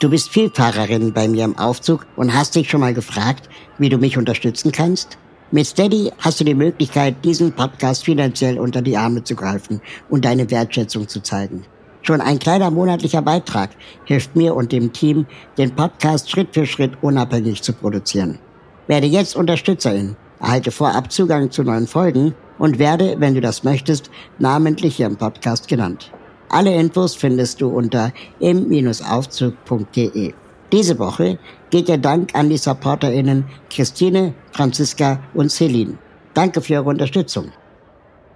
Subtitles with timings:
[0.00, 3.98] Du bist Vielfahrerin bei mir im Aufzug und hast dich schon mal gefragt, wie du
[3.98, 5.18] mich unterstützen kannst?
[5.50, 10.24] Mit Steady hast du die Möglichkeit, diesen Podcast finanziell unter die Arme zu greifen und
[10.24, 11.64] deine Wertschätzung zu zeigen.
[12.02, 13.70] Schon ein kleiner monatlicher Beitrag
[14.04, 15.26] hilft mir und dem Team,
[15.58, 18.38] den Podcast Schritt für Schritt unabhängig zu produzieren.
[18.86, 24.12] Werde jetzt Unterstützerin, erhalte vorab Zugang zu neuen Folgen und werde, wenn du das möchtest,
[24.38, 26.12] namentlich hier im Podcast genannt.
[26.50, 30.32] Alle Infos findest du unter im-aufzug.de.
[30.72, 31.38] Diese Woche
[31.70, 35.98] geht der Dank an die SupporterInnen Christine, Franziska und Celine.
[36.34, 37.52] Danke für eure Unterstützung.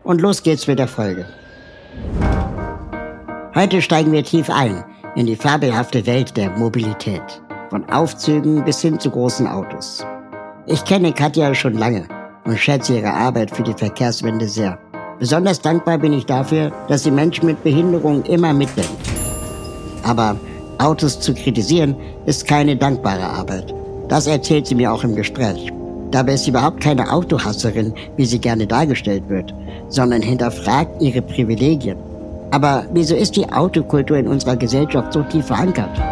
[0.03, 1.27] Und los geht's mit der Folge.
[3.55, 4.83] Heute steigen wir tief ein
[5.15, 7.43] in die fabelhafte Welt der Mobilität.
[7.69, 10.05] Von Aufzügen bis hin zu großen Autos.
[10.67, 12.07] Ich kenne Katja schon lange
[12.45, 14.79] und schätze ihre Arbeit für die Verkehrswende sehr.
[15.23, 18.91] Besonders dankbar bin ich dafür, dass sie Menschen mit Behinderung immer mitdenkt.
[20.03, 20.35] Aber
[20.79, 21.95] Autos zu kritisieren
[22.27, 23.73] ist keine dankbare Arbeit.
[24.09, 25.73] Das erzählt sie mir auch im Gespräch.
[26.11, 29.55] Dabei ist sie überhaupt keine Autohasserin, wie sie gerne dargestellt wird,
[29.91, 31.99] sondern hinterfragt ihre Privilegien.
[32.51, 36.03] Aber wieso ist die Autokultur in unserer Gesellschaft so tief verankert?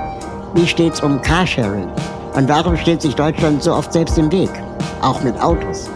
[0.55, 1.89] Wie steht's um Carsharing?
[2.36, 4.50] Und warum stellt sich Deutschland so oft selbst im Weg?
[5.02, 5.91] Auch mit Autos.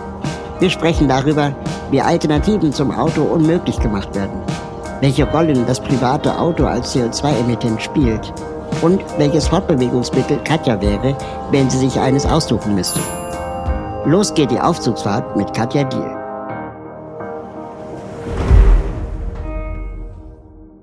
[0.60, 1.54] Wir sprechen darüber,
[1.90, 4.40] wie Alternativen zum Auto unmöglich gemacht werden,
[5.00, 8.32] welche Rollen das private Auto als CO2-Emittent spielt
[8.80, 11.16] und welches Fortbewegungsmittel Katja wäre,
[11.50, 13.00] wenn sie sich eines aussuchen müsste.
[14.04, 16.24] Los geht die Aufzugsfahrt mit Katja Diel.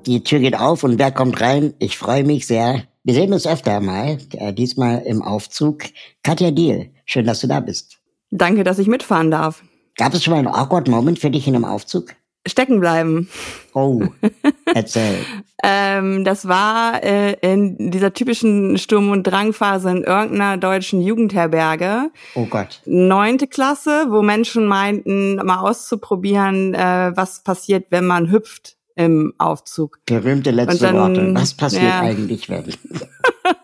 [0.05, 1.75] Die Tür geht auf und wer kommt rein?
[1.79, 2.83] Ich freue mich sehr.
[3.03, 5.83] Wir sehen uns öfter mal, äh, diesmal im Aufzug.
[6.23, 8.00] Katja Diel, schön, dass du da bist.
[8.31, 9.61] Danke, dass ich mitfahren darf.
[9.97, 12.15] Gab es schon mal einen awkward Moment für dich in einem Aufzug?
[12.47, 13.29] Stecken bleiben.
[13.73, 14.01] Oh,
[14.73, 15.19] erzähl.
[15.63, 22.09] ähm, das war äh, in dieser typischen Sturm- und Drangphase in irgendeiner deutschen Jugendherberge.
[22.33, 22.81] Oh Gott.
[22.85, 29.99] Neunte Klasse, wo Menschen meinten, mal auszuprobieren, äh, was passiert, wenn man hüpft im Aufzug.
[30.07, 31.35] Berühmte letzte dann, Worte.
[31.35, 31.99] Was passiert ja.
[31.99, 32.65] eigentlich, wenn?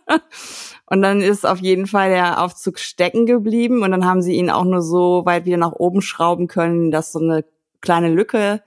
[0.90, 4.50] Und dann ist auf jeden Fall der Aufzug stecken geblieben und dann haben sie ihn
[4.50, 7.44] auch nur so weit wieder nach oben schrauben können, dass so eine
[7.82, 8.62] kleine Lücke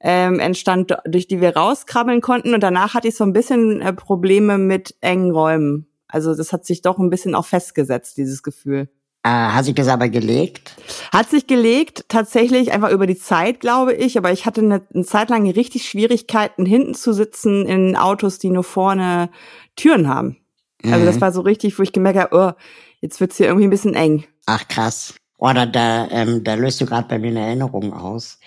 [0.00, 2.52] ähm, entstand, durch die wir rauskrabbeln konnten.
[2.52, 5.86] Und danach hatte ich so ein bisschen äh, Probleme mit engen Räumen.
[6.08, 8.88] Also das hat sich doch ein bisschen auch festgesetzt, dieses Gefühl.
[9.22, 10.74] Äh, hat sich das aber gelegt?
[11.12, 14.18] Hat sich gelegt, tatsächlich einfach über die Zeit, glaube ich.
[14.18, 18.50] Aber ich hatte eine, eine Zeit lang richtig Schwierigkeiten, hinten zu sitzen in Autos, die
[18.50, 19.30] nur vorne
[19.76, 20.41] Türen haben.
[20.84, 21.20] Also das mhm.
[21.20, 22.60] war so richtig, wo ich gemerkt habe, oh,
[23.00, 24.24] jetzt wird's hier irgendwie ein bisschen eng.
[24.46, 25.14] Ach krass.
[25.38, 28.38] Oder da, ähm, da löst du gerade bei mir eine Erinnerung aus.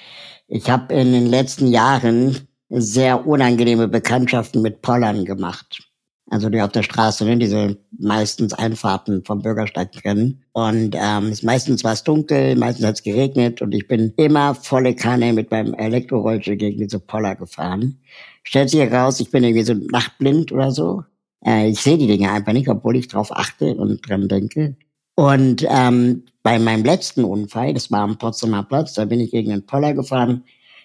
[0.48, 5.84] Ich habe in den letzten Jahren sehr unangenehme Bekanntschaften mit Pollern gemacht.
[6.28, 10.44] Also die auf der Straße, ne, diese meistens Einfahrten vom Bürgersteig kennen.
[10.54, 14.96] Und ähm, meistens war es dunkel, meistens hat es geregnet und ich bin immer volle
[14.96, 18.00] Kanne mit meinem Elektrorollstuhl gegen diese Poller gefahren.
[18.44, 21.04] Stellt sich heraus, ich bin irgendwie so nachtblind oder so.
[21.46, 24.76] Äh, ich sehe die Dinge einfach nicht, obwohl ich drauf achte und dran denke.
[25.16, 29.52] Und ähm, bei meinem letzten Unfall, das war am Potsdamer Platz, da bin ich gegen
[29.52, 30.44] einen Poller gefahren.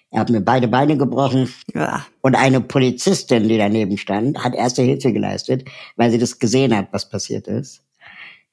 [0.09, 1.49] Er hat mir beide Beine gebrochen.
[1.73, 2.05] Ja.
[2.21, 6.87] Und eine Polizistin, die daneben stand, hat erste Hilfe geleistet, weil sie das gesehen hat,
[6.91, 7.83] was passiert ist.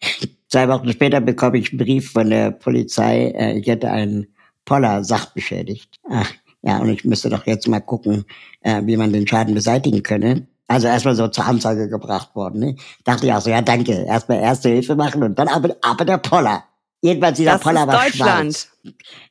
[0.48, 4.28] Zwei Wochen später bekomme ich einen Brief von der Polizei, äh, ich hätte einen
[4.64, 5.96] Poller sachbeschädigt.
[6.08, 6.32] Ach,
[6.62, 8.24] ja, und ich müsste doch jetzt mal gucken,
[8.60, 10.46] äh, wie man den Schaden beseitigen könne.
[10.68, 12.60] Also erstmal so zur Anzeige gebracht worden.
[12.60, 12.76] Ne?
[13.04, 16.18] Dachte ich auch so, ja danke, erstmal erste Hilfe machen und dann aber, aber der
[16.18, 16.64] Poller.
[17.00, 18.68] Jedenfalls dieser das Poller war schwarz.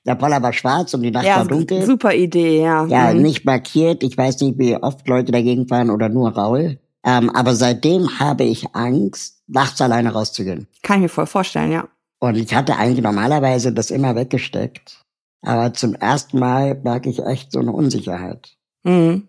[0.05, 1.85] Der Poller war schwarz und die Nacht ja, war dunkel.
[1.85, 2.85] Super Idee, ja.
[2.85, 3.21] Ja, mhm.
[3.21, 4.03] nicht markiert.
[4.03, 6.79] Ich weiß nicht, wie oft Leute dagegen fahren oder nur Raul.
[7.05, 10.67] Ähm, aber seitdem habe ich Angst, nachts alleine rauszugehen.
[10.81, 11.87] Kann ich mir voll vorstellen, ja.
[12.19, 15.03] Und ich hatte eigentlich normalerweise das immer weggesteckt.
[15.45, 18.57] Aber zum ersten Mal merke ich echt so eine Unsicherheit.
[18.83, 19.27] Mhm.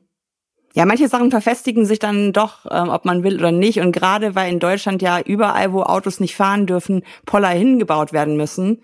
[0.78, 3.80] Ja, manche Sachen verfestigen sich dann doch, ähm, ob man will oder nicht.
[3.80, 8.36] Und gerade weil in Deutschland ja überall, wo Autos nicht fahren dürfen, Poller hingebaut werden
[8.36, 8.82] müssen,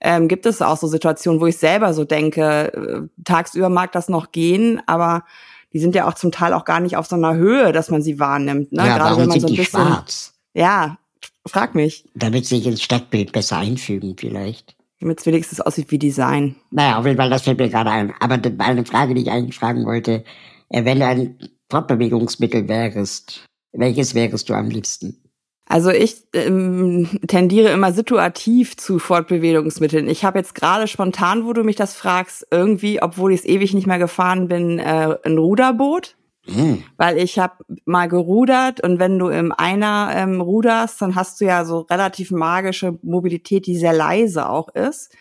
[0.00, 4.08] ähm, gibt es auch so Situationen, wo ich selber so denke, äh, tagsüber mag das
[4.08, 5.24] noch gehen, aber
[5.72, 8.02] die sind ja auch zum Teil auch gar nicht auf so einer Höhe, dass man
[8.02, 8.70] sie wahrnimmt.
[8.70, 8.86] Ne?
[8.86, 10.32] Ja, Gerade warum wenn man so ein die bisschen, schwarz?
[10.54, 10.98] Ja,
[11.44, 12.04] frag mich.
[12.14, 14.76] Damit sie sich ins Stadtbild besser einfügen vielleicht.
[15.00, 16.54] Damit es wenigstens aussieht wie Design.
[16.70, 18.14] Naja, auf jeden Fall, das fällt mir gerade ein.
[18.20, 20.22] Aber eine Frage, die ich eigentlich fragen wollte,
[20.70, 21.38] wenn du ein
[21.70, 25.22] Fortbewegungsmittel wärst, welches wärst du am liebsten?
[25.68, 30.08] Also ich ähm, tendiere immer situativ zu Fortbewegungsmitteln.
[30.08, 33.74] Ich habe jetzt gerade spontan, wo du mich das fragst, irgendwie, obwohl ich es ewig
[33.74, 36.16] nicht mehr gefahren bin, äh, ein Ruderboot.
[36.46, 36.84] Mhm.
[36.96, 41.44] Weil ich habe mal gerudert und wenn du im Einer ähm, ruderst, dann hast du
[41.44, 45.12] ja so relativ magische Mobilität, die sehr leise auch ist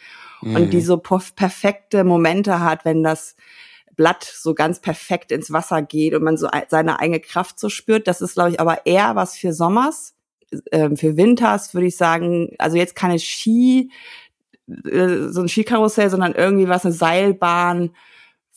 [0.41, 0.55] mhm.
[0.55, 3.35] und die so perfekte Momente hat, wenn das
[3.95, 8.07] Blatt so ganz perfekt ins Wasser geht und man so seine eigene Kraft so spürt.
[8.07, 10.13] Das ist, glaube ich, aber eher was für Sommers.
[10.71, 13.91] Ähm, für Winters würde ich sagen, also jetzt keine Ski,
[14.67, 17.91] äh, so ein Skikarussell, sondern irgendwie was, eine Seilbahn,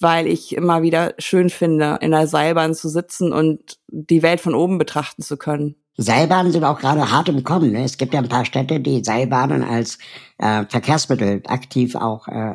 [0.01, 4.55] weil ich immer wieder schön finde, in der Seilbahn zu sitzen und die Welt von
[4.55, 5.75] oben betrachten zu können.
[5.97, 7.73] Seilbahnen sind auch gerade hart im Kommen.
[7.73, 7.83] Ne?
[7.83, 9.99] Es gibt ja ein paar Städte, die Seilbahnen als
[10.39, 12.29] äh, Verkehrsmittel aktiv auch.
[12.29, 12.55] Äh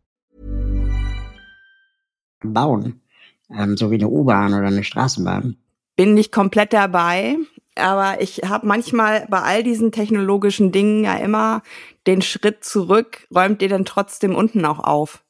[2.43, 3.01] Bauen,
[3.49, 5.57] ähm, so wie eine U-Bahn oder eine Straßenbahn.
[5.95, 7.37] Bin nicht komplett dabei,
[7.75, 11.61] aber ich habe manchmal bei all diesen technologischen Dingen ja immer
[12.07, 13.27] den Schritt zurück.
[13.33, 15.23] Räumt ihr denn trotzdem unten auch auf?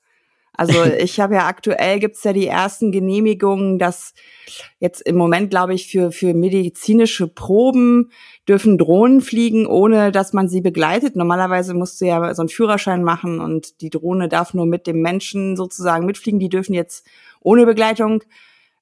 [0.53, 4.13] Also ich habe ja aktuell gibt's ja die ersten Genehmigungen, dass
[4.79, 8.11] jetzt im Moment, glaube ich, für, für medizinische Proben
[8.47, 11.15] dürfen Drohnen fliegen, ohne dass man sie begleitet.
[11.15, 15.01] Normalerweise musst du ja so einen Führerschein machen und die Drohne darf nur mit dem
[15.01, 16.39] Menschen sozusagen mitfliegen.
[16.39, 17.05] Die dürfen jetzt
[17.39, 18.23] ohne Begleitung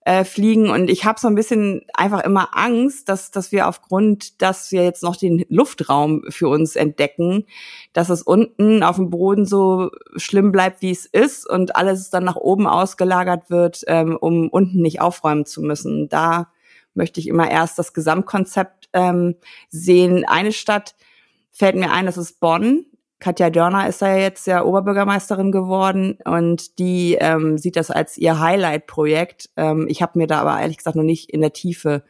[0.05, 0.69] äh, fliegen.
[0.69, 4.83] Und ich habe so ein bisschen einfach immer Angst, dass, dass wir aufgrund, dass wir
[4.83, 7.45] jetzt noch den Luftraum für uns entdecken,
[7.93, 12.23] dass es unten auf dem Boden so schlimm bleibt, wie es ist und alles dann
[12.23, 16.07] nach oben ausgelagert wird, ähm, um unten nicht aufräumen zu müssen.
[16.07, 16.49] Da
[16.93, 19.35] möchte ich immer erst das Gesamtkonzept ähm,
[19.69, 20.25] sehen.
[20.27, 20.95] Eine Stadt
[21.51, 22.85] fällt mir ein, das ist Bonn.
[23.19, 28.39] Katja Dörner ist da jetzt ja Oberbürgermeisterin geworden und die ähm, sieht das als ihr
[28.39, 29.49] Highlight-Projekt.
[29.57, 32.03] Ähm, ich habe mir da aber ehrlich gesagt noch nicht in der Tiefe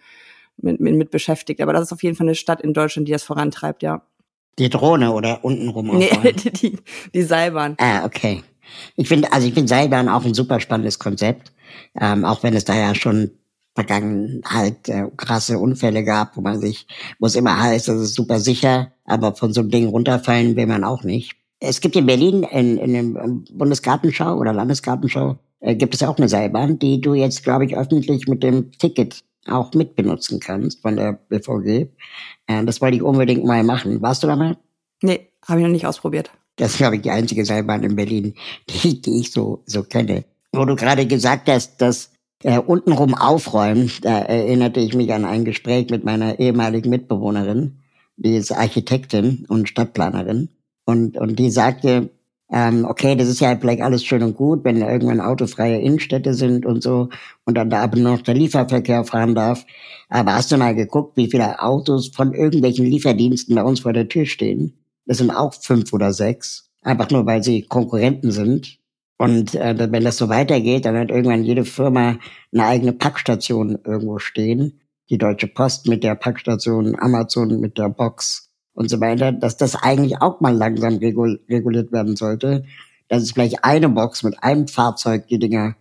[0.58, 1.62] mit, mit, mit beschäftigt.
[1.62, 4.04] Aber das ist auf jeden Fall eine Stadt in Deutschland, die das vorantreibt, ja.
[4.60, 5.98] Die Drohne oder untenrum?
[5.98, 6.80] Nee, die, die,
[7.14, 7.76] die Seilbahn.
[7.80, 8.44] Ah, okay.
[8.96, 11.52] Ich finde, also ich finde Seilbahn auch ein super spannendes Konzept,
[12.00, 13.32] ähm, auch wenn es da ja schon
[13.76, 16.88] Vergangenheit äh, krasse Unfälle gab, wo man sich,
[17.20, 20.68] wo es immer heißt, das ist super sicher, aber von so einem Ding runterfallen will
[20.68, 21.36] man auch nicht.
[21.60, 26.30] Es gibt in Berlin in, in dem Bundesgartenschau oder Landesgartenschau äh, gibt es auch eine
[26.30, 31.14] Seilbahn, die du jetzt, glaube ich, öffentlich mit dem Ticket auch mitbenutzen kannst von der
[31.14, 31.88] BVG.
[32.48, 34.02] Äh, das wollte ich unbedingt mal machen.
[34.02, 34.58] Warst du da mal?
[35.02, 36.32] Nee, habe ich noch nicht ausprobiert.
[36.56, 38.34] Das ist, glaube ich, die einzige Seilbahn in Berlin,
[38.70, 40.26] die, die ich so, so kenne.
[40.52, 42.12] Wo du gerade gesagt hast, dass
[42.44, 47.80] äh, untenrum aufräumen, da erinnerte ich mich an ein Gespräch mit meiner ehemaligen Mitbewohnerin,
[48.18, 50.50] die ist Architektin und Stadtplanerin.
[50.86, 52.10] Und, und die sagte,
[52.52, 56.66] ähm, okay, das ist ja vielleicht alles schön und gut, wenn irgendwann autofreie Innenstädte sind
[56.66, 57.10] und so
[57.46, 59.66] und dann da aber noch der Lieferverkehr fahren darf.
[60.10, 64.08] Aber hast du mal geguckt, wie viele Autos von irgendwelchen Lieferdiensten bei uns vor der
[64.08, 64.74] Tür stehen?
[65.06, 66.72] Das sind auch fünf oder sechs.
[66.82, 68.79] Einfach nur, weil sie Konkurrenten sind.
[69.20, 72.18] Und äh, wenn das so weitergeht, dann hat irgendwann jede Firma
[72.54, 74.80] eine eigene Packstation irgendwo stehen.
[75.10, 79.76] Die Deutsche Post mit der Packstation, Amazon mit der Box und so weiter, dass das
[79.76, 82.64] eigentlich auch mal langsam reguliert werden sollte.
[83.10, 85.76] Dass es vielleicht eine Box mit einem Fahrzeug die Dinger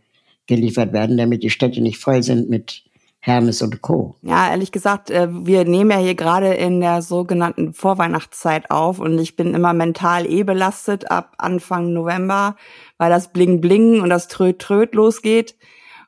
[0.49, 2.83] geliefert werden, damit die Städte nicht voll sind mit
[3.29, 4.17] Hermes und Co.
[4.23, 9.19] Ja, ehrlich gesagt, äh, wir nehmen ja hier gerade in der sogenannten Vorweihnachtszeit auf und
[9.19, 12.57] ich bin immer mental eh belastet ab Anfang November,
[12.97, 15.57] weil das Bling Bling und das Tröd Tröd losgeht.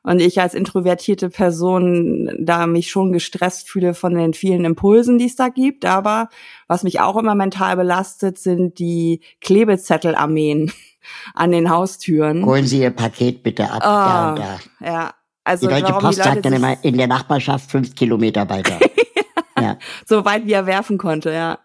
[0.03, 5.27] Und ich als introvertierte Person da mich schon gestresst fühle von den vielen Impulsen, die
[5.27, 5.85] es da gibt.
[5.85, 6.29] Aber
[6.67, 10.71] was mich auch immer mental belastet, sind die Klebezettelarmeen
[11.35, 12.43] an den Haustüren.
[12.43, 13.81] Holen Sie Ihr Paket bitte ab.
[13.83, 14.35] Oh, da
[14.79, 14.87] da.
[14.87, 15.13] Ja,
[15.43, 18.79] also die Deutsche Post die sagt dann immer in der Nachbarschaft fünf Kilometer weiter.
[19.59, 19.77] ja.
[20.05, 21.59] So weit wie er werfen konnte, ja.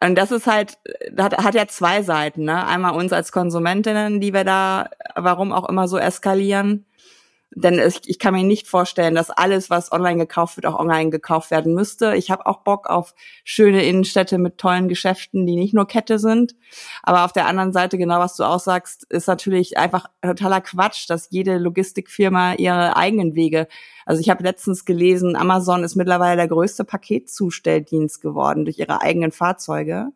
[0.00, 0.78] Und das ist halt,
[1.16, 2.66] hat, hat ja zwei Seiten, ne?
[2.66, 6.85] Einmal uns als Konsumentinnen, die wir da, warum auch immer so eskalieren.
[7.58, 11.08] Denn ich, ich kann mir nicht vorstellen, dass alles, was online gekauft wird, auch online
[11.08, 12.14] gekauft werden müsste.
[12.14, 16.54] Ich habe auch Bock auf schöne Innenstädte mit tollen Geschäften, die nicht nur Kette sind.
[17.02, 21.08] Aber auf der anderen Seite, genau was du auch sagst, ist natürlich einfach totaler Quatsch,
[21.08, 23.68] dass jede Logistikfirma ihre eigenen Wege.
[24.06, 29.32] Also ich habe letztens gelesen, Amazon ist mittlerweile der größte Paketzustelldienst geworden durch ihre eigenen
[29.32, 30.12] Fahrzeuge.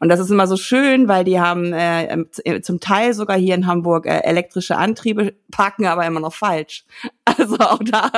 [0.00, 3.54] Und das ist immer so schön, weil die haben äh, äh, zum Teil sogar hier
[3.54, 6.84] in Hamburg äh, elektrische Antriebe, parken aber immer noch falsch.
[7.38, 8.10] Also auch da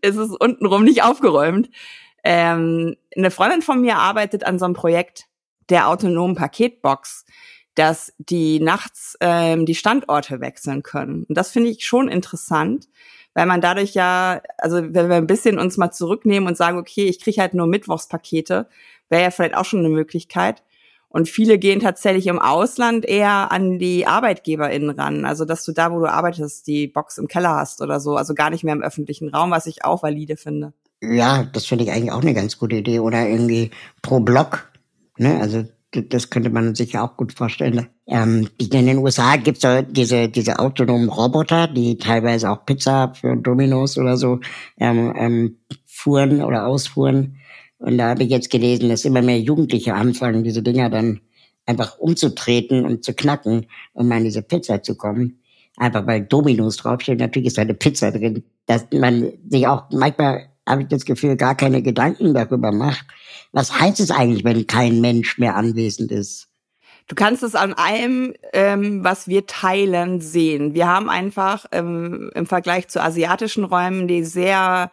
[0.00, 1.68] ist es untenrum nicht aufgeräumt.
[2.24, 5.26] Ähm, eine Freundin von mir arbeitet an so einem Projekt
[5.68, 7.26] der autonomen Paketbox,
[7.74, 11.24] dass die nachts ähm, die Standorte wechseln können.
[11.28, 12.86] Und das finde ich schon interessant,
[13.36, 17.04] weil man dadurch ja, also wenn wir ein bisschen uns mal zurücknehmen und sagen, okay,
[17.04, 18.66] ich kriege halt nur Mittwochspakete,
[19.10, 20.62] wäre ja vielleicht auch schon eine Möglichkeit.
[21.10, 25.26] Und viele gehen tatsächlich im Ausland eher an die ArbeitgeberInnen ran.
[25.26, 28.16] Also, dass du da, wo du arbeitest, die Box im Keller hast oder so.
[28.16, 30.72] Also gar nicht mehr im öffentlichen Raum, was ich auch valide finde.
[31.02, 33.00] Ja, das finde ich eigentlich auch eine ganz gute Idee.
[33.00, 34.70] Oder irgendwie pro Block.
[35.18, 35.38] Ne?
[35.42, 35.64] Also
[36.02, 37.86] das könnte man sich ja auch gut vorstellen.
[38.06, 43.36] Ähm, in den USA gibt es diese, diese autonomen Roboter, die teilweise auch Pizza für
[43.36, 44.40] Dominos oder so
[44.78, 47.36] ähm, ähm, fuhren oder ausfuhren.
[47.78, 51.20] Und da habe ich jetzt gelesen, dass immer mehr Jugendliche anfangen, diese Dinger dann
[51.66, 55.40] einfach umzutreten und zu knacken, um an diese Pizza zu kommen.
[55.76, 58.44] Einfach weil Dominos draufstehen, natürlich ist da eine Pizza drin.
[58.66, 63.06] Dass man sich auch manchmal, habe ich das Gefühl, gar keine Gedanken darüber macht.
[63.52, 66.48] Was heißt es eigentlich, wenn kein Mensch mehr anwesend ist?
[67.08, 70.74] Du kannst es an allem, ähm, was wir teilen, sehen.
[70.74, 74.90] Wir haben einfach ähm, im Vergleich zu asiatischen Räumen, die sehr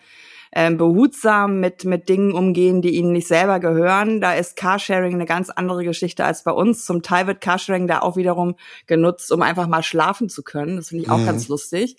[0.55, 4.21] ähm, behutsam mit, mit Dingen umgehen, die ihnen nicht selber gehören.
[4.21, 6.85] Da ist Carsharing eine ganz andere Geschichte als bei uns.
[6.85, 10.75] Zum Teil wird Carsharing da auch wiederum genutzt, um einfach mal schlafen zu können.
[10.75, 11.25] Das finde ich auch mhm.
[11.25, 11.97] ganz lustig.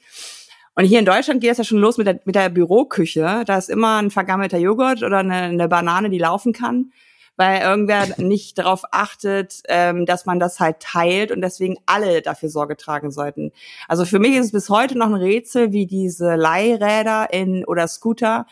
[0.75, 3.45] Und hier in Deutschland geht es ja schon los mit der, mit der Büroküche.
[3.47, 6.93] Da ist immer ein vergammelter Joghurt oder eine, eine Banane, die laufen kann
[7.37, 12.49] weil irgendwer nicht darauf achtet, ähm, dass man das halt teilt und deswegen alle dafür
[12.49, 13.53] Sorge tragen sollten.
[13.89, 17.89] Also für mich ist es bis heute noch ein Rätsel, wie diese Leihräder in oder
[17.89, 18.47] Scooter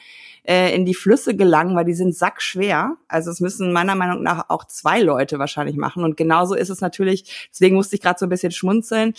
[0.45, 2.97] äh, in die Flüsse gelangen, weil die sind sackschwer.
[3.09, 6.05] Also es müssen meiner Meinung nach auch zwei Leute wahrscheinlich machen.
[6.05, 9.15] Und genauso ist es natürlich, deswegen musste ich gerade so ein bisschen schmunzeln,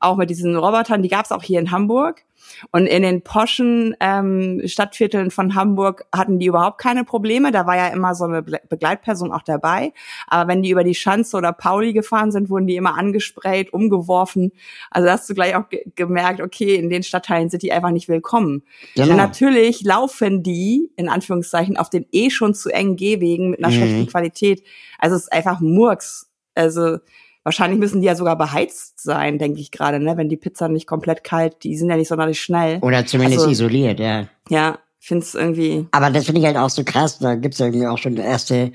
[0.00, 2.24] auch mit diesen Robotern, die gab es auch hier in Hamburg.
[2.70, 7.52] Und in den poschen ähm, Stadtvierteln von Hamburg hatten die überhaupt keine Probleme.
[7.52, 9.92] Da war ja immer so eine Begleitperson auch dabei.
[10.26, 14.52] Aber wenn die über die Schanze oder Pauli gefahren sind, wurden die immer angesprayt, umgeworfen.
[14.90, 18.08] Also hast du gleich auch ge gemerkt, okay, in den Stadtteilen sind die einfach nicht
[18.08, 18.62] willkommen.
[18.94, 19.10] Genau.
[19.10, 23.74] Und natürlich laufen die, in Anführungszeichen, auf den eh schon zu engen Gehwegen mit einer
[23.74, 23.78] mhm.
[23.78, 24.62] schlechten Qualität.
[24.98, 26.30] Also es ist einfach Murks.
[26.54, 26.98] Also
[27.44, 30.16] Wahrscheinlich müssen die ja sogar beheizt sein, denke ich gerade, ne?
[30.16, 32.78] Wenn die Pizza nicht komplett kalt, die sind ja nicht sonderlich schnell.
[32.80, 34.28] Oder zumindest also, isoliert, ja.
[34.48, 35.86] Ja, find's irgendwie.
[35.92, 37.18] Aber das finde ich halt auch so krass.
[37.18, 38.72] Da gibt's irgendwie auch schon erste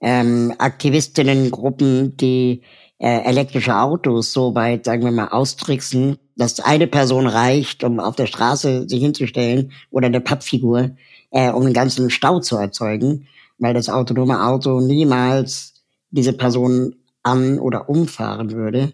[0.00, 2.62] ähm, Aktivistinnengruppen, die
[2.98, 8.14] äh, elektrische Autos so weit, sagen wir mal, austricksen, dass eine Person reicht, um auf
[8.14, 10.90] der Straße sich hinzustellen oder eine Pappfigur,
[11.30, 13.26] äh, um einen ganzen Stau zu erzeugen,
[13.58, 15.74] weil das autonome Auto niemals
[16.10, 16.94] diese Person
[17.24, 18.92] an- oder umfahren würde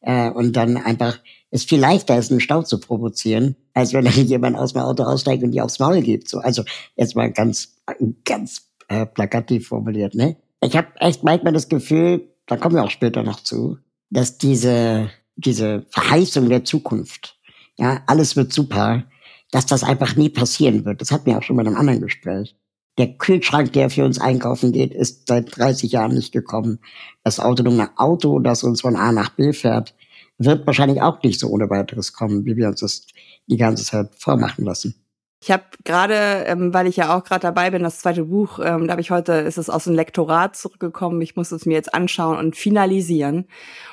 [0.00, 1.18] äh, und dann einfach
[1.50, 5.02] es viel leichter ist, einen Stau zu provozieren, als wenn dann jemand aus dem Auto
[5.02, 6.28] aussteigt und die aufs Maul gibt.
[6.28, 6.64] So, also
[6.96, 7.76] jetzt mal ganz,
[8.24, 10.14] ganz äh, plakativ formuliert.
[10.14, 10.36] Ne?
[10.62, 13.76] Ich habe echt manchmal das Gefühl, da kommen wir auch später noch zu,
[14.08, 17.38] dass diese diese Verheißung der Zukunft,
[17.76, 19.04] ja, alles wird super,
[19.50, 21.00] dass das einfach nie passieren wird.
[21.00, 22.56] Das hat mir auch schon bei einem anderen Gespräch.
[22.98, 26.78] Der Kühlschrank, der für uns einkaufen geht, ist seit 30 Jahren nicht gekommen.
[27.24, 29.94] Das autonome Auto, das uns von A nach B fährt,
[30.38, 33.06] wird wahrscheinlich auch nicht so ohne weiteres kommen, wie wir uns das
[33.46, 34.94] die ganze Zeit vormachen lassen.
[35.42, 38.86] Ich habe gerade, ähm, weil ich ja auch gerade dabei bin, das zweite Buch, ähm,
[38.86, 41.20] da habe ich heute, ist es aus dem Lektorat zurückgekommen.
[41.20, 43.48] Ich muss es mir jetzt anschauen und finalisieren.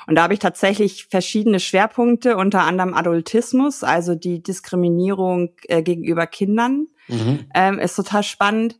[0.06, 6.28] Und da habe ich tatsächlich verschiedene Schwerpunkte, unter anderem Adultismus, also die Diskriminierung äh, gegenüber
[6.28, 7.40] Kindern, mhm.
[7.52, 8.78] ähm, ist total spannend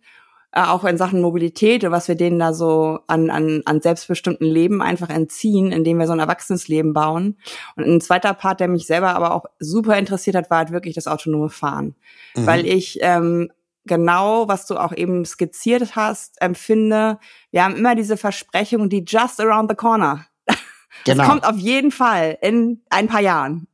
[0.52, 4.82] auch in Sachen Mobilität und was wir denen da so an, an, an selbstbestimmten Leben
[4.82, 7.38] einfach entziehen, indem wir so ein erwachsenes Leben bauen.
[7.76, 10.94] Und ein zweiter Part, der mich selber aber auch super interessiert hat, war halt wirklich
[10.94, 11.94] das autonome Fahren.
[12.34, 12.46] Mhm.
[12.46, 13.50] Weil ich ähm,
[13.84, 17.18] genau, was du auch eben skizziert hast, empfinde,
[17.50, 20.26] wir haben immer diese Versprechung, die just around the corner.
[21.04, 21.18] Genau.
[21.18, 23.68] Das kommt auf jeden Fall in ein paar Jahren.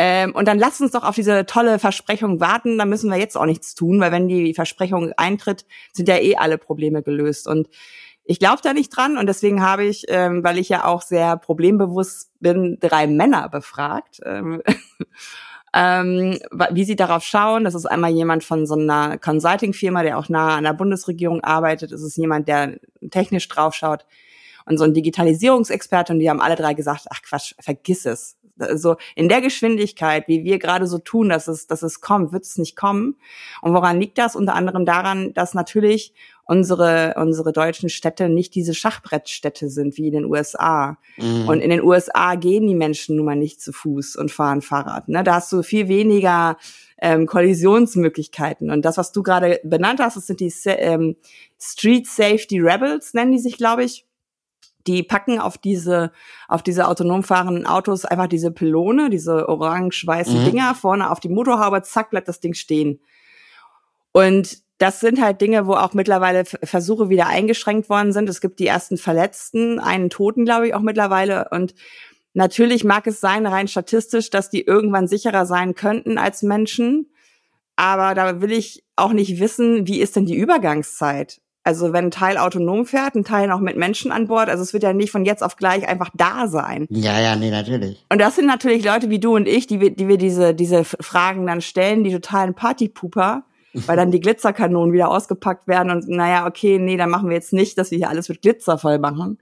[0.00, 2.78] Ähm, und dann lasst uns doch auf diese tolle Versprechung warten.
[2.78, 6.36] Da müssen wir jetzt auch nichts tun, weil wenn die Versprechung eintritt, sind ja eh
[6.36, 7.48] alle Probleme gelöst.
[7.48, 7.68] Und
[8.22, 11.36] ich glaube da nicht dran und deswegen habe ich, ähm, weil ich ja auch sehr
[11.36, 14.20] problembewusst bin, drei Männer befragt.
[14.24, 14.62] Ähm,
[15.74, 16.38] ähm,
[16.70, 17.64] wie sie darauf schauen.
[17.64, 21.90] Das ist einmal jemand von so einer Consulting-Firma, der auch nah an der Bundesregierung arbeitet.
[21.90, 22.78] Es ist jemand, der
[23.10, 24.06] technisch draufschaut
[24.64, 28.96] und so ein Digitalisierungsexperte und die haben alle drei gesagt, ach Quatsch, vergiss es Also
[29.14, 32.58] in der Geschwindigkeit, wie wir gerade so tun, dass es, dass es kommt, wird es
[32.58, 33.16] nicht kommen.
[33.62, 34.36] Und woran liegt das?
[34.36, 36.12] Unter anderem daran, dass natürlich
[36.48, 40.96] unsere, unsere deutschen Städte nicht diese Schachbrettstädte sind wie in den USA.
[41.18, 41.46] Mhm.
[41.46, 45.08] Und in den USA gehen die Menschen nun mal nicht zu Fuß und fahren Fahrrad.
[45.08, 45.22] Ne?
[45.22, 46.56] Da hast du viel weniger
[47.02, 48.70] ähm, Kollisionsmöglichkeiten.
[48.70, 51.16] Und das, was du gerade benannt hast, das sind die ähm,
[51.60, 54.07] Street Safety Rebels, nennen die sich, glaube ich.
[54.88, 56.10] Die packen auf diese,
[56.48, 60.44] auf diese autonom fahrenden Autos einfach diese Pylone, diese orange-weißen mhm.
[60.46, 63.00] Dinger vorne auf die Motorhaube, zack, bleibt das Ding stehen.
[64.12, 68.28] Und das sind halt Dinge, wo auch mittlerweile Versuche wieder eingeschränkt worden sind.
[68.28, 71.48] Es gibt die ersten Verletzten, einen Toten, glaube ich, auch mittlerweile.
[71.50, 71.74] Und
[72.38, 77.10] Natürlich mag es sein, rein statistisch, dass die irgendwann sicherer sein könnten als Menschen.
[77.74, 81.40] Aber da will ich auch nicht wissen, wie ist denn die Übergangszeit?
[81.68, 84.72] Also wenn ein Teil autonom fährt, ein Teil noch mit Menschen an Bord, also es
[84.72, 86.86] wird ja nicht von jetzt auf gleich einfach da sein.
[86.88, 88.06] Ja, ja, nee, natürlich.
[88.08, 90.82] Und das sind natürlich Leute wie du und ich, die wir, die wir diese, diese
[90.84, 93.42] Fragen dann stellen, die totalen Partypuper,
[93.74, 97.52] weil dann die Glitzerkanonen wieder ausgepackt werden und naja, okay, nee, dann machen wir jetzt
[97.52, 99.36] nicht, dass wir hier alles mit Glitzer voll machen.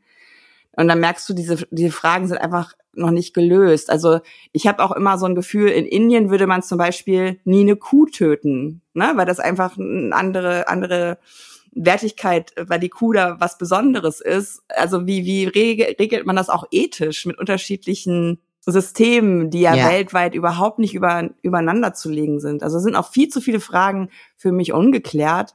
[0.73, 3.89] Und dann merkst du, diese, diese Fragen sind einfach noch nicht gelöst.
[3.89, 4.19] Also
[4.51, 7.77] ich habe auch immer so ein Gefühl, in Indien würde man zum Beispiel nie eine
[7.77, 9.13] Kuh töten, ne?
[9.15, 11.19] weil das einfach eine andere, andere
[11.77, 14.63] Wertigkeit, weil die Kuh da was Besonderes ist.
[14.69, 20.35] Also wie, wie regelt man das auch ethisch mit unterschiedlichen Systemen, die ja, ja, weltweit
[20.35, 22.65] überhaupt nicht über, übereinander zu legen sind.
[22.65, 25.55] Also sind auch viel zu viele Fragen für mich ungeklärt.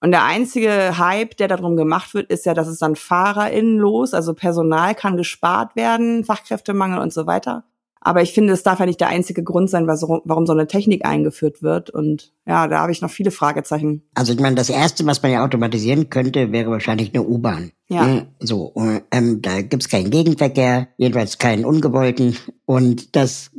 [0.00, 4.14] Und der einzige Hype, der darum gemacht wird, ist ja, dass es dann FahrerInnen los,
[4.14, 7.64] also Personal kann gespart werden, Fachkräftemangel und so weiter.
[8.02, 11.04] Aber ich finde, es darf ja nicht der einzige Grund sein, warum so eine Technik
[11.04, 11.90] eingeführt wird.
[11.90, 14.02] Und ja, da habe ich noch viele Fragezeichen.
[14.14, 17.72] Also ich meine, das Erste, was man ja automatisieren könnte, wäre wahrscheinlich eine U-Bahn.
[17.88, 18.06] Ja.
[18.06, 18.26] Ne?
[18.38, 18.72] So,
[19.10, 22.36] ähm, da gibt's keinen Gegenverkehr, jedenfalls keinen ungewollten.
[22.64, 23.50] Und das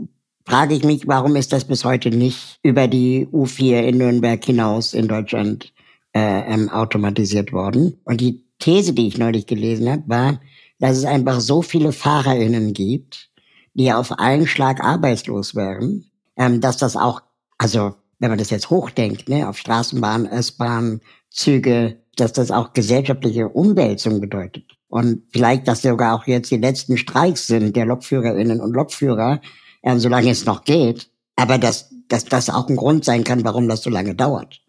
[0.43, 4.95] frage ich mich, warum ist das bis heute nicht über die U4 in Nürnberg hinaus
[4.95, 5.71] in Deutschland
[6.13, 8.00] äh, ähm, automatisiert worden.
[8.05, 10.41] Und die These, die ich neulich gelesen habe, war,
[10.79, 13.30] dass es einfach so viele FahrerInnen gibt,
[13.74, 16.06] die auf einen Schlag arbeitslos wären,
[16.38, 17.22] ähm, dass das auch,
[17.58, 23.50] also wenn man das jetzt hochdenkt, ne, auf Straßenbahn, S-Bahn, Züge, dass das auch gesellschaftliche
[23.50, 24.66] Umwälzung bedeutet.
[24.90, 29.42] Und vielleicht, dass sogar auch jetzt die letzten Streiks sind der LokführerInnen und Lokführer,
[29.84, 31.10] ähm, solange es noch geht.
[31.38, 34.62] Aber dass, dass das auch ein Grund sein kann, warum das so lange dauert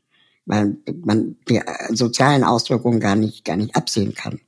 [0.46, 4.40] weil man die äh, sozialen Auswirkungen gar nicht, gar nicht absehen kann.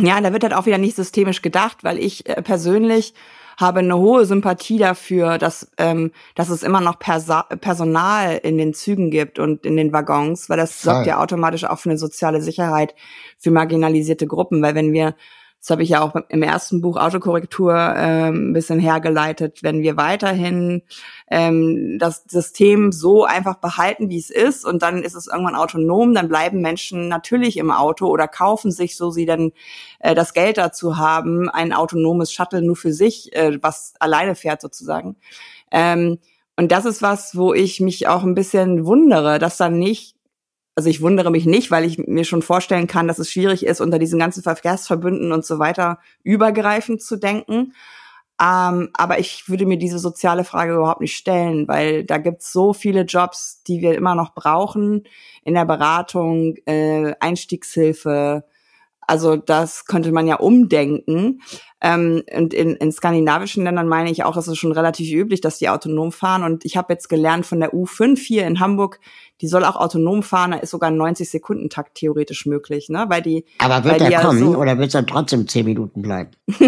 [0.00, 3.14] Ja, da wird halt auch wieder nicht systemisch gedacht, weil ich äh, persönlich
[3.62, 8.74] habe eine hohe Sympathie dafür, dass, ähm, dass es immer noch Persa Personal in den
[8.74, 12.42] Zügen gibt und in den Waggons, weil das sorgt ja automatisch auch für eine soziale
[12.42, 12.94] Sicherheit
[13.38, 15.14] für marginalisierte Gruppen, weil wenn wir
[15.62, 19.62] das habe ich ja auch im ersten Buch Autokorrektur ähm, ein bisschen hergeleitet.
[19.62, 20.82] Wenn wir weiterhin
[21.30, 26.14] ähm, das System so einfach behalten, wie es ist, und dann ist es irgendwann autonom,
[26.14, 29.52] dann bleiben Menschen natürlich im Auto oder kaufen sich, so sie dann
[30.00, 34.60] äh, das Geld dazu haben, ein autonomes Shuttle nur für sich, äh, was alleine fährt
[34.60, 35.14] sozusagen.
[35.70, 36.18] Ähm,
[36.56, 40.16] und das ist was, wo ich mich auch ein bisschen wundere, dass dann nicht
[40.74, 43.80] also ich wundere mich nicht, weil ich mir schon vorstellen kann, dass es schwierig ist,
[43.80, 47.74] unter diesen ganzen Verkehrsverbünden und so weiter übergreifend zu denken.
[48.40, 52.52] Ähm, aber ich würde mir diese soziale Frage überhaupt nicht stellen, weil da gibt es
[52.52, 55.04] so viele Jobs, die wir immer noch brauchen
[55.44, 58.44] in der Beratung, äh, Einstiegshilfe,
[59.06, 61.42] also das könnte man ja umdenken.
[61.80, 65.58] Ähm, und in, in skandinavischen Ländern meine ich auch, ist es schon relativ üblich, dass
[65.58, 66.44] die autonom fahren.
[66.44, 69.00] Und ich habe jetzt gelernt von der U5 hier in Hamburg,
[69.42, 73.06] die soll auch autonom fahren, da ist sogar ein 90-Sekunden-Takt theoretisch möglich, ne?
[73.08, 73.44] Weil die.
[73.58, 76.30] Aber wird der kommen so oder wird es dann trotzdem 10 Minuten bleiben?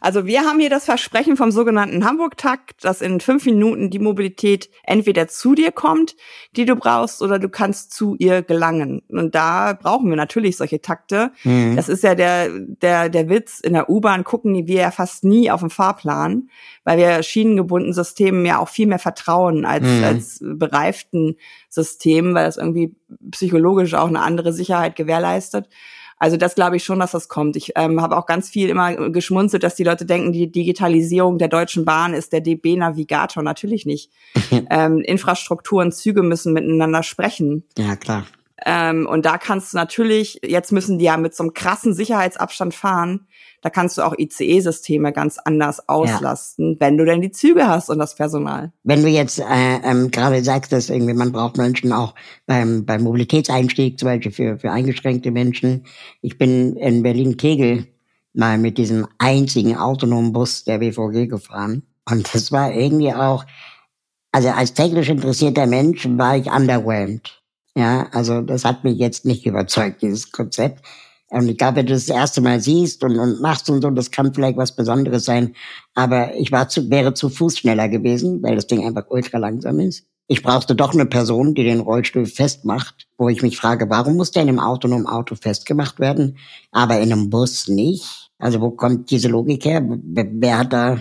[0.00, 4.70] Also wir haben hier das Versprechen vom sogenannten Hamburg-Takt, dass in fünf Minuten die Mobilität
[4.84, 6.16] entweder zu dir kommt,
[6.56, 9.02] die du brauchst, oder du kannst zu ihr gelangen.
[9.08, 11.32] Und da brauchen wir natürlich solche Takte.
[11.44, 11.76] Mhm.
[11.76, 13.60] Das ist ja der, der, der Witz.
[13.60, 16.48] In der U-Bahn gucken wir ja fast nie auf den Fahrplan,
[16.84, 20.04] weil wir schienengebundenen Systemen ja auch viel mehr vertrauen als, mhm.
[20.04, 21.36] als bereiften
[21.68, 22.94] Systemen, weil das irgendwie
[23.30, 25.68] psychologisch auch eine andere Sicherheit gewährleistet.
[26.18, 27.56] Also das glaube ich schon, dass das kommt.
[27.56, 31.48] Ich ähm, habe auch ganz viel immer geschmunzelt, dass die Leute denken, die Digitalisierung der
[31.48, 33.42] Deutschen Bahn ist der DB-Navigator.
[33.42, 34.10] Natürlich nicht.
[34.70, 37.64] ähm, Infrastrukturen, Züge müssen miteinander sprechen.
[37.76, 38.26] Ja, klar.
[38.66, 42.74] Ähm, und da kannst du natürlich, jetzt müssen die ja mit so einem krassen Sicherheitsabstand
[42.74, 43.26] fahren.
[43.60, 46.76] Da kannst du auch ICE-Systeme ganz anders auslasten, ja.
[46.80, 48.72] wenn du denn die Züge hast und das Personal.
[48.84, 49.44] Wenn du jetzt äh,
[49.84, 52.14] ähm, gerade sagst, dass irgendwie man braucht Menschen auch
[52.46, 55.84] beim, beim Mobilitätseinstieg, zum Beispiel für, für eingeschränkte Menschen.
[56.22, 57.88] Ich bin in Berlin-Kegel
[58.32, 61.82] mal mit diesem einzigen autonomen Bus der BVG gefahren.
[62.08, 63.44] Und das war irgendwie auch,
[64.32, 67.42] also als technisch interessierter Mensch war ich underwhelmed.
[67.76, 70.84] Ja, also das hat mich jetzt nicht überzeugt, dieses Konzept.
[71.30, 74.10] Und ich glaube, wenn du das, erste Mal siehst und, und machst und so, das
[74.10, 75.54] kann vielleicht was Besonderes sein.
[75.94, 79.78] Aber ich war zu, wäre zu Fuß schneller gewesen, weil das Ding einfach ultra langsam
[79.78, 80.06] ist.
[80.26, 84.30] Ich brauchte doch eine Person, die den Rollstuhl festmacht, wo ich mich frage, warum muss
[84.30, 86.36] der in einem autonomen Auto festgemacht werden,
[86.70, 88.30] aber in einem Bus nicht?
[88.38, 89.82] Also wo kommt diese Logik her?
[89.84, 90.98] Wer hat da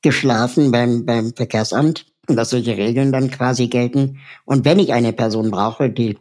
[0.00, 2.06] geschlafen beim, beim Verkehrsamt?
[2.26, 4.18] dass solche Regeln dann quasi gelten.
[4.44, 6.18] Und wenn ich eine Person brauche, die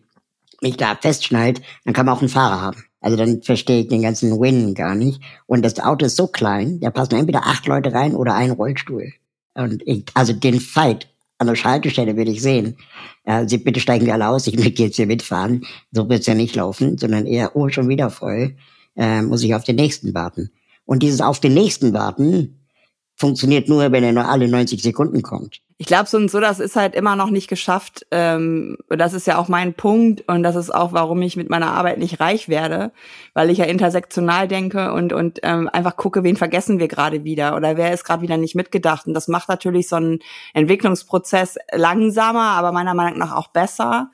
[0.61, 2.83] mich da festschnallt, dann kann man auch einen Fahrer haben.
[3.01, 5.21] Also dann verstehe ich den ganzen Win gar nicht.
[5.47, 9.11] Und das Auto ist so klein, da passen entweder acht Leute rein oder ein Rollstuhl.
[9.55, 11.09] Und ich, also den Fight
[11.39, 12.77] an der Schaltestelle würde ich sehen.
[13.25, 15.65] Ja, Sie bitte steigen wir alle aus, ich möchte jetzt hier mitfahren.
[15.91, 18.55] So wird's ja nicht laufen, sondern eher, oh, schon wieder voll,
[18.95, 20.51] äh, muss ich auf den nächsten warten.
[20.85, 22.60] Und dieses auf den nächsten warten
[23.21, 26.59] funktioniert nur, wenn er nur alle 90 Sekunden kommt ich glaube, so und so, das
[26.59, 28.05] ist halt immer noch nicht geschafft.
[28.11, 31.71] Ähm, das ist ja auch mein Punkt und das ist auch, warum ich mit meiner
[31.71, 32.91] Arbeit nicht reich werde,
[33.33, 37.55] weil ich ja intersektional denke und und ähm, einfach gucke, wen vergessen wir gerade wieder
[37.55, 39.07] oder wer ist gerade wieder nicht mitgedacht.
[39.07, 40.19] Und das macht natürlich so einen
[40.53, 44.11] Entwicklungsprozess langsamer, aber meiner Meinung nach auch besser.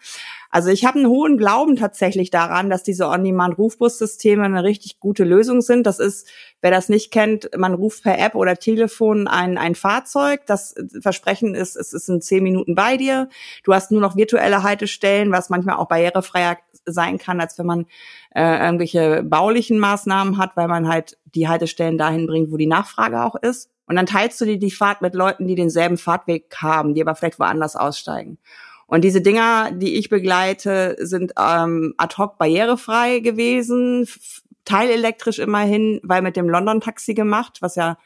[0.49, 5.62] Also ich habe einen hohen Glauben tatsächlich daran, dass diese On-Demand-Rufbus-Systeme eine richtig gute Lösung
[5.62, 5.86] sind.
[5.86, 6.27] Das ist,
[6.62, 10.45] wer das nicht kennt, man ruft per App oder Telefon ein, ein Fahrzeug.
[10.45, 13.29] Das Versprechen ist, es ist in zehn Minuten bei dir.
[13.63, 17.86] Du hast nur noch virtuelle Haltestellen, was manchmal auch barrierefreier sein kann, als wenn man
[18.33, 23.23] äh, irgendwelche baulichen Maßnahmen hat, weil man halt die Haltestellen dahin bringt, wo die Nachfrage
[23.23, 23.69] auch ist.
[23.88, 27.15] Und dann teilst du dir die Fahrt mit Leuten, die denselben Fahrtweg haben, die aber
[27.15, 28.38] vielleicht woanders aussteigen.
[28.88, 34.08] Und diese Dinger, die ich begleite, sind ähm, ad hoc barrierefrei gewesen,
[34.63, 37.97] teilelektrisch immerhin, weil mit dem London-Taxi gemacht, was ja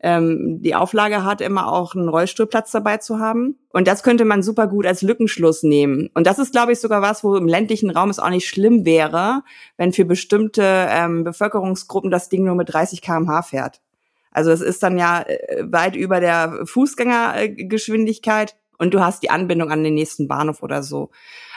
[0.00, 3.58] ähm, die Auflage hat, immer auch einen Rollstuhlplatz dabei zu haben.
[3.72, 6.10] Und das könnte man super gut als Lückenschluss nehmen.
[6.12, 8.84] Und das ist, glaube ich, sogar was, wo im ländlichen Raum es auch nicht schlimm
[8.84, 9.42] wäre,
[9.76, 13.80] wenn für bestimmte ähm, Bevölkerungsgruppen das Ding nur mit 30 kmh fährt.
[14.32, 19.70] Also das ist dann ja äh, weit über der Fußgängergeschwindigkeit und du hast die Anbindung
[19.70, 21.10] an den nächsten Bahnhof oder so.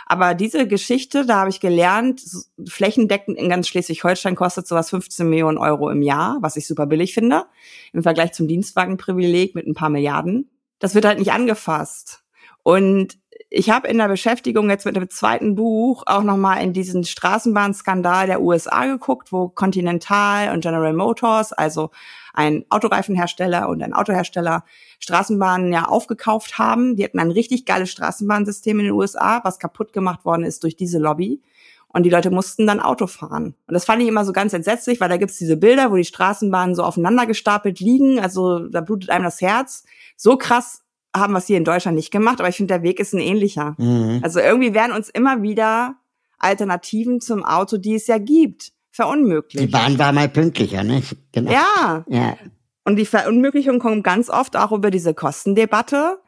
[0.05, 2.23] Aber diese Geschichte, da habe ich gelernt,
[2.67, 7.13] flächendeckend in ganz Schleswig-Holstein kostet sowas 15 Millionen Euro im Jahr, was ich super billig
[7.13, 7.45] finde,
[7.93, 10.49] im Vergleich zum Dienstwagenprivileg mit ein paar Milliarden.
[10.79, 12.23] Das wird halt nicht angefasst.
[12.63, 13.19] Und
[13.51, 18.27] ich habe in der Beschäftigung jetzt mit dem zweiten Buch auch nochmal in diesen Straßenbahnskandal
[18.27, 21.91] der USA geguckt, wo Continental und General Motors, also
[22.39, 24.63] ein Autoreifenhersteller und ein Autohersteller,
[24.99, 26.95] Straßenbahnen ja aufgekauft haben.
[26.95, 30.77] Die hatten ein richtig geiles Straßenbahnsystem in den USA, was kaputt gemacht worden ist durch
[30.77, 31.41] diese Lobby.
[31.89, 33.55] Und die Leute mussten dann Auto fahren.
[33.67, 36.05] Und das fand ich immer so ganz entsetzlich, weil da gibt's diese Bilder, wo die
[36.05, 38.21] Straßenbahnen so aufeinander gestapelt liegen.
[38.21, 39.83] Also da blutet einem das Herz.
[40.15, 43.01] So krass haben wir es hier in Deutschland nicht gemacht, aber ich finde, der Weg
[43.01, 43.75] ist ein ähnlicher.
[43.77, 44.21] Mhm.
[44.23, 45.95] Also irgendwie werden uns immer wieder
[46.37, 49.67] Alternativen zum Auto, die es ja gibt, verunmöglicht.
[49.67, 51.01] Die Bahn war mal pünktlicher, ne?
[51.31, 51.51] Genau.
[51.51, 52.05] Ja.
[52.07, 52.37] ja.
[52.85, 56.19] Und die Verunmöglichung kommt ganz oft auch über diese Kostendebatte,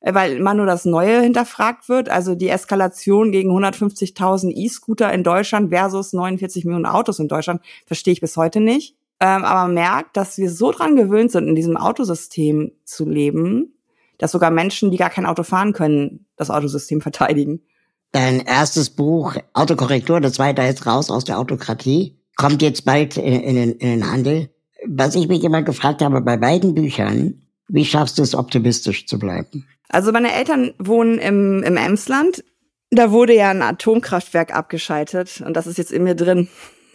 [0.00, 2.08] äh, weil immer nur das Neue hinterfragt wird.
[2.08, 8.12] Also die Eskalation gegen 150.000 E-Scooter in Deutschland versus 49 Millionen Autos in Deutschland verstehe
[8.12, 8.96] ich bis heute nicht.
[9.20, 13.74] Ähm, aber man merkt, dass wir so dran gewöhnt sind, in diesem Autosystem zu leben,
[14.18, 17.62] dass sogar Menschen, die gar kein Auto fahren können, das Autosystem verteidigen.
[18.12, 23.40] Dein erstes Buch Autokorrektur, das zweite jetzt raus aus der Autokratie, kommt jetzt bald in,
[23.40, 24.50] in, in den Handel.
[24.86, 29.18] Was ich mich immer gefragt habe bei beiden Büchern, wie schaffst du es, optimistisch zu
[29.18, 29.66] bleiben?
[29.88, 32.44] Also meine Eltern wohnen im, im Emsland.
[32.90, 36.48] Da wurde ja ein Atomkraftwerk abgeschaltet und das ist jetzt in mir drin.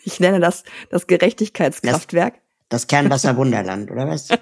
[0.04, 2.34] Ich nenne das das Gerechtigkeitskraftwerk.
[2.69, 4.30] Das, das Kernwasserwunderland, oder was?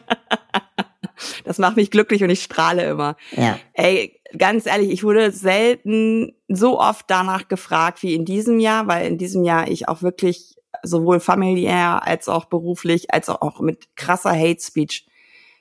[1.44, 3.16] Das macht mich glücklich und ich strahle immer.
[3.32, 3.60] Ja.
[3.74, 9.08] Ey, ganz ehrlich, ich wurde selten so oft danach gefragt wie in diesem Jahr, weil
[9.08, 14.32] in diesem Jahr ich auch wirklich sowohl familiär als auch beruflich als auch mit krasser
[14.32, 15.06] Hate Speech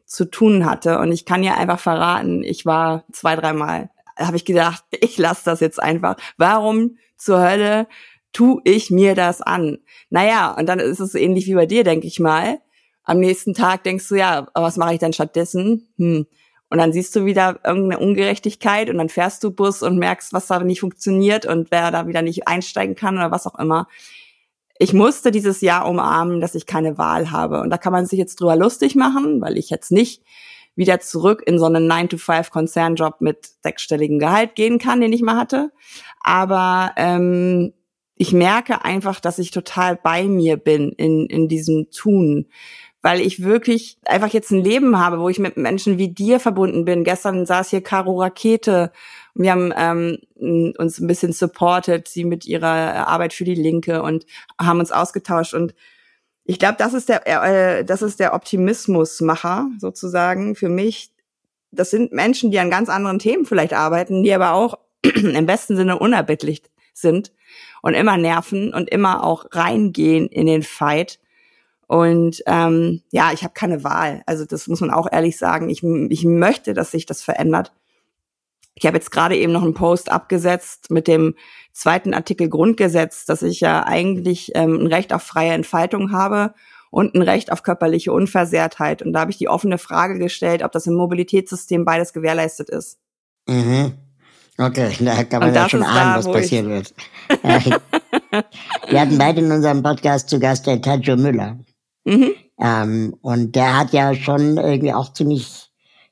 [0.07, 0.99] zu tun hatte.
[0.99, 5.43] Und ich kann ja einfach verraten, ich war zwei, dreimal, habe ich gedacht, ich lasse
[5.45, 6.17] das jetzt einfach.
[6.37, 7.87] Warum zur Hölle
[8.33, 9.79] tu ich mir das an?
[10.09, 12.61] Naja, und dann ist es ähnlich wie bei dir, denke ich mal
[13.11, 15.89] am nächsten Tag denkst du, ja, was mache ich denn stattdessen?
[15.99, 16.27] Hm.
[16.71, 20.47] Und dann siehst du wieder irgendeine Ungerechtigkeit und dann fährst du Bus und merkst, was
[20.47, 23.89] da nicht funktioniert und wer da wieder nicht einsteigen kann oder was auch immer.
[24.79, 27.61] Ich musste dieses Jahr umarmen, dass ich keine Wahl habe.
[27.61, 30.23] Und da kann man sich jetzt drüber lustig machen, weil ich jetzt nicht
[30.77, 35.73] wieder zurück in so einen 9-to-5-Konzernjob mit sechsstelligem Gehalt gehen kann, den ich mal hatte.
[36.21, 37.73] Aber ähm,
[38.15, 42.47] ich merke einfach, dass ich total bei mir bin in, in diesem Tun
[43.03, 46.85] weil ich wirklich einfach jetzt ein Leben habe, wo ich mit Menschen wie dir verbunden
[46.85, 47.05] bin.
[47.05, 48.93] Gestern saß hier Caro Rakete.
[49.35, 54.27] Wir haben ähm, uns ein bisschen supported, sie mit ihrer Arbeit für die Linke und
[54.61, 55.55] haben uns ausgetauscht.
[55.55, 55.75] Und
[56.45, 61.11] ich glaube, das ist der, äh, das ist der Optimismusmacher sozusagen für mich.
[61.71, 65.77] Das sind Menschen, die an ganz anderen Themen vielleicht arbeiten, die aber auch im besten
[65.77, 67.33] Sinne unerbittlich sind
[67.81, 71.19] und immer nerven und immer auch reingehen in den Fight
[71.91, 74.23] und ähm, ja, ich habe keine Wahl.
[74.25, 75.69] Also das muss man auch ehrlich sagen.
[75.69, 77.73] Ich, ich möchte, dass sich das verändert.
[78.77, 81.35] Ich habe jetzt gerade eben noch einen Post abgesetzt mit dem
[81.73, 86.55] zweiten Artikel Grundgesetz, dass ich ja eigentlich ähm, ein Recht auf freie Entfaltung habe
[86.93, 89.03] und ein Recht auf körperliche Unversehrtheit.
[89.03, 93.01] Und da habe ich die offene Frage gestellt, ob das im Mobilitätssystem beides gewährleistet ist.
[93.49, 93.95] Mhm.
[94.59, 96.95] Okay, da kann man ja schon ahnen, was passieren wird.
[98.89, 101.59] Wir hatten beide in unserem Podcast zu Gast den Tajo Müller.
[102.05, 102.31] Mhm.
[102.61, 105.71] Ähm, und der hat ja schon irgendwie auch ziemlich,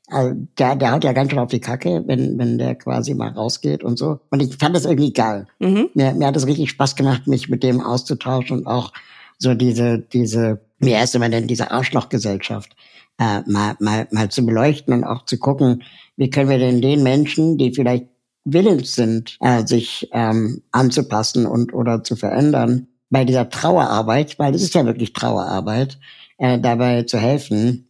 [0.09, 3.31] also der, der hat ja ganz schön auf die Kacke, wenn, wenn der quasi mal
[3.31, 4.21] rausgeht und so.
[4.31, 5.47] Und ich fand das irgendwie geil.
[5.59, 5.91] Mhm.
[5.95, 8.93] Mir, mir hat es richtig Spaß gemacht, mich mit dem auszutauschen und auch
[9.39, 12.75] so diese, diese, wie heißt immer denn, diese Arschlochgesellschaft
[13.19, 15.83] äh, mal, mal, mal zu beleuchten und auch zu gucken,
[16.17, 18.07] wie können wir denn den Menschen, die vielleicht
[18.45, 24.63] willens sind, äh, sich ähm, anzupassen und oder zu verändern, bei dieser Trauerarbeit, weil es
[24.63, 25.99] ist ja wirklich Trauerarbeit,
[26.39, 27.89] äh, dabei zu helfen,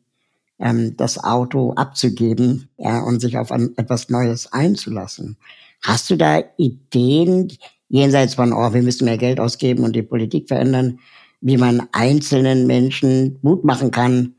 [0.59, 5.37] ähm, das Auto abzugeben ja, und sich auf ein, etwas Neues einzulassen.
[5.83, 7.53] Hast du da Ideen,
[7.89, 10.99] jenseits von, oh, wir müssen mehr Geld ausgeben und die Politik verändern,
[11.41, 14.35] wie man einzelnen Menschen Mut machen kann,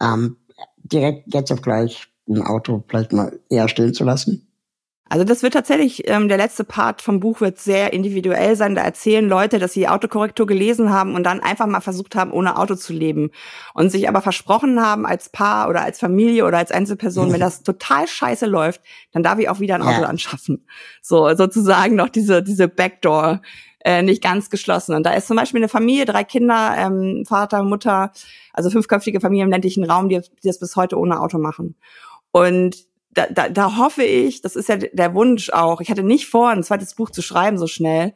[0.00, 0.36] ähm,
[0.76, 4.46] direkt jetzt auf gleich ein Auto vielleicht mal eher stehen zu lassen?
[5.12, 8.74] Also das wird tatsächlich, ähm, der letzte Part vom Buch wird sehr individuell sein.
[8.74, 12.56] Da erzählen Leute, dass sie Autokorrektur gelesen haben und dann einfach mal versucht haben, ohne
[12.56, 13.30] Auto zu leben.
[13.74, 17.62] Und sich aber versprochen haben als Paar oder als Familie oder als Einzelperson, wenn das
[17.62, 18.80] total scheiße läuft,
[19.12, 20.08] dann darf ich auch wieder ein Auto ja.
[20.08, 20.66] anschaffen.
[21.02, 23.42] So sozusagen noch diese, diese Backdoor
[23.84, 24.94] äh, nicht ganz geschlossen.
[24.94, 28.12] Und da ist zum Beispiel eine Familie, drei Kinder, ähm, Vater, Mutter,
[28.54, 31.76] also fünfköpfige Familie im ländlichen Raum, die, die das bis heute ohne Auto machen.
[32.30, 35.80] Und da, da, da hoffe ich, das ist ja der Wunsch auch.
[35.80, 38.14] Ich hatte nicht vor, ein zweites Buch zu schreiben so schnell,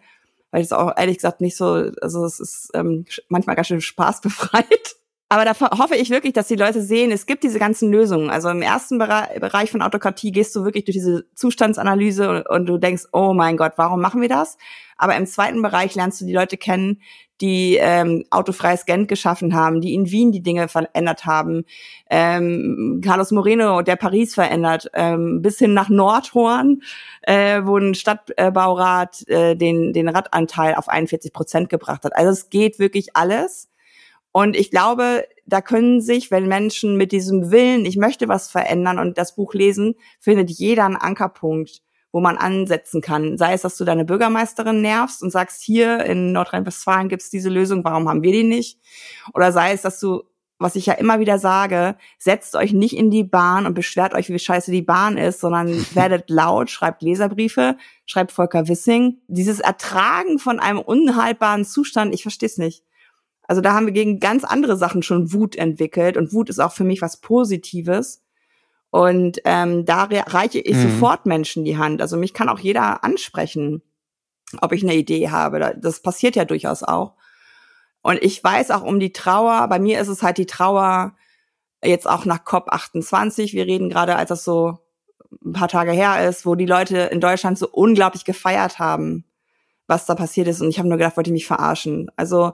[0.50, 3.80] weil ich es auch ehrlich gesagt nicht so, also es ist ähm, manchmal ganz schön
[3.80, 4.96] spaßbefreit.
[5.28, 8.30] Aber da hoffe ich wirklich, dass die Leute sehen, es gibt diese ganzen Lösungen.
[8.30, 12.78] Also im ersten Bereich von Autokratie gehst du wirklich durch diese Zustandsanalyse und, und, du
[12.78, 14.56] denkst, oh mein Gott, warum machen wir das?
[14.96, 17.02] Aber im zweiten Bereich lernst du die Leute kennen,
[17.40, 21.64] die ähm, autofreies Gent geschaffen haben, die in Wien die Dinge verändert haben.
[22.08, 26.82] Ähm, Carlos Moreno, der Paris verändert, ähm, bis hin nach Nordhorn,
[27.22, 32.16] äh, wo ein Stadtbaurat äh, den, den Radanteil auf 41 Prozent gebracht hat.
[32.16, 33.68] Also es geht wirklich alles.
[34.32, 38.98] Und ich glaube, da können sich, wenn Menschen mit diesem Willen, ich möchte was verändern
[38.98, 41.80] und das Buch lesen, findet jeder einen Ankerpunkt,
[42.16, 43.36] wo man ansetzen kann.
[43.36, 47.84] Sei es, dass du deine Bürgermeisterin nervst und sagst, hier in Nordrhein-Westfalen gibt's diese Lösung,
[47.84, 48.80] warum haben wir die nicht?
[49.34, 50.22] Oder sei es, dass du
[50.58, 54.30] was ich ja immer wieder sage, setzt euch nicht in die Bahn und beschwert euch,
[54.30, 57.76] wie scheiße die Bahn ist, sondern werdet laut, schreibt Leserbriefe,
[58.06, 59.18] schreibt Volker Wissing.
[59.28, 62.82] Dieses Ertragen von einem unhaltbaren Zustand, ich verstehe es nicht.
[63.42, 66.72] Also da haben wir gegen ganz andere Sachen schon Wut entwickelt und Wut ist auch
[66.72, 68.22] für mich was Positives.
[68.90, 70.90] Und ähm, da reiche ich mhm.
[70.90, 72.00] sofort Menschen die Hand.
[72.00, 73.82] Also mich kann auch jeder ansprechen,
[74.60, 75.76] ob ich eine Idee habe.
[75.80, 77.14] Das passiert ja durchaus auch.
[78.02, 79.66] Und ich weiß auch um die Trauer.
[79.68, 81.14] Bei mir ist es halt die Trauer
[81.84, 83.52] jetzt auch nach COP 28.
[83.52, 84.78] Wir reden gerade, als das so
[85.44, 89.24] ein paar Tage her ist, wo die Leute in Deutschland so unglaublich gefeiert haben,
[89.86, 90.60] was da passiert ist.
[90.60, 92.10] Und ich habe nur gedacht, wollte ich mich verarschen.
[92.16, 92.52] Also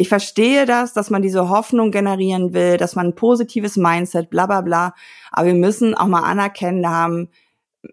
[0.00, 4.46] ich verstehe das, dass man diese Hoffnung generieren will, dass man ein positives Mindset, bla
[4.46, 4.94] bla bla.
[5.30, 7.28] Aber wir müssen auch mal anerkennen, da haben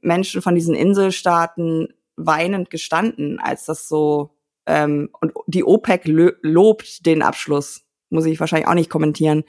[0.01, 4.31] Menschen von diesen Inselstaaten weinend gestanden, als das so
[4.65, 6.03] ähm, und die OPEC
[6.41, 7.83] lobt den Abschluss.
[8.09, 9.43] Muss ich wahrscheinlich auch nicht kommentieren.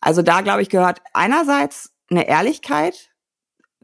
[0.00, 3.10] Also da, glaube ich, gehört einerseits eine Ehrlichkeit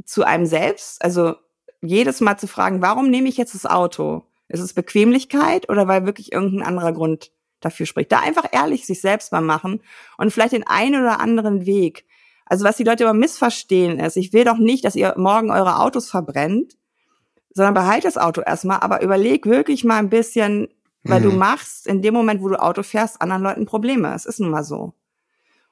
[0.04, 1.02] zu einem selbst.
[1.02, 1.34] Also
[1.82, 4.22] jedes Mal zu fragen, warum nehme ich jetzt das Auto?
[4.46, 8.12] Ist es Bequemlichkeit oder weil wirklich irgendein anderer Grund dafür spricht.
[8.12, 9.80] Da einfach ehrlich sich selbst mal machen
[10.18, 12.06] und vielleicht den einen oder anderen Weg.
[12.44, 15.80] Also was die Leute immer missverstehen ist, ich will doch nicht, dass ihr morgen eure
[15.80, 16.76] Autos verbrennt,
[17.52, 20.68] sondern behalt das Auto erstmal, aber überleg wirklich mal ein bisschen,
[21.02, 21.30] weil mhm.
[21.30, 24.14] du machst in dem Moment, wo du Auto fährst, anderen Leuten Probleme.
[24.14, 24.94] Es ist nun mal so.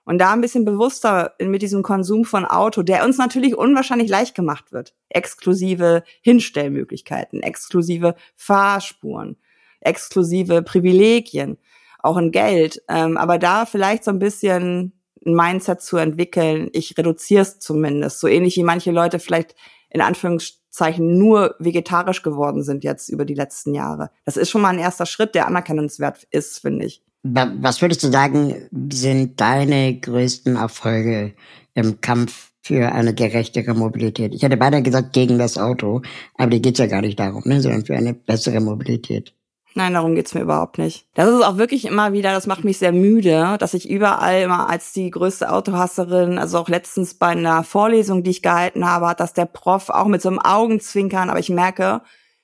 [0.05, 4.35] Und da ein bisschen bewusster mit diesem Konsum von Auto, der uns natürlich unwahrscheinlich leicht
[4.35, 4.95] gemacht wird.
[5.09, 9.37] Exklusive Hinstellmöglichkeiten, exklusive Fahrspuren,
[9.81, 11.59] exklusive Privilegien
[12.05, 12.83] auch in Geld.
[12.89, 14.93] Ähm, aber da vielleicht so ein bisschen
[15.27, 18.21] ein Mindset zu entwickeln, ich reduziere es zumindest.
[18.21, 19.55] So ähnlich wie manche Leute vielleicht
[19.89, 24.11] in Anführungszeichen nur vegetarisch geworden sind jetzt über die letzten Jahre.
[24.25, 27.03] Das ist schon mal ein erster Schritt, der anerkennenswert ist, finde ich.
[27.23, 31.33] Was würdest du sagen, sind deine größten Erfolge
[31.73, 34.35] im Kampf für eine gerechtere Mobilität?
[34.35, 36.03] Ich hätte beinahe gesagt gegen das Auto,
[36.35, 39.33] aber dir geht's ja gar nicht darum, ne, sondern für eine bessere Mobilität.
[39.77, 41.05] Nein, darum geht's mir überhaupt nicht.
[41.15, 44.71] Das ist auch wirklich immer wieder, das macht mich sehr müde, dass ich überall immer
[44.71, 49.19] als die größte Autohasserin, also auch letztens bei einer Vorlesung, die ich gehalten habe, hat
[49.19, 52.03] das der Prof auch mit so einem Augenzwinkern, aber ich merke,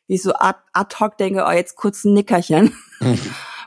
[0.09, 2.75] wie ich so ad, ad hoc denke, oh, jetzt kurz ein Nickerchen.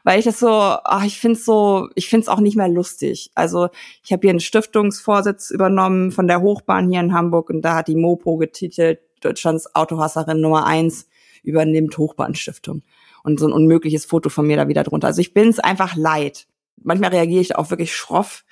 [0.03, 3.31] Weil ich das so, ach, ich find's so, ich find's auch nicht mehr lustig.
[3.33, 3.69] Also
[4.03, 7.87] ich habe hier einen Stiftungsvorsitz übernommen von der Hochbahn hier in Hamburg und da hat
[7.87, 11.07] die Mopo getitelt, Deutschlands Autohasserin Nummer eins
[11.43, 12.81] übernimmt Hochbahnstiftung
[13.23, 15.07] und so ein unmögliches Foto von mir da wieder drunter.
[15.07, 16.47] Also ich bin es einfach leid.
[16.81, 18.43] Manchmal reagiere ich da auch wirklich schroff,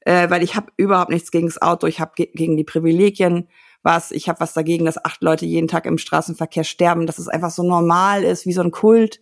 [0.00, 3.48] äh, weil ich habe überhaupt nichts gegen das Auto, ich habe ge gegen die Privilegien
[3.82, 7.28] was, ich habe was dagegen, dass acht Leute jeden Tag im Straßenverkehr sterben, dass es
[7.28, 9.20] einfach so normal ist, wie so ein Kult.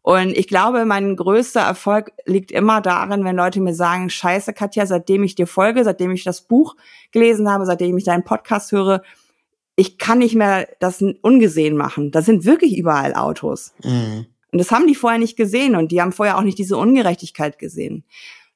[0.00, 4.86] Und ich glaube, mein größter Erfolg liegt immer darin, wenn Leute mir sagen, scheiße, Katja,
[4.86, 6.76] seitdem ich dir folge, seitdem ich das Buch
[7.10, 9.02] gelesen habe, seitdem ich deinen Podcast höre,
[9.76, 12.10] ich kann nicht mehr das ungesehen machen.
[12.10, 13.74] Da sind wirklich überall Autos.
[13.82, 14.26] Mhm.
[14.52, 17.58] Und das haben die vorher nicht gesehen und die haben vorher auch nicht diese Ungerechtigkeit
[17.58, 18.04] gesehen.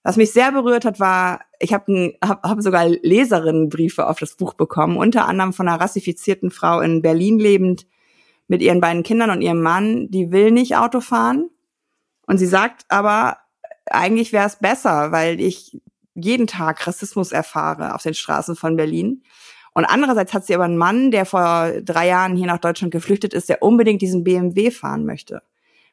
[0.04, 4.54] Was mich sehr berührt hat, war, ich habe hab, hab sogar Leserinnenbriefe auf das Buch
[4.54, 7.84] bekommen, unter anderem von einer rassifizierten Frau in Berlin lebend
[8.46, 11.50] mit ihren beiden Kindern und ihrem Mann, die will nicht Auto fahren.
[12.26, 13.38] Und sie sagt aber,
[13.86, 15.80] eigentlich wäre es besser, weil ich
[16.14, 19.22] jeden Tag Rassismus erfahre auf den Straßen von Berlin.
[19.78, 23.32] Und andererseits hat sie aber einen Mann, der vor drei Jahren hier nach Deutschland geflüchtet
[23.32, 25.40] ist, der unbedingt diesen BMW fahren möchte.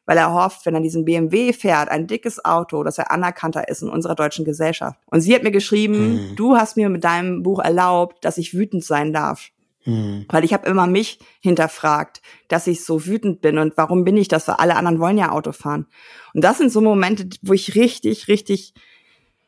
[0.06, 3.82] Weil er hofft, wenn er diesen BMW fährt, ein dickes Auto, dass er anerkannter ist
[3.82, 4.98] in unserer deutschen Gesellschaft.
[5.08, 6.34] Und sie hat mir geschrieben, mhm.
[6.34, 9.50] du hast mir mit deinem Buch erlaubt, dass ich wütend sein darf.
[9.84, 10.24] Mhm.
[10.30, 14.26] Weil ich habe immer mich hinterfragt, dass ich so wütend bin und warum bin ich
[14.26, 15.86] das, weil alle anderen wollen ja Auto fahren.
[16.34, 18.74] Und das sind so Momente, wo ich richtig, richtig,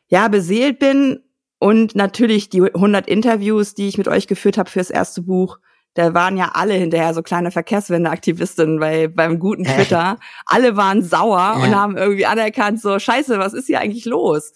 [0.07, 1.23] ja, beseelt bin
[1.59, 5.59] und natürlich die 100 Interviews, die ich mit euch geführt habe fürs erste Buch.
[5.93, 10.17] Da waren ja alle hinterher so kleine Verkehrswende-Aktivistinnen bei, beim guten Twitter.
[10.45, 11.53] alle waren sauer ja.
[11.55, 14.53] und haben irgendwie anerkannt, so, scheiße, was ist hier eigentlich los?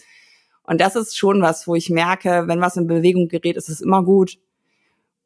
[0.63, 3.81] Und das ist schon was, wo ich merke, wenn was in Bewegung gerät, ist es
[3.81, 4.37] immer gut.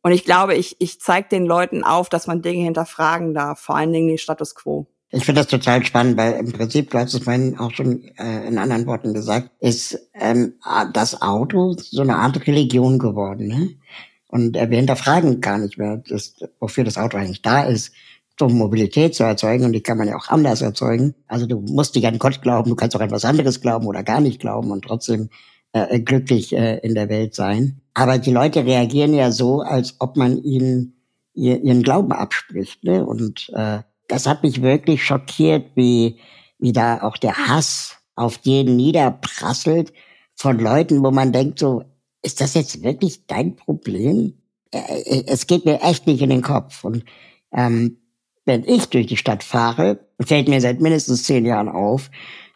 [0.01, 3.75] Und ich glaube, ich, ich zeige den Leuten auf, dass man Dinge hinterfragen darf, vor
[3.75, 4.87] allen Dingen den Status quo.
[5.10, 8.46] Ich finde das total spannend, weil im Prinzip, du hast es vorhin auch schon äh,
[8.46, 10.56] in anderen Worten gesagt, ist ähm,
[10.93, 13.48] das Auto so eine Art Religion geworden.
[13.48, 13.70] Ne?
[14.28, 17.93] Und äh, wir hinterfragen gar nicht mehr, das, wofür das Auto eigentlich da ist,
[18.41, 19.63] um Mobilität zu erzeugen.
[19.63, 21.15] Und die kann man ja auch anders erzeugen.
[21.28, 24.20] Also du musst nicht an Gott glauben, du kannst auch etwas anderes glauben oder gar
[24.20, 25.30] nicht glauben und trotzdem
[25.72, 27.82] äh, glücklich äh, in der Welt sein.
[27.93, 30.98] Aber die Leute reagieren ja so, als ob man ihnen
[31.34, 32.84] ihr, ihren Glauben abspricht.
[32.84, 33.06] Ne?
[33.06, 36.17] Und äh, das hat mich wirklich schockiert, wie,
[36.60, 39.93] wie da auch der Hass auf jeden niederprasselt
[40.36, 41.84] von Leuten, wo man denkt so,
[42.24, 44.34] ist das jetzt wirklich dein Problem?
[44.72, 46.84] Es geht mir echt nicht in den Kopf.
[46.84, 47.06] Und
[47.54, 47.98] ähm,
[48.46, 52.10] wenn ich durch die Stadt fahre, fällt mir seit mindestens zehn Jahren auf,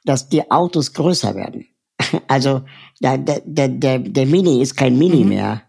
[0.03, 1.67] dass die Autos größer werden.
[2.27, 2.63] Also
[3.01, 5.29] der, der, der, der Mini ist kein Mini mhm.
[5.29, 5.61] mehr,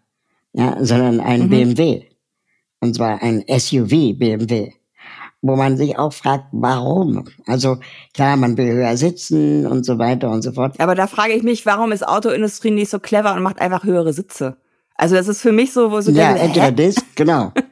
[0.53, 1.49] ja, sondern ein mhm.
[1.51, 2.03] BMW.
[2.81, 4.73] Und zwar ein SUV BMW
[5.43, 7.25] wo man sich auch fragt, warum?
[7.47, 7.79] Also
[8.15, 10.79] klar, man will höher sitzen und so weiter und so fort.
[10.79, 14.13] Aber da frage ich mich, warum ist Autoindustrie nicht so clever und macht einfach höhere
[14.13, 14.57] Sitze?
[14.95, 17.53] Also das ist für mich so, wo so Ja, denke, entweder das, genau.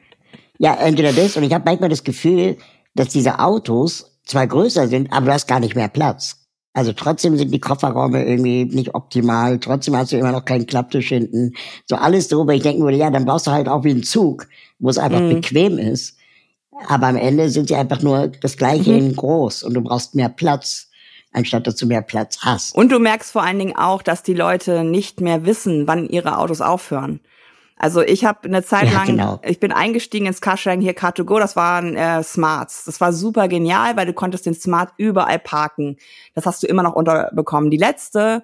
[0.63, 2.59] Ja, entweder das und ich habe manchmal das Gefühl,
[2.95, 6.37] dass diese Autos zwar größer sind, aber du hast gar nicht mehr Platz.
[6.75, 9.59] Also trotzdem sind die Kofferräume irgendwie nicht optimal.
[9.59, 11.55] Trotzdem hast du immer noch keinen Klapptisch hinten.
[11.87, 14.03] So alles so, wo ich denken würde, ja, dann brauchst du halt auch wie ein
[14.03, 14.47] Zug,
[14.79, 15.37] wo es einfach mhm.
[15.37, 16.20] bequem ist.
[16.89, 18.99] Aber am Ende sind sie einfach nur das gleiche mhm.
[18.99, 20.91] in groß und du brauchst mehr Platz
[21.33, 22.75] anstatt dass du mehr Platz hast.
[22.75, 26.39] Und du merkst vor allen Dingen auch, dass die Leute nicht mehr wissen, wann ihre
[26.39, 27.21] Autos aufhören.
[27.77, 29.41] Also ich habe eine Zeit ja, lang, genau.
[29.43, 32.85] ich bin eingestiegen ins Carsharing hier Car2Go, das waren äh, Smarts.
[32.85, 35.97] Das war super genial, weil du konntest den Smart überall parken.
[36.35, 37.71] Das hast du immer noch unterbekommen.
[37.71, 38.43] Die letzte,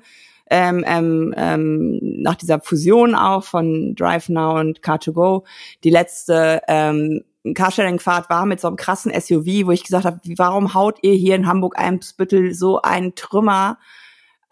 [0.49, 5.45] ähm, ähm, ähm, nach dieser Fusion auch von DriveNow und Car2Go,
[5.85, 7.23] die letzte ähm,
[7.55, 11.35] Carsharing-Fahrt war mit so einem krassen SUV, wo ich gesagt habe, warum haut ihr hier
[11.35, 13.79] in Hamburg-Eimsbüttel so einen Trümmer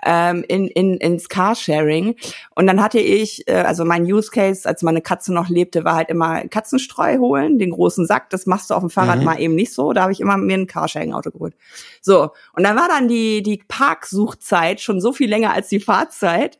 [0.05, 2.17] ähm, in, in, ins Carsharing?
[2.55, 5.97] Und dann hatte ich, äh, also mein Use Case, als meine Katze noch lebte, war
[5.97, 8.31] halt immer Katzenstreu holen, den großen Sack.
[8.31, 9.25] Das machst du auf dem Fahrrad mhm.
[9.25, 9.93] mal eben nicht so.
[9.93, 11.55] Da habe ich immer mir ein Carsharing-Auto geholt.
[12.01, 16.59] So, und dann war dann die, die Parksuchzeit schon so viel länger als die Fahrzeit.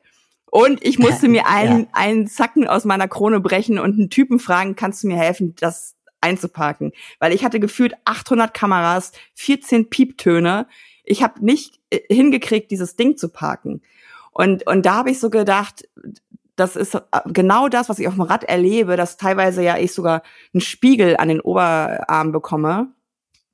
[0.55, 1.87] Und ich musste mir einen, ja.
[1.93, 5.97] einen Zacken aus meiner Krone brechen und einen Typen fragen, kannst du mir helfen, das
[6.25, 6.93] einzuparken?
[7.19, 10.67] Weil ich hatte gefühlt 800 Kameras, 14 Pieptöne.
[11.05, 13.83] Ich habe nicht äh, hingekriegt, dieses Ding zu parken.
[14.33, 15.89] Und, und da habe ich so gedacht,
[16.57, 19.93] das ist äh, genau das, was ich auf dem Rad erlebe, dass teilweise ja ich
[19.93, 20.23] sogar
[20.53, 22.95] einen Spiegel an den Oberarm bekomme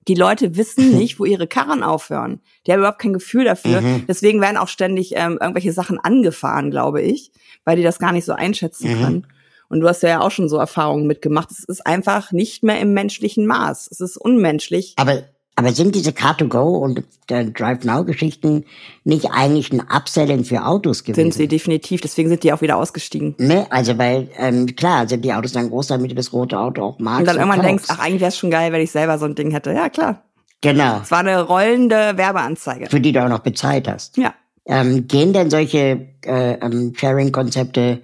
[0.08, 2.40] die Leute wissen nicht, wo ihre Karren aufhören.
[2.66, 3.80] Die haben überhaupt kein Gefühl dafür.
[3.80, 4.04] Mhm.
[4.08, 7.32] Deswegen werden auch ständig ähm, irgendwelche Sachen angefahren, glaube ich,
[7.64, 9.02] weil die das gar nicht so einschätzen mhm.
[9.02, 9.26] können.
[9.70, 11.50] Und du hast ja auch schon so Erfahrungen mitgemacht.
[11.50, 13.88] Es ist einfach nicht mehr im menschlichen Maß.
[13.90, 14.94] Es ist unmenschlich.
[14.96, 15.22] Aber
[15.60, 18.64] aber sind diese Car2Go und der Drive Now Geschichten
[19.04, 21.32] nicht eigentlich ein Upselling für Autos gewesen?
[21.32, 23.34] Sind sie definitiv, deswegen sind die auch wieder ausgestiegen.
[23.36, 26.82] Ne, also weil, ähm, klar, sind die Autos dann groß, damit du das rote Auto
[26.82, 27.20] auch magst.
[27.20, 29.34] Und dann irgendwann denkst, ach, eigentlich wäre es schon geil, wenn ich selber so ein
[29.34, 29.72] Ding hätte.
[29.72, 30.22] Ja, klar.
[30.62, 31.00] Genau.
[31.02, 32.86] Es war eine rollende Werbeanzeige.
[32.88, 34.16] Für die du auch noch bezahlt hast.
[34.16, 34.32] Ja.
[34.64, 38.00] Ähm, gehen denn solche äh, ähm, Sharing-Konzepte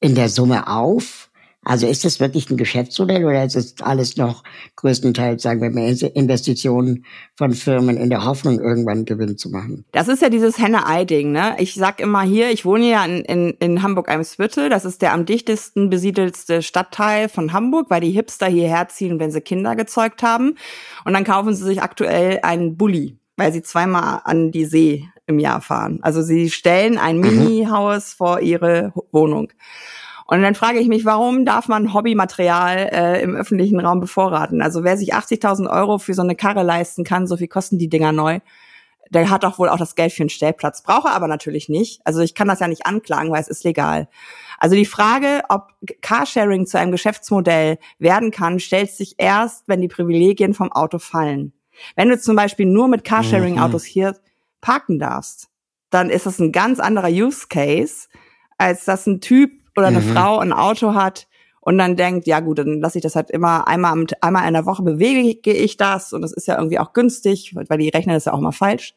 [0.00, 1.30] in der Summe auf?
[1.62, 4.44] Also ist das wirklich ein Geschäftsmodell oder ist es alles noch
[4.76, 7.04] größtenteils, sagen wir mal, Investitionen
[7.36, 9.84] von Firmen in der Hoffnung, irgendwann Gewinn zu machen?
[9.92, 11.56] Das ist ja dieses Henne-Ei-Ding, ne?
[11.58, 14.70] Ich sag immer hier, ich wohne ja in, in, in Hamburg-Eimsbüttel.
[14.70, 19.30] Das ist der am dichtesten besiedelste Stadtteil von Hamburg, weil die Hipster hierher ziehen, wenn
[19.30, 20.54] sie Kinder gezeugt haben.
[21.04, 25.38] Und dann kaufen sie sich aktuell einen Bulli, weil sie zweimal an die See im
[25.38, 25.98] Jahr fahren.
[26.02, 27.22] Also sie stellen ein mhm.
[27.22, 29.52] Mini-Haus vor ihre Wohnung.
[30.26, 34.62] Und dann frage ich mich, warum darf man Hobbymaterial äh, im öffentlichen Raum bevorraten?
[34.62, 37.88] Also wer sich 80.000 Euro für so eine Karre leisten kann, so viel kosten die
[37.88, 38.38] Dinger neu,
[39.10, 40.82] der hat doch wohl auch das Geld für einen Stellplatz.
[40.82, 42.00] Brauche aber natürlich nicht.
[42.04, 44.08] Also ich kann das ja nicht anklagen, weil es ist legal.
[44.58, 49.88] Also die Frage, ob Carsharing zu einem Geschäftsmodell werden kann, stellt sich erst, wenn die
[49.88, 51.52] Privilegien vom Auto fallen.
[51.96, 53.88] Wenn du zum Beispiel nur mit Carsharing-Autos mhm.
[53.88, 54.16] hier
[54.60, 55.48] parken darfst,
[55.90, 58.08] dann ist das ein ganz anderer Use Case,
[58.58, 60.12] als dass ein Typ oder eine mhm.
[60.12, 61.28] Frau ein Auto hat
[61.60, 64.66] und dann denkt, ja gut, dann lasse ich das halt immer einmal, einmal in der
[64.66, 68.24] Woche bewege ich das und das ist ja irgendwie auch günstig, weil die rechnen das
[68.24, 68.94] ja auch mal falsch.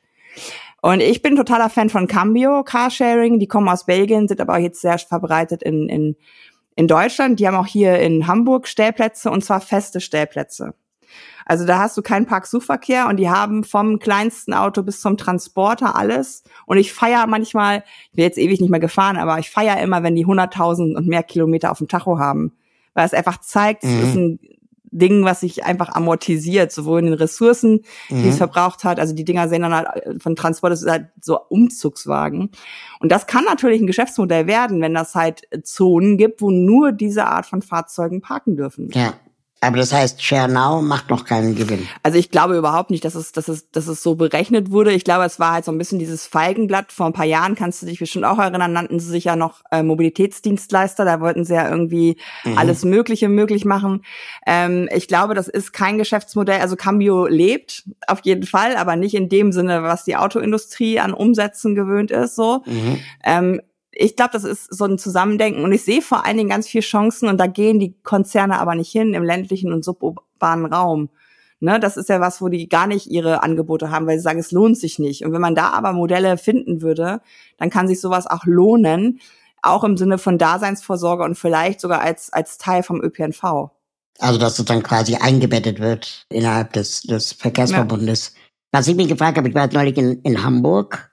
[0.81, 3.39] Und ich bin totaler Fan von Cambio Carsharing.
[3.39, 6.17] Die kommen aus Belgien, sind aber jetzt sehr verbreitet in, in,
[6.75, 7.39] in Deutschland.
[7.39, 10.73] Die haben auch hier in Hamburg Stellplätze und zwar feste Stellplätze.
[11.45, 15.95] Also da hast du keinen Parksuchverkehr und die haben vom kleinsten Auto bis zum Transporter
[15.95, 16.43] alles.
[16.65, 20.03] Und ich feier manchmal, ich bin jetzt ewig nicht mehr gefahren, aber ich feier immer,
[20.03, 22.53] wenn die 100.000 und mehr Kilometer auf dem Tacho haben.
[22.93, 23.89] Weil es einfach zeigt, mhm.
[23.89, 24.39] es ist ein
[24.93, 28.29] Ding, was sich einfach amortisiert, sowohl in den Ressourcen, die mhm.
[28.29, 28.99] es verbraucht hat.
[28.99, 32.51] Also die Dinger sehen dann halt äh, von Transport, das ist halt so Umzugswagen.
[32.99, 37.25] Und das kann natürlich ein Geschäftsmodell werden, wenn das halt Zonen gibt, wo nur diese
[37.25, 38.89] Art von Fahrzeugen parken dürfen.
[38.93, 39.13] Ja.
[39.63, 41.87] Aber das heißt, ShareNow macht noch keinen Gewinn.
[42.03, 44.91] Also ich glaube überhaupt nicht, dass es, dass es, dass es so berechnet wurde.
[44.91, 46.91] Ich glaube, es war halt so ein bisschen dieses Feigenblatt.
[46.91, 49.61] Vor ein paar Jahren kannst du dich bestimmt auch erinnern, nannten sie sich ja noch
[49.71, 51.05] äh, Mobilitätsdienstleister.
[51.05, 52.57] Da wollten sie ja irgendwie mhm.
[52.57, 54.03] alles Mögliche möglich machen.
[54.45, 56.59] Ähm, ich glaube, das ist kein Geschäftsmodell.
[56.59, 61.13] Also Cambio lebt auf jeden Fall, aber nicht in dem Sinne, was die Autoindustrie an
[61.13, 62.35] Umsätzen gewöhnt ist.
[62.35, 62.63] So.
[62.65, 62.99] Mhm.
[63.23, 63.61] Ähm,
[63.95, 66.83] ich glaube, das ist so ein Zusammendenken und ich sehe vor allen Dingen ganz viele
[66.83, 71.09] Chancen und da gehen die Konzerne aber nicht hin im ländlichen und suburbanen Raum.
[71.59, 74.39] Ne, das ist ja was, wo die gar nicht ihre Angebote haben, weil sie sagen,
[74.39, 75.23] es lohnt sich nicht.
[75.23, 77.21] Und wenn man da aber Modelle finden würde,
[77.57, 79.21] dann kann sich sowas auch lohnen,
[79.61, 83.69] auch im Sinne von Daseinsvorsorge und vielleicht sogar als, als Teil vom ÖPNV.
[84.19, 88.33] Also, dass es dann quasi eingebettet wird innerhalb des, des Verkehrsverbundes.
[88.35, 88.41] Ja.
[88.73, 91.12] Was ich mich gefragt habe, ich war neulich in, in Hamburg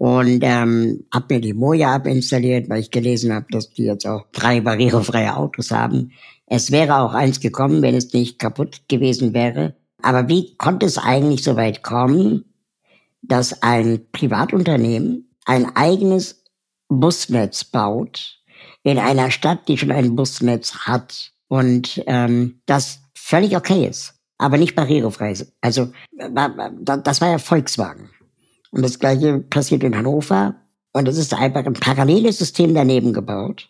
[0.00, 4.24] und ähm, habe mir die Moja-App installiert, weil ich gelesen habe, dass die jetzt auch
[4.32, 6.12] drei barrierefreie Autos haben.
[6.46, 9.76] Es wäre auch eins gekommen, wenn es nicht kaputt gewesen wäre.
[10.00, 12.46] Aber wie konnte es eigentlich so weit kommen,
[13.20, 16.44] dass ein Privatunternehmen ein eigenes
[16.88, 18.40] Busnetz baut
[18.82, 24.56] in einer Stadt, die schon ein Busnetz hat und ähm, das völlig okay ist, aber
[24.56, 25.52] nicht barrierefrei ist.
[25.60, 28.08] Also das war ja Volkswagen.
[28.70, 30.54] Und das gleiche passiert in Hannover.
[30.92, 33.68] Und es ist einfach ein paralleles System daneben gebaut,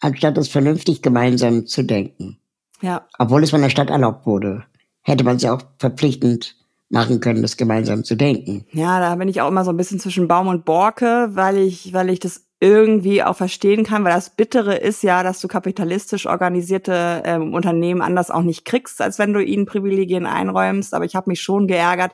[0.00, 2.38] anstatt es vernünftig gemeinsam zu denken.
[2.80, 3.06] Ja.
[3.18, 4.64] Obwohl es von der Stadt erlaubt wurde,
[5.02, 6.56] hätte man es ja auch verpflichtend
[6.88, 8.66] machen können, das gemeinsam zu denken.
[8.72, 11.92] Ja, da bin ich auch immer so ein bisschen zwischen Baum und Borke, weil ich,
[11.92, 16.26] weil ich das irgendwie auch verstehen kann, weil das Bittere ist ja, dass du kapitalistisch
[16.26, 20.92] organisierte ähm, Unternehmen anders auch nicht kriegst, als wenn du ihnen Privilegien einräumst.
[20.92, 22.12] Aber ich habe mich schon geärgert.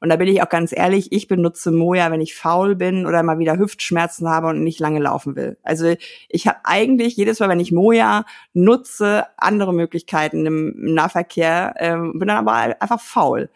[0.00, 3.22] Und da bin ich auch ganz ehrlich, ich benutze Moja, wenn ich faul bin oder
[3.22, 5.56] mal wieder Hüftschmerzen habe und nicht lange laufen will.
[5.62, 5.94] Also
[6.28, 12.28] ich habe eigentlich jedes Mal, wenn ich Moja nutze, andere Möglichkeiten im Nahverkehr, ähm, bin
[12.28, 13.50] dann aber einfach faul.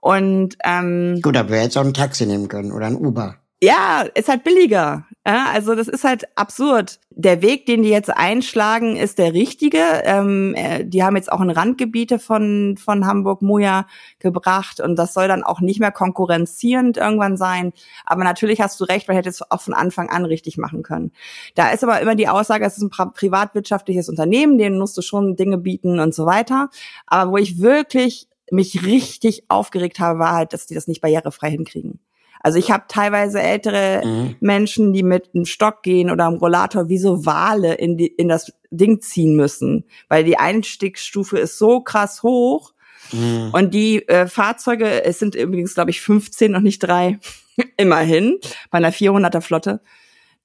[0.00, 3.36] Und ähm, gut, aber wir hätten auch ein Taxi nehmen können oder ein Uber.
[3.62, 5.06] Ja, ist halt billiger.
[5.26, 7.00] Ja, also das ist halt absurd.
[7.08, 9.78] Der Weg, den die jetzt einschlagen, ist der richtige.
[10.04, 13.86] Ähm, äh, die haben jetzt auch in Randgebiete von, von Hamburg Moja
[14.18, 17.72] gebracht und das soll dann auch nicht mehr konkurrenzierend irgendwann sein.
[18.04, 21.10] Aber natürlich hast du recht, man hätte es auch von Anfang an richtig machen können.
[21.54, 25.36] Da ist aber immer die Aussage, es ist ein privatwirtschaftliches Unternehmen, denen musst du schon
[25.36, 26.68] Dinge bieten und so weiter.
[27.06, 31.50] Aber wo ich wirklich mich richtig aufgeregt habe, war halt, dass die das nicht barrierefrei
[31.50, 31.98] hinkriegen.
[32.44, 34.36] Also ich habe teilweise ältere mhm.
[34.40, 38.28] Menschen, die mit einem Stock gehen oder einem Rollator wie so Wale in, die, in
[38.28, 42.74] das Ding ziehen müssen, weil die Einstiegsstufe ist so krass hoch.
[43.12, 43.48] Mhm.
[43.52, 47.18] Und die äh, Fahrzeuge, es sind übrigens, glaube ich, 15 und nicht drei,
[47.78, 48.38] immerhin,
[48.70, 49.80] bei einer 400er Flotte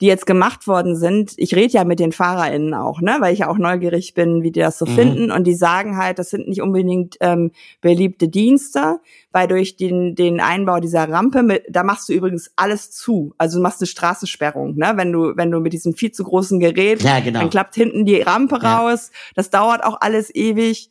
[0.02, 3.40] die jetzt gemacht worden sind, ich rede ja mit den FahrerInnen auch, ne, weil ich
[3.40, 4.92] ja auch neugierig bin, wie die das so mhm.
[4.92, 5.32] finden.
[5.32, 9.00] Und die sagen halt, das sind nicht unbedingt ähm, beliebte Dienste,
[9.34, 13.34] weil durch den, den Einbau dieser Rampe, mit, da machst du übrigens alles zu.
[13.38, 14.94] Also du machst eine Straßensperrung, ne?
[14.96, 17.42] Wenn du, wenn du mit diesem viel zu großen Gerät, ja, genau.
[17.42, 18.80] dann klappt hinten die Rampe ja.
[18.80, 19.12] raus.
[19.36, 20.90] Das dauert auch alles ewig.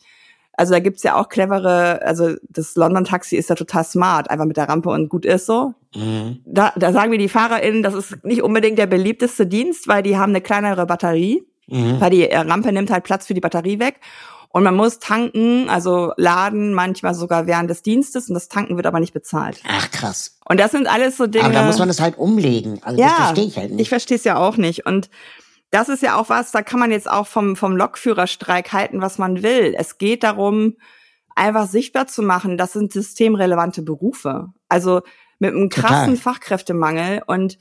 [0.53, 4.45] Also da gibt's ja auch clevere, also das London Taxi ist ja total smart, einfach
[4.45, 5.75] mit der Rampe und gut ist so.
[5.95, 6.41] Mhm.
[6.45, 10.16] Da, da sagen wir die FahrerInnen, das ist nicht unbedingt der beliebteste Dienst, weil die
[10.16, 12.01] haben eine kleinere Batterie, mhm.
[12.01, 14.01] weil die äh, Rampe nimmt halt Platz für die Batterie weg.
[14.51, 18.86] Und man muss tanken, also laden, manchmal sogar während des Dienstes und das Tanken wird
[18.86, 19.61] aber nicht bezahlt.
[19.68, 20.39] Ach krass.
[20.47, 21.45] Und das sind alles so Dinge.
[21.45, 22.80] Aber da muss man das halt umlegen.
[22.82, 23.80] Also ja, das verstehe ich halt nicht.
[23.82, 24.86] Ich verstehe es ja auch nicht.
[24.86, 25.11] Und
[25.70, 29.18] das ist ja auch was, da kann man jetzt auch vom, vom Lokführerstreik halten, was
[29.18, 29.74] man will.
[29.76, 30.76] Es geht darum,
[31.34, 34.49] einfach sichtbar zu machen, das sind systemrelevante Berufe.
[34.68, 35.03] Also
[35.39, 36.16] mit einem krassen Total.
[36.16, 37.59] Fachkräftemangel und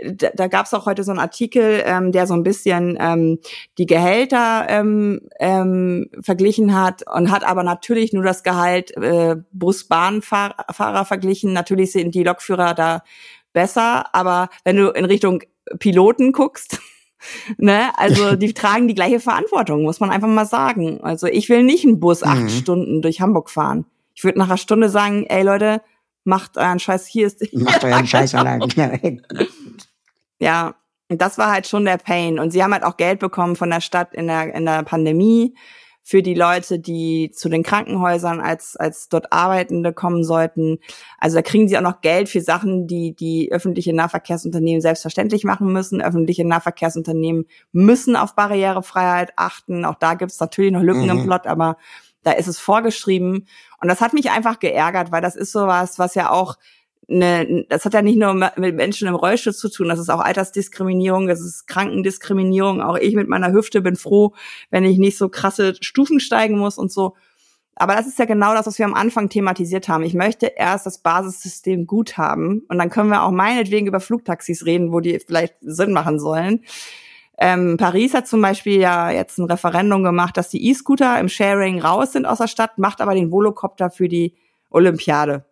[0.00, 3.40] da, da gab es auch heute so einen Artikel, ähm, der so ein bisschen ähm,
[3.78, 11.04] die Gehälter ähm, ähm, verglichen hat und hat aber natürlich nur das Gehalt äh, Busbahnfahrer
[11.04, 11.52] verglichen.
[11.52, 13.02] Natürlich sind die Lokführer da
[13.52, 15.42] besser, aber wenn du in Richtung
[15.80, 16.80] Piloten guckst,
[17.56, 17.90] Ne?
[17.96, 21.00] Also die tragen die gleiche Verantwortung, muss man einfach mal sagen.
[21.02, 22.48] Also ich will nicht einen Bus acht mhm.
[22.48, 23.86] Stunden durch Hamburg fahren.
[24.14, 25.82] Ich würde nach einer Stunde sagen, ey Leute,
[26.28, 27.52] macht euren Scheiß hier ist.
[27.54, 28.60] Macht euren Scheiß allein.
[30.38, 30.74] ja,
[31.08, 32.38] und das war halt schon der Pain.
[32.38, 35.56] Und sie haben halt auch Geld bekommen von der Stadt in der, in der Pandemie
[36.02, 40.78] für die Leute, die zu den Krankenhäusern als, als dort Arbeitende kommen sollten.
[41.18, 45.72] Also da kriegen sie auch noch Geld für Sachen, die die öffentliche Nahverkehrsunternehmen selbstverständlich machen
[45.72, 46.00] müssen.
[46.00, 49.84] Öffentliche Nahverkehrsunternehmen müssen auf Barrierefreiheit achten.
[49.84, 51.10] Auch da gibt's natürlich noch Lücken mhm.
[51.10, 51.76] im Plot, aber
[52.22, 53.46] da ist es vorgeschrieben.
[53.80, 56.56] Und das hat mich einfach geärgert, weil das ist sowas, was ja auch
[57.10, 60.20] eine, das hat ja nicht nur mit Menschen im Rollstuhl zu tun, das ist auch
[60.20, 62.82] Altersdiskriminierung, das ist Krankendiskriminierung.
[62.82, 64.34] Auch ich mit meiner Hüfte bin froh,
[64.70, 67.14] wenn ich nicht so krasse Stufen steigen muss und so.
[67.76, 70.02] Aber das ist ja genau das, was wir am Anfang thematisiert haben.
[70.02, 74.66] Ich möchte erst das Basissystem gut haben und dann können wir auch meinetwegen über Flugtaxis
[74.66, 76.64] reden, wo die vielleicht Sinn machen sollen.
[77.38, 81.80] Ähm, Paris hat zum Beispiel ja jetzt ein Referendum gemacht, dass die E-Scooter im Sharing
[81.80, 84.34] raus sind aus der Stadt, macht aber den Volocopter für die
[84.70, 85.44] Olympiade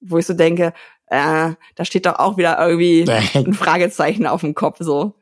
[0.00, 0.72] wo ich so denke,
[1.06, 3.04] äh, da steht doch auch wieder irgendwie
[3.34, 5.14] ein Fragezeichen auf dem Kopf so.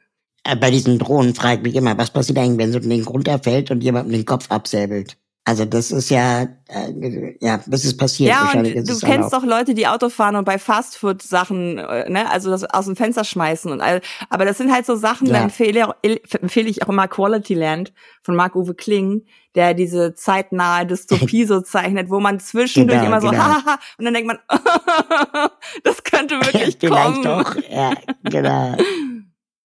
[0.44, 3.06] Äh, bei diesen Drohnen frage ich mich immer, was passiert eigentlich, wenn so ein Ding
[3.06, 5.16] runterfällt und jemandem den Kopf absäbelt?
[5.48, 8.28] Also das ist ja, äh, ja, das ist passiert.
[8.28, 12.50] Ja, und du kennst doch Leute, die Auto fahren und bei Fastfood-Sachen, äh, ne, also
[12.50, 15.32] das aus dem Fenster schmeißen und all, aber das sind halt so Sachen, ja.
[15.32, 19.24] da empfehle, empfehle ich auch immer Quality Land von Marc-Uwe Kling,
[19.54, 23.42] der diese zeitnahe Dystopie so zeichnet, wo man zwischendurch genau, immer so, genau.
[23.42, 24.38] hahaha, und dann denkt man,
[25.82, 27.22] das könnte wirklich Vielleicht kommen.
[27.22, 27.94] Vielleicht doch, ja,
[28.24, 28.76] genau.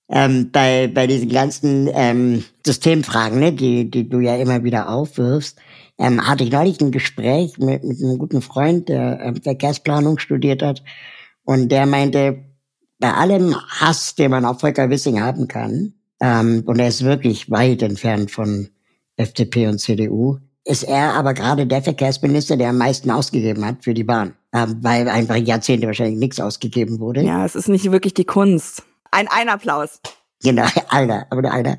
[0.07, 5.59] ähm, bei, bei diesen ganzen ähm, Systemfragen, ne, die, die du ja immer wieder aufwirfst,
[5.97, 10.61] ähm, hatte ich neulich ein Gespräch mit, mit einem guten Freund, der ähm, Verkehrsplanung studiert
[10.61, 10.83] hat.
[11.43, 12.43] Und der meinte,
[12.99, 17.51] bei allem Hass, den man auf Volker Wissing haben kann, ähm, und er ist wirklich
[17.51, 18.69] weit entfernt von
[19.17, 23.93] FDP und CDU, ist er aber gerade der Verkehrsminister, der am meisten ausgegeben hat für
[23.93, 24.33] die Bahn.
[24.53, 27.21] Ähm, weil einfach Jahrzehnte wahrscheinlich nichts ausgegeben wurde.
[27.21, 28.83] Ja, es ist nicht wirklich die Kunst.
[29.11, 29.99] Ein Ein-Applaus.
[30.41, 31.77] Genau, Alter, aber einer.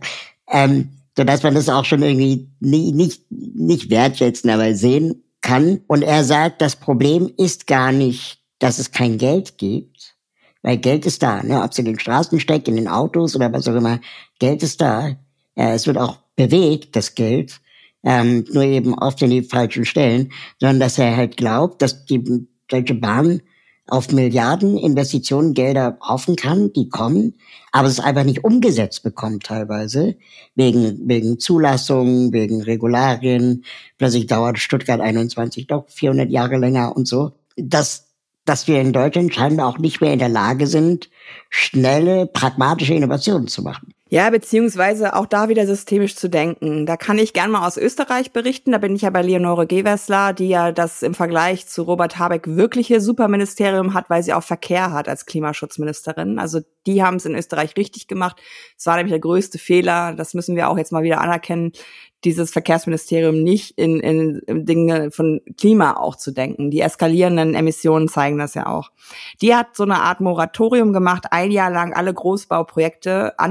[0.51, 5.81] Ähm, sodass man das auch schon irgendwie nicht, nicht, nicht wertschätzen, aber sehen kann.
[5.87, 10.17] Und er sagt, das Problem ist gar nicht, dass es kein Geld gibt,
[10.63, 11.63] weil Geld ist da, ne?
[11.63, 14.01] ob es in den Straßen steckt, in den Autos oder was auch immer,
[14.39, 15.11] Geld ist da.
[15.55, 17.61] Äh, es wird auch bewegt, das Geld,
[18.03, 22.47] ähm, nur eben oft in die falschen Stellen, sondern dass er halt glaubt, dass die
[22.69, 23.43] Deutsche Bahn
[23.87, 27.35] auf Milliarden Investitionen Gelder hoffen kann, die kommen,
[27.71, 30.17] aber es einfach nicht umgesetzt bekommt teilweise,
[30.55, 33.65] wegen, wegen Zulassungen, wegen Regularien.
[33.99, 37.33] Plötzlich dauert Stuttgart 21 doch 400 Jahre länger und so.
[37.57, 38.15] Das
[38.45, 41.09] dass wir in Deutschland scheinbar auch nicht mehr in der Lage sind,
[41.49, 43.94] schnelle, pragmatische Innovationen zu machen.
[44.15, 46.87] Ja, beziehungsweise auch da wieder systemisch zu denken.
[46.87, 48.71] Da kann ich gern mal aus Österreich berichten.
[48.71, 52.47] Da bin ich ja bei Leonore Gewessler, die ja das im Vergleich zu Robert Habeck
[52.47, 56.39] wirkliche Superministerium hat, weil sie auch Verkehr hat als Klimaschutzministerin.
[56.39, 58.41] Also die haben es in Österreich richtig gemacht.
[58.79, 60.15] Es war nämlich der größte Fehler.
[60.15, 61.73] Das müssen wir auch jetzt mal wieder anerkennen,
[62.23, 66.71] dieses Verkehrsministerium nicht in, in, in Dinge von Klima auch zu denken.
[66.71, 68.93] Die eskalierenden Emissionen zeigen das ja auch.
[69.43, 73.51] Die hat so eine Art Moratorium gemacht, ein Jahr lang alle Großbauprojekte an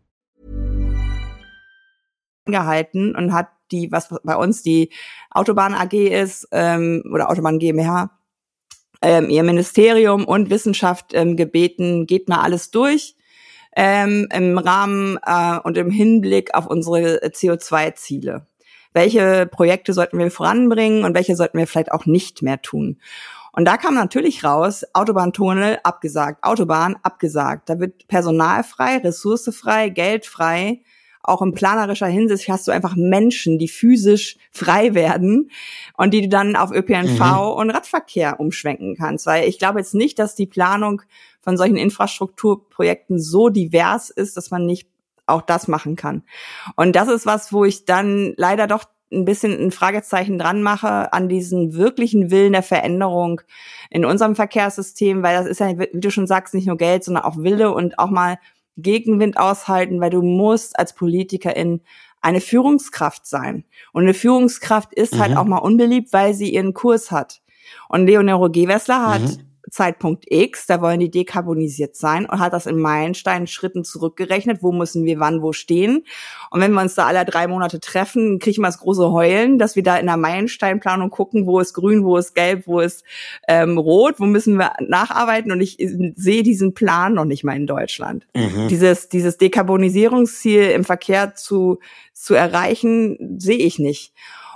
[2.51, 4.89] Gehalten und hat die, was bei uns die
[5.29, 8.11] Autobahn AG ist, ähm, oder Autobahn GmbH,
[9.01, 13.15] ähm, ihr Ministerium und Wissenschaft ähm, gebeten, geht mal alles durch
[13.75, 18.45] ähm, im Rahmen äh, und im Hinblick auf unsere CO2-Ziele.
[18.93, 22.99] Welche Projekte sollten wir voranbringen und welche sollten wir vielleicht auch nicht mehr tun?
[23.53, 27.69] Und da kam natürlich raus, Autobahntunnel abgesagt, Autobahn abgesagt.
[27.69, 30.81] Da wird Personal frei, Ressource frei, Geld frei
[31.23, 35.51] auch in planerischer Hinsicht hast du einfach Menschen, die physisch frei werden
[35.97, 37.39] und die du dann auf ÖPNV mhm.
[37.55, 39.25] und Radverkehr umschwenken kannst.
[39.25, 41.01] Weil ich glaube jetzt nicht, dass die Planung
[41.41, 44.87] von solchen Infrastrukturprojekten so divers ist, dass man nicht
[45.25, 46.23] auch das machen kann.
[46.75, 51.11] Und das ist was, wo ich dann leider doch ein bisschen ein Fragezeichen dran mache
[51.11, 53.41] an diesen wirklichen Willen der Veränderung
[53.89, 57.25] in unserem Verkehrssystem, weil das ist ja, wie du schon sagst, nicht nur Geld, sondern
[57.25, 58.37] auch Wille und auch mal
[58.81, 61.81] Gegenwind aushalten, weil du musst als Politikerin
[62.21, 63.65] eine Führungskraft sein.
[63.93, 65.35] Und eine Führungskraft ist halt mhm.
[65.35, 67.41] halt auch mal unbeliebt, weil sie ihren Kurs hat.
[67.89, 69.50] Und Leonore Gewessler hat mhm.
[69.71, 74.73] Zeitpunkt X, da wollen die dekarbonisiert sein und hat das in Meilensteinen Schritten zurückgerechnet, wo
[74.73, 76.05] müssen wir wann wo stehen.
[76.49, 79.57] Und wenn wir uns da alle drei Monate treffen, kriege ich mal das große Heulen,
[79.57, 83.05] dass wir da in der Meilensteinplanung gucken, wo ist grün, wo ist gelb, wo ist
[83.47, 85.77] ähm, rot, wo müssen wir nacharbeiten und ich
[86.15, 88.27] sehe diesen Plan noch nicht mal in Deutschland.
[88.35, 88.67] Mhm.
[88.67, 91.79] Dieses, dieses Dekarbonisierungsziel im Verkehr zu,
[92.13, 94.13] zu erreichen, sehe ich nicht.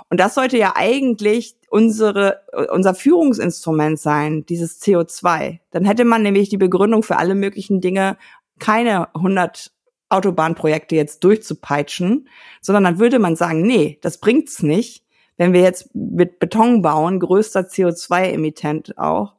[0.08, 2.40] Und das sollte ja eigentlich unsere,
[2.72, 5.58] unser Führungsinstrument sein, dieses CO2.
[5.70, 8.16] Dann hätte man nämlich die Begründung für alle möglichen Dinge,
[8.58, 9.72] keine 100
[10.08, 12.28] Autobahnprojekte jetzt durchzupeitschen,
[12.62, 15.04] sondern dann würde man sagen, nee, das bringt's nicht.
[15.36, 19.34] Wenn wir jetzt mit Beton bauen, größter CO2-Emittent auch,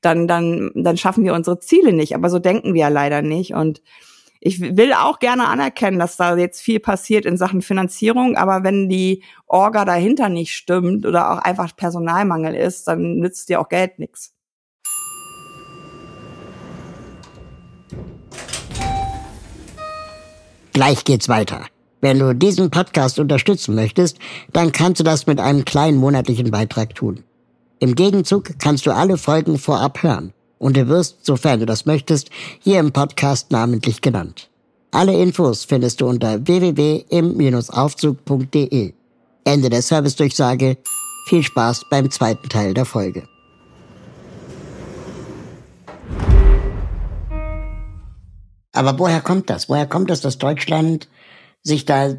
[0.00, 2.14] dann, dann, dann schaffen wir unsere Ziele nicht.
[2.14, 3.54] Aber so denken wir ja leider nicht.
[3.54, 3.82] Und
[4.40, 8.88] ich will auch gerne anerkennen, dass da jetzt viel passiert in Sachen Finanzierung, aber wenn
[8.88, 13.98] die Orga dahinter nicht stimmt oder auch einfach Personalmangel ist, dann nützt dir auch Geld
[13.98, 14.32] nichts.
[20.72, 21.66] Gleich geht's weiter.
[22.00, 24.18] Wenn du diesen Podcast unterstützen möchtest,
[24.54, 27.24] dann kannst du das mit einem kleinen monatlichen Beitrag tun.
[27.78, 32.30] Im Gegenzug kannst du alle Folgen vorab hören und du wirst, sofern du das möchtest,
[32.60, 34.48] hier im Podcast namentlich genannt.
[34.92, 38.92] Alle Infos findest du unter www.im-aufzug.de.
[39.44, 40.76] Ende der Servicedurchsage.
[41.26, 43.26] Viel Spaß beim zweiten Teil der Folge.
[48.72, 49.68] Aber woher kommt das?
[49.68, 51.08] Woher kommt das, dass Deutschland
[51.62, 52.14] sich da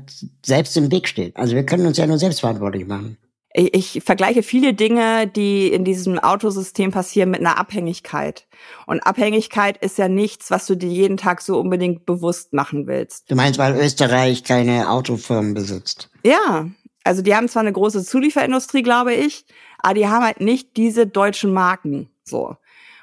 [0.45, 1.37] selbst im Weg steht?
[1.37, 3.17] Also wir können uns ja nur selbstverantwortlich machen
[3.53, 8.47] ich vergleiche viele Dinge, die in diesem Autosystem passieren, mit einer Abhängigkeit.
[8.85, 13.29] Und Abhängigkeit ist ja nichts, was du dir jeden Tag so unbedingt bewusst machen willst.
[13.29, 16.09] Du meinst, weil Österreich keine Autofirmen besitzt?
[16.23, 16.69] Ja,
[17.03, 19.45] also die haben zwar eine große Zulieferindustrie, glaube ich,
[19.79, 22.09] aber die haben halt nicht diese deutschen Marken.
[22.23, 22.55] So.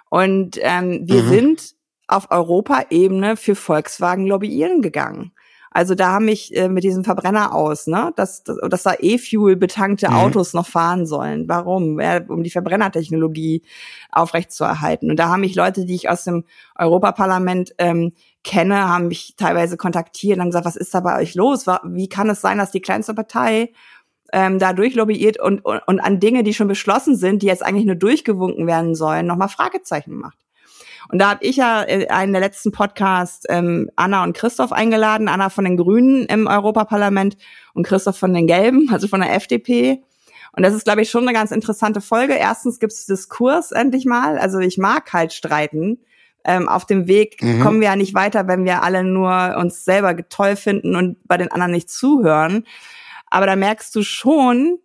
[0.09, 1.28] Und ähm, wir mhm.
[1.28, 1.74] sind
[2.07, 5.32] auf Europaebene für Volkswagen lobbyieren gegangen.
[5.79, 9.55] Also da haben mich äh, mit diesem Verbrenner aus, ne, dass, dass, dass da E-Fuel
[9.55, 10.16] betankte mhm.
[10.16, 11.49] Autos noch fahren sollen.
[11.49, 12.01] Warum?
[12.01, 13.62] Ja, um die Verbrennertechnologie
[14.11, 15.09] aufrechtzuerhalten.
[15.09, 16.43] Und da haben mich Leute, die ich aus dem
[16.76, 18.12] Europaparlament ähm,
[18.43, 21.66] kenne, haben mich teilweise kontaktiert und haben gesagt, was ist da bei euch los?
[21.85, 23.72] Wie kann es sein, dass die kleinste Partei
[24.33, 27.87] ähm, da durchlobbyiert und, und, und an Dinge, die schon beschlossen sind, die jetzt eigentlich
[27.87, 30.39] nur durchgewunken werden sollen, nochmal Fragezeichen macht?
[31.11, 35.28] Und da habe ich ja in einem der letzten Podcasts ähm, Anna und Christoph eingeladen,
[35.28, 37.36] Anna von den Grünen im Europaparlament
[37.72, 40.02] und Christoph von den Gelben, also von der FDP.
[40.52, 42.34] Und das ist, glaube ich, schon eine ganz interessante Folge.
[42.34, 44.38] Erstens gibt es Diskurs endlich mal.
[44.38, 45.98] Also ich mag halt streiten.
[46.44, 47.61] Ähm, auf dem Weg mhm.
[47.61, 51.36] kommen wir ja nicht weiter, wenn wir alle nur uns selber toll finden und bei
[51.36, 52.64] den anderen nicht zuhören.
[53.26, 54.78] Aber da merkst du schon,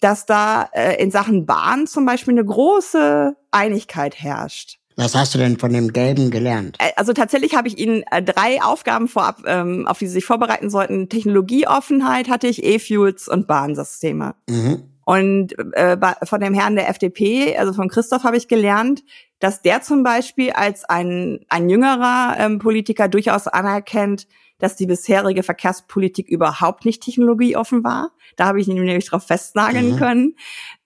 [0.00, 4.78] dass da äh, in Sachen Bahn zum Beispiel eine große Einigkeit herrscht.
[4.98, 6.76] Was hast du denn von dem Gelben gelernt?
[6.96, 10.70] Also tatsächlich habe ich Ihnen äh, drei Aufgaben vorab, ähm, auf die Sie sich vorbereiten
[10.70, 11.08] sollten.
[11.08, 14.34] Technologieoffenheit hatte ich, E-Fuels und Bahnsysteme.
[14.48, 14.82] Mhm.
[15.04, 19.04] Und äh, von dem Herrn der FDP, also von Christoph, habe ich gelernt,
[19.38, 24.26] dass der zum Beispiel als ein, ein jüngerer ähm, Politiker durchaus anerkennt,
[24.58, 28.10] dass die bisherige Verkehrspolitik überhaupt nicht technologieoffen war.
[28.38, 29.96] Da habe ich ihn nämlich darauf festnageln mhm.
[29.96, 30.36] können,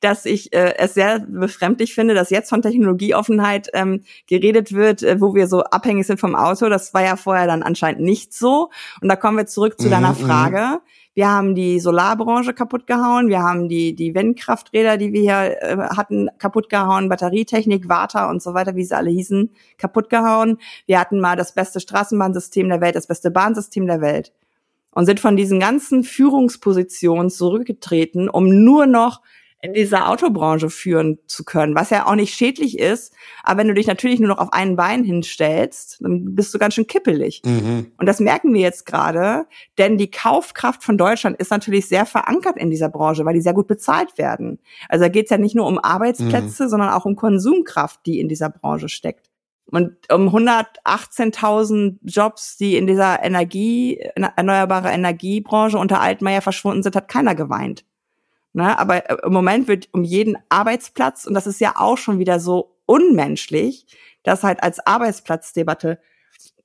[0.01, 5.21] dass ich äh, es sehr befremdlich finde, dass jetzt von Technologieoffenheit ähm, geredet wird, äh,
[5.21, 6.71] wo wir so abhängig sind vom Auto.
[6.71, 8.71] Das war ja vorher dann anscheinend nicht so.
[9.03, 9.91] Und da kommen wir zurück zu mhm.
[9.91, 10.17] deiner mhm.
[10.17, 10.81] Frage.
[11.15, 15.77] Wir haben die Solarbranche kaputt gehauen, wir haben die, die Windkrafträder, die wir hier äh,
[15.95, 20.57] hatten, kaputt gehauen, Batterietechnik, Warta und so weiter, wie sie alle hießen, kaputt gehauen.
[20.87, 24.33] Wir hatten mal das beste Straßenbahnsystem der Welt, das beste Bahnsystem der Welt
[24.93, 29.21] und sind von diesen ganzen Führungspositionen zurückgetreten, um nur noch
[29.65, 33.15] in dieser Autobranche führen zu können, was ja auch nicht schädlich ist.
[33.45, 36.75] Aber wenn du dich natürlich nur noch auf ein Bein hinstellst, dann bist du ganz
[36.75, 37.43] schön kippelig.
[37.45, 37.93] Mhm.
[37.97, 39.47] Und das merken wir jetzt gerade,
[39.79, 43.55] denn die Kaufkraft von Deutschland ist natürlich sehr verankert in dieser Branche, weil die sehr
[43.55, 44.59] gut bezahlt werden.
[44.89, 46.69] Also da geht es ja nicht nur um Arbeitsplätze, mhm.
[46.69, 49.32] sondern auch um Konsumkraft, die in dieser Branche steckt.
[49.67, 53.99] Und um 118.000 Jobs, die in dieser Energie,
[54.37, 57.85] erneuerbare Energiebranche unter Altmaier verschwunden sind, hat keiner geweint.
[58.53, 58.79] Ne?
[58.79, 62.39] Aber äh, im Moment wird um jeden Arbeitsplatz, und das ist ja auch schon wieder
[62.39, 63.87] so unmenschlich,
[64.23, 65.99] das halt als Arbeitsplatzdebatte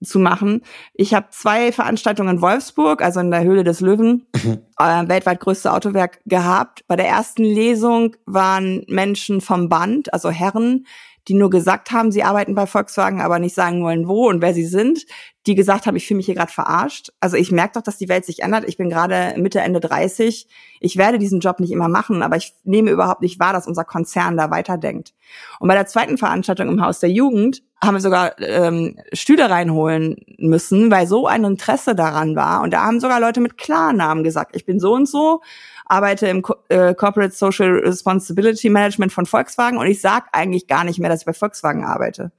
[0.03, 0.61] zu machen.
[0.93, 4.59] Ich habe zwei Veranstaltungen in Wolfsburg, also in der Höhle des Löwen, mhm.
[4.77, 6.85] äh, weltweit größte Autowerk gehabt.
[6.87, 10.85] Bei der ersten Lesung waren Menschen vom Band, also Herren,
[11.27, 14.53] die nur gesagt haben, sie arbeiten bei Volkswagen, aber nicht sagen wollen, wo und wer
[14.53, 15.05] sie sind,
[15.45, 17.11] die gesagt haben, ich fühle mich hier gerade verarscht.
[17.19, 18.65] Also ich merke doch, dass die Welt sich ändert.
[18.67, 20.47] Ich bin gerade Mitte, Ende 30.
[20.79, 23.85] Ich werde diesen Job nicht immer machen, aber ich nehme überhaupt nicht wahr, dass unser
[23.85, 25.13] Konzern da weiterdenkt.
[25.59, 30.17] Und bei der zweiten Veranstaltung im Haus der Jugend haben wir sogar ähm, Stühle reinholen
[30.37, 32.61] müssen, weil so ein Interesse daran war.
[32.61, 35.41] Und da haben sogar Leute mit Klarnamen gesagt, ich bin so und so
[35.87, 40.99] arbeite im äh, Corporate Social Responsibility Management von Volkswagen und ich sage eigentlich gar nicht
[40.99, 42.31] mehr, dass ich bei Volkswagen arbeite.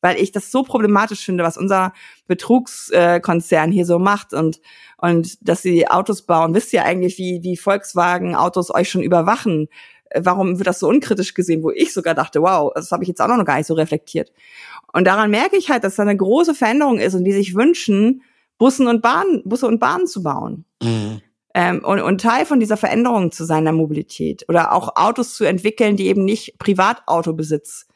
[0.00, 1.92] Weil ich das so problematisch finde, was unser
[2.26, 4.60] Betrugskonzern äh, hier so macht und,
[4.98, 6.54] und dass sie Autos bauen.
[6.54, 9.68] Wisst ihr eigentlich, wie, wie Volkswagen Autos euch schon überwachen?
[10.10, 13.08] Äh, warum wird das so unkritisch gesehen, wo ich sogar dachte, wow, das habe ich
[13.08, 14.32] jetzt auch noch gar nicht so reflektiert.
[14.92, 18.22] Und daran merke ich halt, dass da eine große Veränderung ist und die sich wünschen,
[18.58, 20.64] Bussen und Bahnen, Busse und Bahnen zu bauen.
[20.82, 21.20] Mhm
[21.54, 25.96] ähm, und, und Teil von dieser Veränderung zu seiner Mobilität oder auch Autos zu entwickeln,
[25.96, 27.86] die eben nicht Privatautobesitz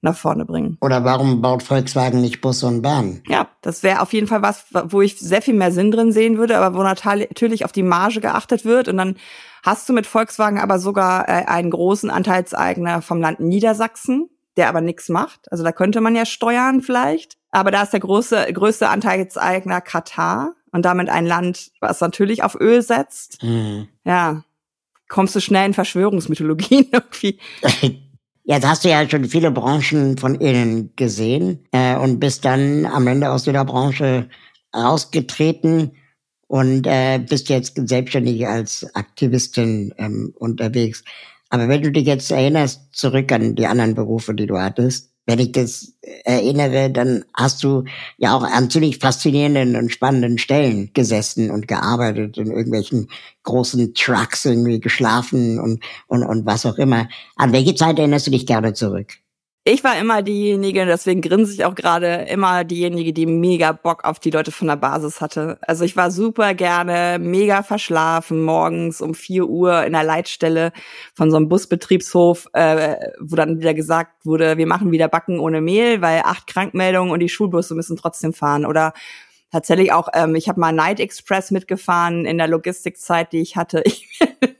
[0.00, 0.78] nach vorne bringen.
[0.80, 3.22] Oder warum baut Volkswagen nicht Busse und Bahnen?
[3.26, 6.38] Ja, das wäre auf jeden Fall was, wo ich sehr viel mehr Sinn drin sehen
[6.38, 8.86] würde, aber wo natürlich auf die Marge geachtet wird.
[8.86, 9.16] Und dann
[9.64, 14.80] hast du mit Volkswagen aber sogar äh, einen großen Anteilseigner vom Land Niedersachsen, der aber
[14.80, 15.50] nichts macht.
[15.50, 17.36] Also da könnte man ja steuern vielleicht.
[17.50, 22.56] Aber da ist der große, größte Anteilseigner Katar und damit ein Land, was natürlich auf
[22.60, 23.42] Öl setzt.
[23.42, 23.88] Mhm.
[24.04, 24.44] Ja,
[25.08, 27.38] kommst du schnell in Verschwörungsmythologien irgendwie.
[28.44, 33.06] Jetzt hast du ja schon viele Branchen von innen gesehen äh, und bist dann am
[33.06, 34.28] Ende aus jeder Branche
[34.74, 35.92] rausgetreten
[36.46, 41.04] und äh, bist jetzt selbstständig als Aktivistin ähm, unterwegs.
[41.50, 45.40] Aber wenn du dich jetzt erinnerst zurück an die anderen Berufe, die du hattest, wenn
[45.40, 45.92] ich das
[46.24, 47.84] erinnere, dann hast du
[48.16, 53.08] ja auch an ziemlich faszinierenden und spannenden Stellen gesessen und gearbeitet, in irgendwelchen
[53.42, 57.10] großen Trucks irgendwie geschlafen und, und, und was auch immer.
[57.36, 59.18] An welche Zeit erinnerst du dich gerne zurück?
[59.70, 64.18] Ich war immer diejenige, deswegen grinse ich auch gerade, immer diejenige, die mega Bock auf
[64.18, 65.58] die Leute von der Basis hatte.
[65.60, 70.72] Also ich war super gerne mega verschlafen, morgens um vier Uhr in der Leitstelle
[71.14, 75.60] von so einem Busbetriebshof, äh, wo dann wieder gesagt wurde, wir machen wieder Backen ohne
[75.60, 78.64] Mehl, weil acht Krankmeldungen und die Schulbusse müssen trotzdem fahren.
[78.64, 78.94] Oder
[79.52, 83.84] tatsächlich auch, ähm, ich habe mal Night Express mitgefahren in der Logistikzeit, die ich hatte.
[84.40, 84.56] Ich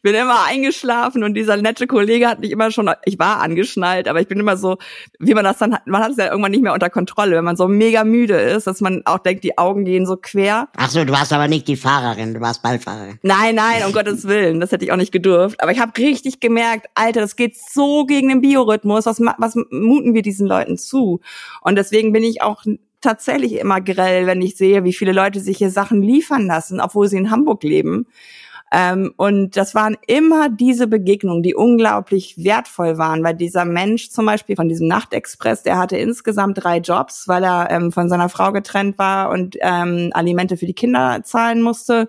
[0.00, 4.20] bin immer eingeschlafen und dieser nette Kollege hat mich immer schon, ich war angeschnallt, aber
[4.20, 4.78] ich bin immer so,
[5.18, 7.44] wie man das dann hat, man hat es ja irgendwann nicht mehr unter Kontrolle, wenn
[7.44, 10.68] man so mega müde ist, dass man auch denkt, die Augen gehen so quer.
[10.76, 13.18] Ach so, du warst aber nicht die Fahrerin, du warst Beifahrerin.
[13.22, 15.62] Nein, nein, um Gottes Willen, das hätte ich auch nicht gedurft.
[15.62, 20.14] Aber ich habe richtig gemerkt, Alter, das geht so gegen den Biorhythmus, was, was muten
[20.14, 21.20] wir diesen Leuten zu?
[21.60, 22.64] Und deswegen bin ich auch
[23.02, 27.08] tatsächlich immer grell, wenn ich sehe, wie viele Leute sich hier Sachen liefern lassen, obwohl
[27.08, 28.06] sie in Hamburg leben
[28.74, 34.24] Ähm, und das waren immer diese Begegnungen, die unglaublich wertvoll waren, weil dieser Mensch zum
[34.24, 38.50] Beispiel von diesem Nachtexpress, der hatte insgesamt drei Jobs, weil er ähm, von seiner Frau
[38.50, 42.08] getrennt war und ähm, Alimente für die Kinder zahlen musste.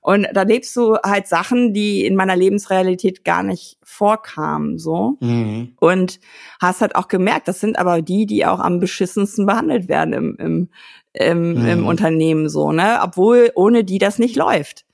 [0.00, 5.16] Und da lebst du halt Sachen, die in meiner Lebensrealität gar nicht vorkamen, so.
[5.20, 5.74] Mhm.
[5.78, 6.18] Und
[6.60, 10.36] hast halt auch gemerkt, das sind aber die, die auch am beschissensten behandelt werden im,
[10.38, 10.68] im,
[11.12, 11.66] im, mhm.
[11.66, 12.98] im Unternehmen, so, ne?
[13.02, 14.86] Obwohl ohne die das nicht läuft.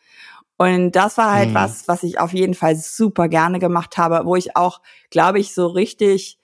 [0.59, 1.55] Und das war halt mhm.
[1.55, 4.81] was, was ich auf jeden Fall super gerne gemacht habe, wo ich auch,
[5.11, 6.39] glaube ich, so richtig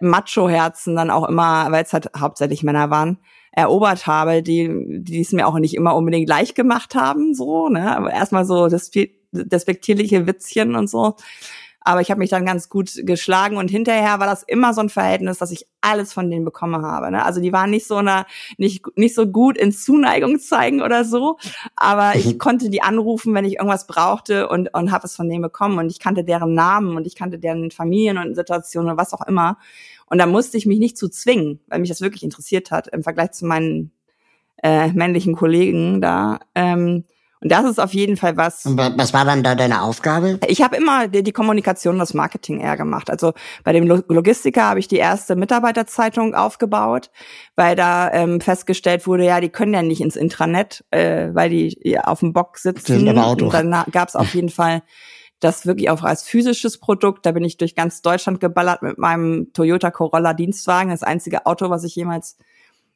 [0.00, 3.18] Macho-Herzen dann auch immer, weil es halt hauptsächlich Männer waren,
[3.52, 4.68] erobert habe, die,
[5.02, 8.68] die es mir auch nicht immer unbedingt leicht gemacht haben, so, ne, aber erstmal so
[8.68, 8.90] das
[9.30, 11.14] despektierliche Witzchen und so.
[11.84, 14.88] Aber ich habe mich dann ganz gut geschlagen und hinterher war das immer so ein
[14.88, 17.10] Verhältnis, dass ich alles von denen bekommen habe.
[17.10, 17.24] Ne?
[17.24, 18.26] Also die waren nicht so einer,
[18.56, 21.36] nicht, nicht so gut in Zuneigung zeigen oder so,
[21.76, 22.38] aber ich mhm.
[22.38, 25.78] konnte die anrufen, wenn ich irgendwas brauchte und, und habe es von denen bekommen.
[25.78, 29.26] Und ich kannte deren Namen und ich kannte deren Familien und Situationen und was auch
[29.26, 29.58] immer.
[30.06, 33.02] Und da musste ich mich nicht zu zwingen, weil mich das wirklich interessiert hat im
[33.02, 33.92] Vergleich zu meinen
[34.62, 36.40] äh, männlichen Kollegen da.
[36.54, 37.04] Ähm,
[37.44, 38.64] und das ist auf jeden Fall was.
[38.64, 40.40] Und was war dann da deine Aufgabe?
[40.48, 43.10] Ich habe immer die, die Kommunikation, das Marketing eher gemacht.
[43.10, 43.34] Also
[43.64, 47.10] bei dem Logistiker habe ich die erste Mitarbeiterzeitung aufgebaut,
[47.54, 51.78] weil da ähm, festgestellt wurde, ja, die können ja nicht ins Intranet, äh, weil die
[51.82, 53.06] ja, auf dem Bock sitzen.
[53.06, 53.14] Und
[53.52, 54.82] dann gab es auf jeden Fall
[55.38, 57.26] das wirklich auch als physisches Produkt.
[57.26, 61.68] Da bin ich durch ganz Deutschland geballert mit meinem Toyota Corolla Dienstwagen, das einzige Auto,
[61.68, 62.38] was ich jemals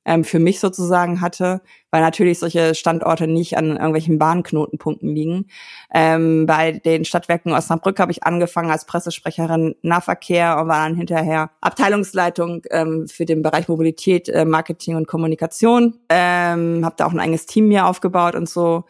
[0.09, 5.47] ähm, für mich sozusagen hatte, weil natürlich solche Standorte nicht an irgendwelchen Bahnknotenpunkten liegen.
[5.93, 11.51] Ähm, bei den Stadtwerken Osnabrück habe ich angefangen als Pressesprecherin Nahverkehr und war dann hinterher
[11.61, 15.99] Abteilungsleitung ähm, für den Bereich Mobilität, äh, Marketing und Kommunikation.
[16.09, 18.85] Ähm, habe da auch ein eigenes Team mir aufgebaut und so.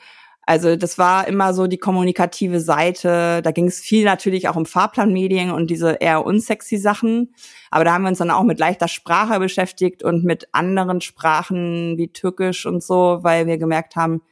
[0.49, 3.43] Also das war immer so die kommunikative Seite.
[3.43, 7.35] Da ging es viel natürlich auch um Fahrplanmedien und diese eher unsexy Sachen.
[7.71, 11.99] Aber da haben wir uns dann auch mit leichter Sprache beschäftigt und mit anderen Sprachen
[11.99, 14.23] wie Türkisch und so, weil wir gemerkt haben,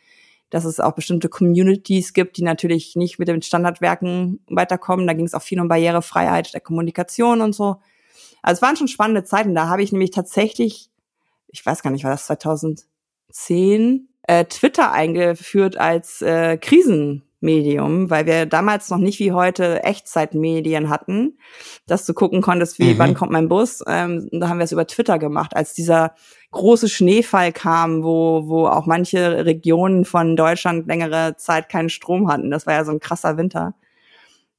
[0.49, 5.07] dass es auch bestimmte Communities gibt, die natürlich nicht mit den Standardwerken weiterkommen.
[5.07, 7.77] Da ging es auch viel um Barrierefreiheit der Kommunikation und so.
[8.41, 9.55] Also es waren schon spannende Zeiten.
[9.55, 10.89] Da habe ich nämlich tatsächlich,
[11.49, 18.47] ich weiß gar nicht, war das 2010, äh, Twitter eingeführt als äh, Krisenmedium, weil wir
[18.47, 21.39] damals noch nicht wie heute Echtzeitmedien hatten,
[21.87, 22.99] dass du gucken konntest, wie mhm.
[22.99, 23.83] wann kommt mein Bus.
[23.87, 26.15] Ähm, da haben wir es über Twitter gemacht, als dieser
[26.51, 32.51] große Schneefall kam, wo wo auch manche Regionen von Deutschland längere Zeit keinen Strom hatten.
[32.51, 33.75] Das war ja so ein krasser Winter.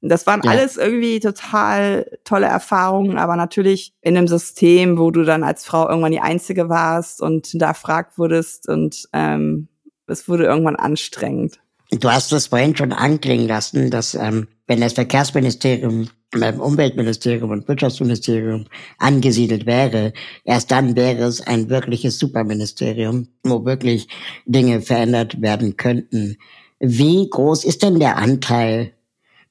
[0.02, 0.52] Das waren ja.
[0.52, 5.90] alles irgendwie total tolle Erfahrungen, aber natürlich in einem System, wo du dann als Frau
[5.90, 9.68] irgendwann die Einzige warst und da fragt wurdest und ähm,
[10.06, 11.60] es wurde irgendwann anstrengend.
[11.92, 17.68] Du hast es vorhin schon anklingen lassen, dass ähm, wenn das Verkehrsministerium beim Umweltministerium und
[17.68, 18.66] Wirtschaftsministerium
[18.98, 20.12] angesiedelt wäre,
[20.44, 24.10] erst dann wäre es ein wirkliches Superministerium, wo wirklich
[24.46, 26.38] Dinge verändert werden könnten.
[26.80, 28.92] Wie groß ist denn der Anteil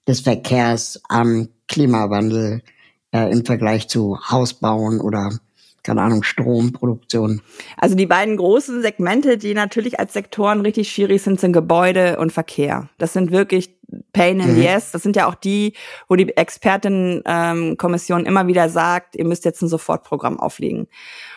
[0.07, 2.63] des Verkehrs am Klimawandel
[3.13, 5.39] äh, im Vergleich zu Hausbauen oder
[5.87, 7.43] keine Ahnung, Stromproduktion.
[7.77, 12.33] Also die beiden großen Segmente, die natürlich als Sektoren richtig schwierig sind, sind Gebäude und
[12.33, 12.89] Verkehr.
[12.99, 13.77] Das sind wirklich
[14.13, 14.57] Pain in mhm.
[14.57, 14.91] the ass.
[14.91, 15.75] Das sind ja auch die,
[16.09, 20.89] wo die Expertenkommission ähm, immer wieder sagt, ihr müsst jetzt ein Sofortprogramm auflegen.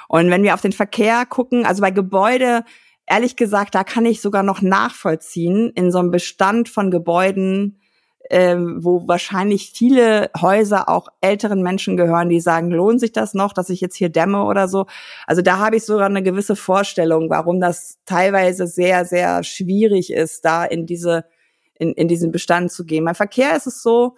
[0.07, 2.63] Und wenn wir auf den Verkehr gucken, also bei Gebäude,
[3.05, 7.79] ehrlich gesagt, da kann ich sogar noch nachvollziehen, in so einem Bestand von Gebäuden,
[8.29, 13.53] ähm, wo wahrscheinlich viele Häuser auch älteren Menschen gehören, die sagen, lohnt sich das noch,
[13.53, 14.85] dass ich jetzt hier dämme oder so.
[15.25, 20.45] Also da habe ich sogar eine gewisse Vorstellung, warum das teilweise sehr, sehr schwierig ist,
[20.45, 21.25] da in diese,
[21.73, 23.05] in, in diesen Bestand zu gehen.
[23.05, 24.15] Beim Verkehr ist es so,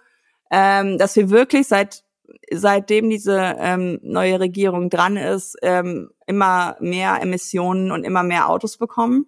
[0.51, 2.03] ähm, dass wir wirklich seit
[2.51, 8.77] seitdem diese ähm, neue Regierung dran ist, ähm, immer mehr Emissionen und immer mehr Autos
[8.77, 9.25] bekommen.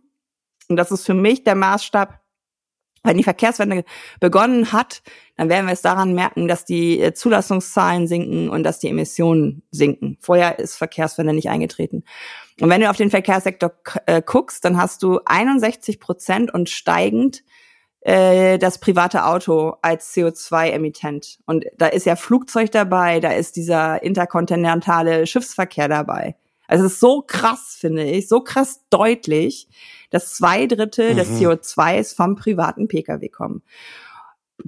[0.69, 2.19] Und das ist für mich der Maßstab,
[3.03, 3.83] wenn die Verkehrswende
[4.19, 5.01] begonnen hat,
[5.35, 9.63] dann werden wir es daran merken, dass die äh, Zulassungszahlen sinken und dass die Emissionen
[9.71, 10.17] sinken.
[10.21, 12.03] Vorher ist Verkehrswende nicht eingetreten.
[12.61, 13.73] Und wenn du auf den Verkehrssektor
[14.05, 17.43] äh, guckst, dann hast du 61 Prozent und steigend
[18.01, 21.39] äh, das private Auto als CO2-Emittent.
[21.45, 26.35] Und da ist ja Flugzeug dabei, da ist dieser interkontinentale Schiffsverkehr dabei.
[26.67, 29.67] Also es ist so krass, finde ich, so krass deutlich,
[30.13, 31.17] dass zwei Drittel mhm.
[31.17, 33.63] des CO2s vom privaten Pkw kommen.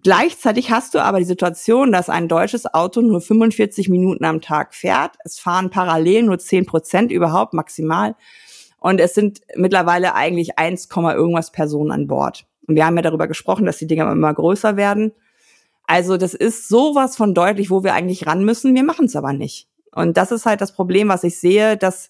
[0.02, 4.74] Gleichzeitig hast du aber die Situation, dass ein deutsches Auto nur 45 Minuten am Tag
[4.74, 5.16] fährt.
[5.24, 8.16] Es fahren parallel nur 10 Prozent überhaupt maximal.
[8.80, 12.48] Und es sind mittlerweile eigentlich 1, irgendwas Personen an Bord.
[12.68, 15.14] Und wir haben ja darüber gesprochen, dass die Dinger immer größer werden.
[15.86, 18.74] Also das ist sowas von deutlich, wo wir eigentlich ran müssen.
[18.74, 19.70] Wir machen es aber nicht.
[19.94, 22.10] Und das ist halt das Problem, was ich sehe, dass,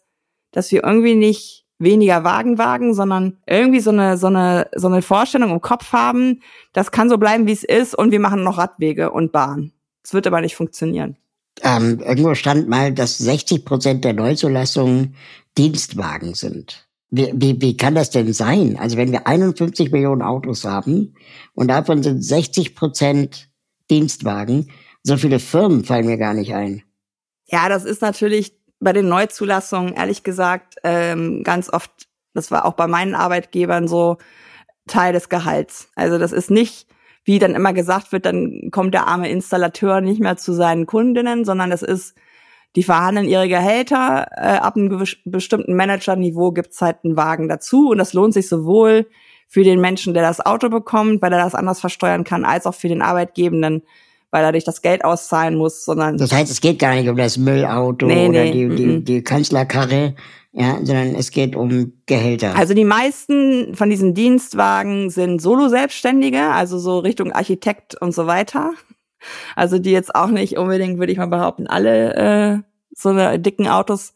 [0.51, 5.01] dass wir irgendwie nicht weniger Wagen wagen, sondern irgendwie so eine, so eine, so eine
[5.01, 6.41] Vorstellung im Kopf haben,
[6.73, 9.71] das kann so bleiben, wie es ist und wir machen noch Radwege und Bahn.
[10.03, 11.17] Es wird aber nicht funktionieren.
[11.61, 15.15] Ähm, irgendwo stand mal, dass 60 Prozent der Neuzulassungen
[15.57, 16.88] Dienstwagen sind.
[17.11, 18.78] Wie, wie, wie kann das denn sein?
[18.78, 21.15] Also wenn wir 51 Millionen Autos haben
[21.53, 23.49] und davon sind 60 Prozent
[23.89, 24.69] Dienstwagen,
[25.03, 26.84] so viele Firmen fallen mir gar nicht ein.
[27.45, 28.53] Ja, das ist natürlich
[28.86, 31.91] bei den Neuzulassungen, ehrlich gesagt, ähm, ganz oft,
[32.33, 34.17] das war auch bei meinen Arbeitgebern so,
[34.88, 35.89] Teil des Gehalts.
[35.95, 36.88] Also das ist nicht,
[37.23, 41.43] wie dann immer gesagt wird, dann kommt der arme Installateur nicht mehr zu seinen Kundinnen,
[41.43, 42.15] sondern das ist,
[42.75, 47.97] die verhandeln ihre Gehälter, äh, ab einem bestimmten Managerniveau gibt's halt einen Wagen dazu und
[47.97, 49.07] das lohnt sich sowohl
[49.47, 52.75] für den Menschen, der das Auto bekommt, weil er das anders versteuern kann, als auch
[52.75, 53.81] für den Arbeitgebenden,
[54.36, 56.17] weil er dich das Geld auszahlen muss, sondern.
[56.17, 59.23] Das heißt, es geht gar nicht um das Müllauto nee, oder nee, die, die, die
[59.23, 60.13] Kanzlerkarre,
[60.51, 62.53] ja, sondern es geht um Gehälter.
[62.57, 68.73] Also die meisten von diesen Dienstwagen sind Solo-Selbstständige, also so Richtung Architekt und so weiter.
[69.55, 72.57] Also die jetzt auch nicht unbedingt, würde ich mal behaupten, alle äh,
[72.93, 74.15] so eine dicken Autos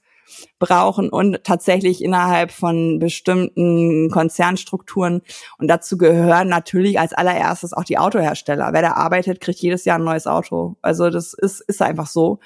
[0.59, 5.21] brauchen und tatsächlich innerhalb von bestimmten Konzernstrukturen.
[5.57, 8.73] Und dazu gehören natürlich als allererstes auch die Autohersteller.
[8.73, 10.75] Wer da arbeitet, kriegt jedes Jahr ein neues Auto.
[10.81, 12.39] Also das ist, ist einfach so.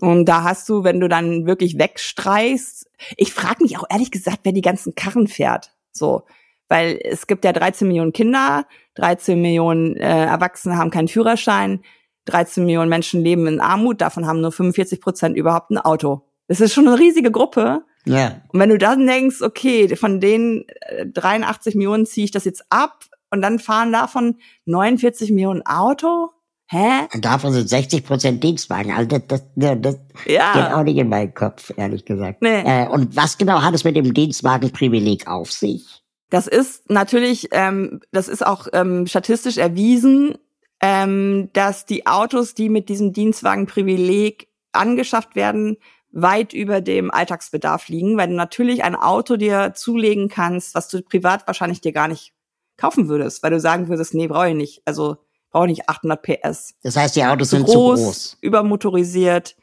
[0.00, 4.40] Und da hast du, wenn du dann wirklich wegstreichst, ich frage mich auch ehrlich gesagt,
[4.42, 5.72] wer die ganzen Karren fährt.
[5.92, 6.24] So,
[6.68, 11.82] weil es gibt ja 13 Millionen Kinder, 13 Millionen äh, Erwachsene haben keinen Führerschein,
[12.26, 16.22] 13 Millionen Menschen leben in Armut, davon haben nur 45 Prozent überhaupt ein Auto.
[16.48, 17.82] Das ist schon eine riesige Gruppe.
[18.04, 18.42] Ja.
[18.48, 20.64] Und wenn du dann denkst, okay, von den
[21.12, 24.36] 83 äh, Millionen ziehe ich das jetzt ab und dann fahren davon
[24.66, 26.30] 49 Millionen Auto.
[26.68, 27.06] Hä?
[27.12, 28.92] Und davon sind 60 Prozent Dienstwagen.
[28.92, 30.52] Also das, das, das, das ja.
[30.52, 32.42] geht auch nicht in meinen Kopf, ehrlich gesagt.
[32.42, 32.62] Nee.
[32.62, 36.02] Äh, und was genau hat es mit dem Dienstwagenprivileg auf sich?
[36.30, 40.36] Das ist natürlich, ähm, das ist auch ähm, statistisch erwiesen,
[40.80, 45.76] ähm, dass die Autos, die mit diesem Dienstwagenprivileg angeschafft werden,
[46.14, 51.02] weit über dem Alltagsbedarf liegen, weil du natürlich ein Auto dir zulegen kannst, was du
[51.02, 52.32] privat wahrscheinlich dir gar nicht
[52.76, 54.82] kaufen würdest, weil du sagen würdest, nee, brauche ich nicht.
[54.84, 55.16] Also
[55.50, 56.74] brauche ich nicht 800 PS.
[56.82, 59.56] Das heißt, die Autos zu sind groß, zu groß, übermotorisiert,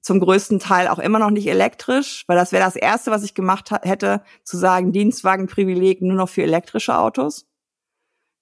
[0.00, 3.34] zum größten Teil auch immer noch nicht elektrisch, weil das wäre das erste, was ich
[3.34, 7.46] gemacht hätte, zu sagen, Dienstwagenprivileg nur noch für elektrische Autos.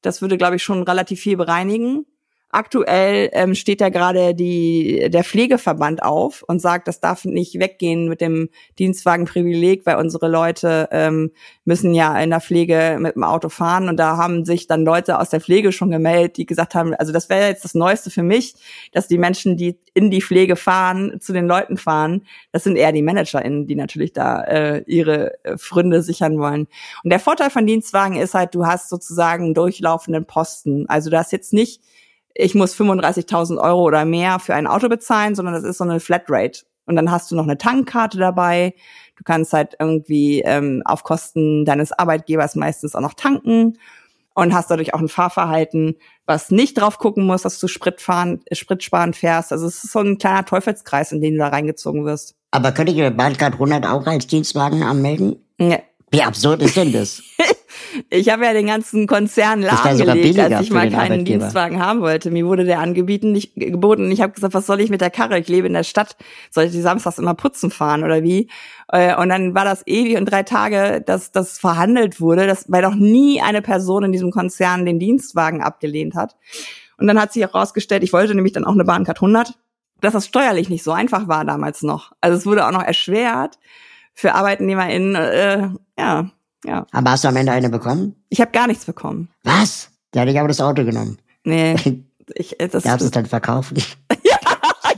[0.02, 2.06] Das würde, glaube ich, schon relativ viel bereinigen.
[2.52, 8.08] Aktuell ähm, steht da gerade die, der Pflegeverband auf und sagt, das darf nicht weggehen
[8.08, 8.48] mit dem
[8.80, 11.30] Dienstwagenprivileg, weil unsere Leute ähm,
[11.64, 13.88] müssen ja in der Pflege mit dem Auto fahren.
[13.88, 17.12] Und da haben sich dann Leute aus der Pflege schon gemeldet, die gesagt haben, also
[17.12, 18.54] das wäre jetzt das Neueste für mich,
[18.90, 22.90] dass die Menschen, die in die Pflege fahren, zu den Leuten fahren, das sind eher
[22.90, 26.66] die ManagerInnen, die natürlich da äh, ihre äh, Fründe sichern wollen.
[27.04, 30.88] Und der Vorteil von Dienstwagen ist halt, du hast sozusagen durchlaufenden Posten.
[30.88, 31.80] Also du hast jetzt nicht
[32.34, 36.00] ich muss 35.000 Euro oder mehr für ein Auto bezahlen, sondern das ist so eine
[36.00, 36.60] Flatrate.
[36.86, 38.74] Und dann hast du noch eine Tankkarte dabei.
[39.16, 43.78] Du kannst halt irgendwie ähm, auf Kosten deines Arbeitgebers meistens auch noch tanken
[44.34, 48.40] und hast dadurch auch ein Fahrverhalten, was nicht drauf gucken muss, dass du Sprit fahren,
[48.52, 49.52] Sprit sparen fährst.
[49.52, 52.34] Also es ist so ein kleiner Teufelskreis, in den du da reingezogen wirst.
[52.50, 55.36] Aber könnte ich mir Bahncard 100 auch als Dienstwagen anmelden?
[55.58, 55.82] Nee.
[56.10, 57.22] Wie absurd ist denn das?
[58.08, 62.30] Ich habe ja den ganzen Konzern lahmgelegt, als ich mal keinen Dienstwagen haben wollte.
[62.30, 65.10] Mir wurde der angebieten, nicht geboten und ich habe gesagt, was soll ich mit der
[65.10, 65.38] Karre?
[65.38, 66.16] Ich lebe in der Stadt,
[66.50, 68.48] soll ich die samstags immer putzen fahren oder wie?
[68.88, 72.82] Äh, und dann war das ewig und drei Tage, dass das verhandelt wurde, dass, weil
[72.82, 76.36] doch nie eine Person in diesem Konzern den Dienstwagen abgelehnt hat.
[76.98, 79.54] Und dann hat sich auch rausgestellt, ich wollte nämlich dann auch eine Bahncard 100,
[80.00, 82.12] dass das steuerlich nicht so einfach war damals noch.
[82.20, 83.58] Also es wurde auch noch erschwert
[84.12, 85.68] für ArbeitnehmerInnen, äh,
[85.98, 86.30] ja,
[86.64, 86.86] ja.
[86.92, 88.16] Aber hast du am Ende eine bekommen?
[88.28, 89.28] Ich habe gar nichts bekommen.
[89.44, 89.90] Was?
[90.12, 91.18] Da hätte ich aber das Auto genommen.
[91.44, 91.76] Nee.
[92.34, 93.76] Ich, äh, das Darfst du es dann verkaufen?
[94.22, 94.38] ja,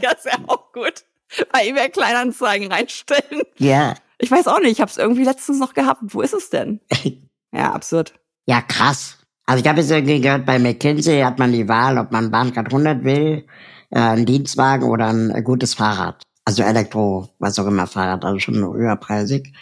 [0.02, 1.04] das wäre auch gut.
[1.50, 3.42] Bei eBay Kleinanzeigen reinstellen.
[3.56, 3.94] Ja.
[4.18, 6.02] Ich weiß auch nicht, ich habe es irgendwie letztens noch gehabt.
[6.02, 6.80] Wo ist es denn?
[7.52, 8.12] ja, absurd.
[8.46, 9.18] Ja, krass.
[9.46, 12.66] Also ich habe jetzt irgendwie gehört, bei McKinsey hat man die Wahl, ob man Bahncard
[12.66, 13.46] 100 will,
[13.90, 16.22] äh, einen Dienstwagen oder ein gutes Fahrrad.
[16.44, 19.52] Also Elektro, was auch immer Fahrrad, also schon höherpreisig.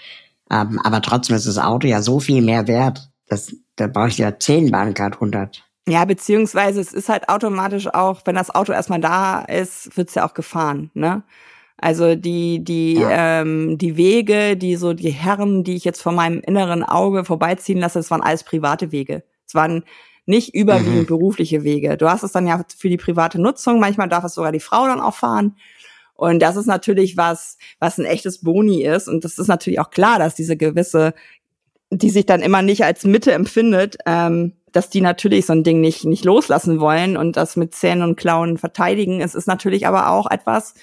[0.51, 3.11] Ähm, aber trotzdem ist das Auto ja so viel mehr wert.
[3.29, 5.65] Das, da brauche ich ja 10 Bahncard 100.
[5.89, 10.29] Ja, beziehungsweise es ist halt automatisch auch, wenn das Auto erstmal da ist, wird's ja
[10.29, 11.23] auch gefahren, ne?
[11.83, 13.41] Also die, die, ja.
[13.41, 17.79] ähm, die Wege, die so die Herren, die ich jetzt vor meinem inneren Auge vorbeiziehen
[17.79, 19.25] lasse, das waren alles private Wege.
[19.47, 19.85] Es waren
[20.27, 21.07] nicht überwiegend mhm.
[21.07, 21.97] berufliche Wege.
[21.97, 23.81] Du hast es dann ja für die private Nutzung.
[23.81, 25.57] Manchmal darf es sogar die Frau dann auch fahren.
[26.21, 29.09] Und das ist natürlich was, was ein echtes Boni ist.
[29.09, 31.15] Und das ist natürlich auch klar, dass diese gewisse,
[31.91, 35.81] die sich dann immer nicht als Mitte empfindet, ähm, dass die natürlich so ein Ding
[35.81, 39.23] nicht, nicht loslassen wollen und das mit Zähnen und Klauen verteidigen.
[39.23, 40.75] Es ist natürlich aber auch etwas,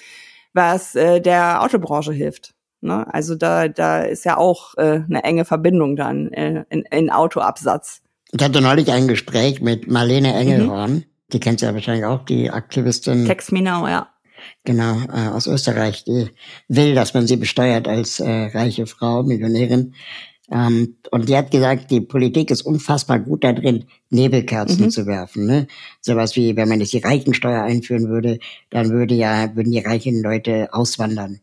[0.54, 2.54] was äh, der Autobranche hilft.
[2.80, 3.06] Ne?
[3.14, 8.02] Also da, da ist ja auch äh, eine enge Verbindung dann äh, in, in Autoabsatz.
[8.32, 10.92] Ich hatte neulich ein Gespräch mit Marlene Engelhorn.
[10.94, 11.04] Mhm.
[11.32, 13.24] Die kennt ja wahrscheinlich auch, die Aktivistin.
[13.24, 14.08] Tex Minau, ja.
[14.64, 16.04] Genau, äh, aus Österreich.
[16.04, 16.30] Die
[16.68, 19.94] will, dass man sie besteuert als äh, reiche Frau, Millionärin.
[20.50, 24.90] Ähm, und die hat gesagt, die Politik ist unfassbar gut da drin, Nebelkerzen mhm.
[24.90, 25.46] zu werfen.
[25.46, 25.66] Ne?
[26.00, 28.38] Sowas wie, wenn man jetzt die Reichensteuer einführen würde,
[28.70, 31.40] dann würde ja, würden die reichen Leute auswandern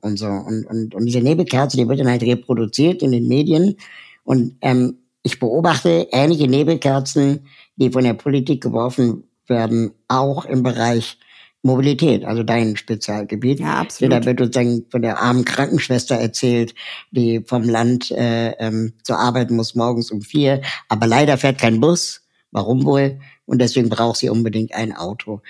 [0.00, 0.26] und so.
[0.26, 3.76] Und, und, und diese Nebelkerze, die wird dann halt reproduziert in den Medien.
[4.22, 11.18] Und ähm, ich beobachte ähnliche Nebelkerzen, die von der Politik geworfen werden, auch im Bereich
[11.64, 13.58] Mobilität, also dein Spezialgebiet.
[13.58, 14.12] Ja, absolut.
[14.12, 16.74] Da wird sozusagen von der armen Krankenschwester erzählt,
[17.10, 21.80] die vom Land äh, ähm, zur Arbeit muss morgens um vier, aber leider fährt kein
[21.80, 22.20] Bus.
[22.50, 23.18] Warum wohl?
[23.46, 25.40] Und deswegen braucht sie unbedingt ein Auto.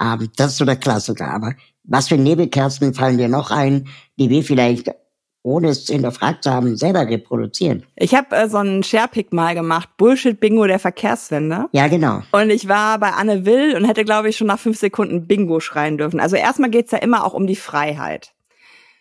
[0.00, 1.28] Ähm, das ist so der Klassiker.
[1.28, 3.88] Aber was für Nebelkerzen fallen dir noch ein,
[4.18, 4.92] die wir vielleicht
[5.42, 7.84] ohne es hinterfragt zu haben, selber reproduzieren.
[7.96, 11.66] Ich habe äh, so einen Sharepick mal gemacht, Bullshit-Bingo der Verkehrswende.
[11.72, 12.22] Ja, genau.
[12.32, 15.60] Und ich war bei Anne Will und hätte, glaube ich, schon nach fünf Sekunden Bingo
[15.60, 16.20] schreien dürfen.
[16.20, 18.34] Also erstmal geht's ja immer auch um die Freiheit.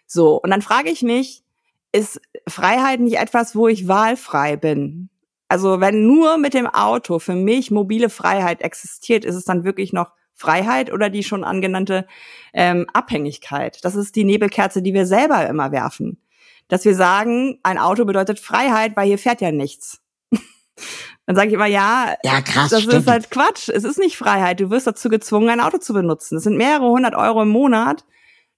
[0.06, 1.44] So, und dann frage ich mich,
[1.92, 5.10] ist Freiheit nicht etwas, wo ich wahlfrei bin?
[5.50, 9.94] Also wenn nur mit dem Auto für mich mobile Freiheit existiert, ist es dann wirklich
[9.94, 12.06] noch Freiheit oder die schon angenannte
[12.54, 13.84] ähm, Abhängigkeit?
[13.84, 16.22] Das ist die Nebelkerze, die wir selber immer werfen
[16.68, 20.00] dass wir sagen, ein Auto bedeutet Freiheit, weil hier fährt ja nichts.
[21.26, 23.02] Dann sage ich immer, ja, ja krass, das stimmt.
[23.02, 23.70] ist halt Quatsch.
[23.70, 24.60] Es ist nicht Freiheit.
[24.60, 26.36] Du wirst dazu gezwungen, ein Auto zu benutzen.
[26.36, 28.06] Das sind mehrere hundert Euro im Monat,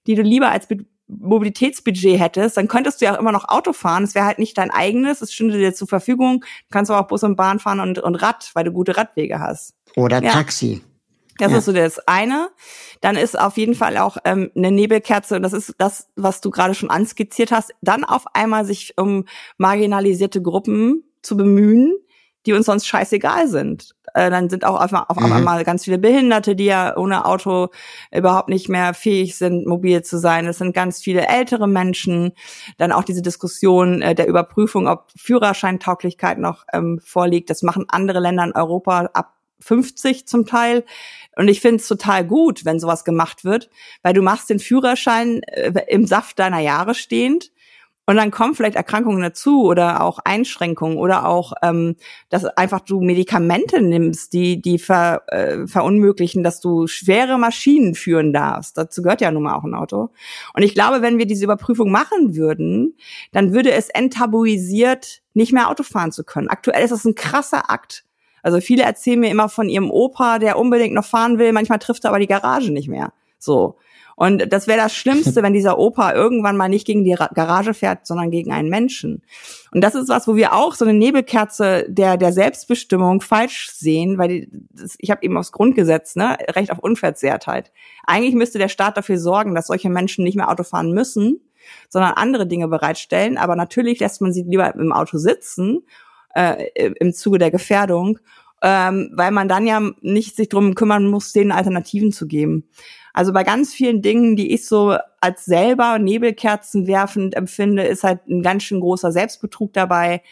[0.06, 0.68] die du lieber als
[1.08, 2.56] Mobilitätsbudget hättest.
[2.56, 4.04] Dann könntest du ja auch immer noch Auto fahren.
[4.04, 5.22] Es wäre halt nicht dein eigenes.
[5.22, 6.40] Es stünde dir zur Verfügung.
[6.40, 9.40] Du kannst aber auch Bus und Bahn fahren und, und Rad, weil du gute Radwege
[9.40, 9.74] hast.
[9.96, 10.30] Oder ja.
[10.30, 10.82] Taxi.
[11.38, 11.58] Das ja.
[11.58, 12.48] ist so das eine.
[13.00, 16.50] Dann ist auf jeden Fall auch ähm, eine Nebelkerze, und das ist das, was du
[16.50, 19.24] gerade schon anskizziert hast, dann auf einmal sich um
[19.56, 21.94] marginalisierte Gruppen zu bemühen,
[22.46, 23.94] die uns sonst scheißegal sind.
[24.14, 25.32] Äh, dann sind auch auf, auf mhm.
[25.32, 27.68] einmal ganz viele Behinderte, die ja ohne Auto
[28.10, 30.46] überhaupt nicht mehr fähig sind, mobil zu sein.
[30.46, 32.32] Es sind ganz viele ältere Menschen.
[32.78, 37.50] Dann auch diese Diskussion äh, der Überprüfung, ob Führerscheintauglichkeit noch ähm, vorliegt.
[37.50, 40.84] Das machen andere Länder in Europa ab 50 zum Teil.
[41.40, 43.70] Und ich finde es total gut, wenn sowas gemacht wird,
[44.02, 47.50] weil du machst den Führerschein äh, im Saft deiner Jahre stehend
[48.04, 51.96] und dann kommen vielleicht Erkrankungen dazu oder auch Einschränkungen oder auch, ähm,
[52.28, 58.34] dass einfach du Medikamente nimmst, die, die ver, äh, verunmöglichen, dass du schwere Maschinen führen
[58.34, 58.76] darfst.
[58.76, 60.10] Dazu gehört ja nun mal auch ein Auto.
[60.52, 62.98] Und ich glaube, wenn wir diese Überprüfung machen würden,
[63.32, 66.48] dann würde es enttabuisiert, nicht mehr Auto fahren zu können.
[66.48, 68.04] Aktuell ist das ein krasser Akt.
[68.42, 72.04] Also viele erzählen mir immer von ihrem Opa, der unbedingt noch fahren will, manchmal trifft
[72.04, 73.12] er aber die Garage nicht mehr.
[73.38, 73.76] So.
[74.20, 78.06] Und das wäre das Schlimmste, wenn dieser Opa irgendwann mal nicht gegen die Garage fährt,
[78.06, 79.22] sondern gegen einen Menschen.
[79.72, 84.18] Und das ist was, wo wir auch so eine Nebelkerze der, der Selbstbestimmung falsch sehen,
[84.18, 87.72] weil die, das, ich habe eben aufs Grundgesetz, ne, Recht auf Unversehrtheit.
[88.06, 91.40] Eigentlich müsste der Staat dafür sorgen, dass solche Menschen nicht mehr Auto fahren müssen,
[91.88, 93.38] sondern andere Dinge bereitstellen.
[93.38, 95.82] Aber natürlich lässt man sie lieber im Auto sitzen
[96.34, 96.66] äh,
[96.98, 98.18] im Zuge der Gefährdung,
[98.62, 102.68] ähm, weil man dann ja nicht sich drum kümmern muss, denen Alternativen zu geben.
[103.12, 108.26] Also bei ganz vielen Dingen, die ich so als selber Nebelkerzen werfend empfinde, ist halt
[108.28, 110.22] ein ganz schön großer Selbstbetrug dabei.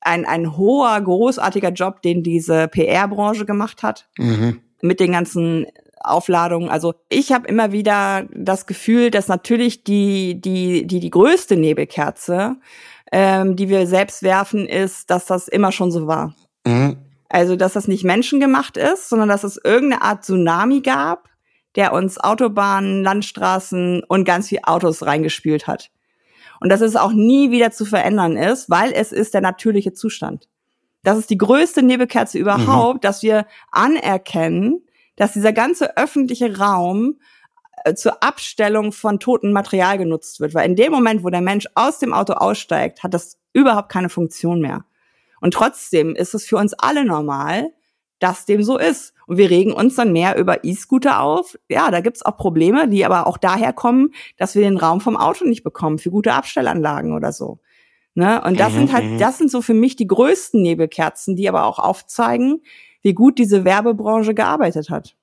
[0.00, 4.08] Ein, ein hoher, großartiger Job, den diese PR-Branche gemacht hat.
[4.18, 4.60] Mhm.
[4.80, 5.66] Mit den ganzen
[6.00, 6.68] Aufladungen.
[6.68, 12.56] Also ich habe immer wieder das Gefühl, dass natürlich die, die, die, die größte Nebelkerze
[13.16, 16.34] ähm, die wir selbst werfen, ist, dass das immer schon so war.
[16.66, 16.96] Mhm.
[17.28, 21.28] Also, dass das nicht menschengemacht ist, sondern dass es irgendeine Art Tsunami gab,
[21.76, 25.92] der uns Autobahnen, Landstraßen und ganz viel Autos reingespült hat.
[26.58, 30.48] Und dass es auch nie wieder zu verändern ist, weil es ist der natürliche Zustand.
[31.04, 33.00] Das ist die größte Nebelkerze überhaupt, mhm.
[33.02, 34.82] dass wir anerkennen,
[35.14, 37.20] dass dieser ganze öffentliche Raum
[37.94, 40.54] zur Abstellung von totem Material genutzt wird.
[40.54, 44.08] Weil in dem Moment, wo der Mensch aus dem Auto aussteigt, hat das überhaupt keine
[44.08, 44.84] Funktion mehr.
[45.40, 47.70] Und trotzdem ist es für uns alle normal,
[48.18, 49.12] dass dem so ist.
[49.26, 51.58] Und wir regen uns dann mehr über E-Scooter auf.
[51.68, 55.16] Ja, da gibt's auch Probleme, die aber auch daher kommen, dass wir den Raum vom
[55.16, 57.58] Auto nicht bekommen für gute Abstellanlagen oder so.
[58.14, 58.40] Ne?
[58.42, 61.78] Und das sind halt, das sind so für mich die größten Nebelkerzen, die aber auch
[61.78, 62.62] aufzeigen,
[63.02, 65.16] wie gut diese Werbebranche gearbeitet hat.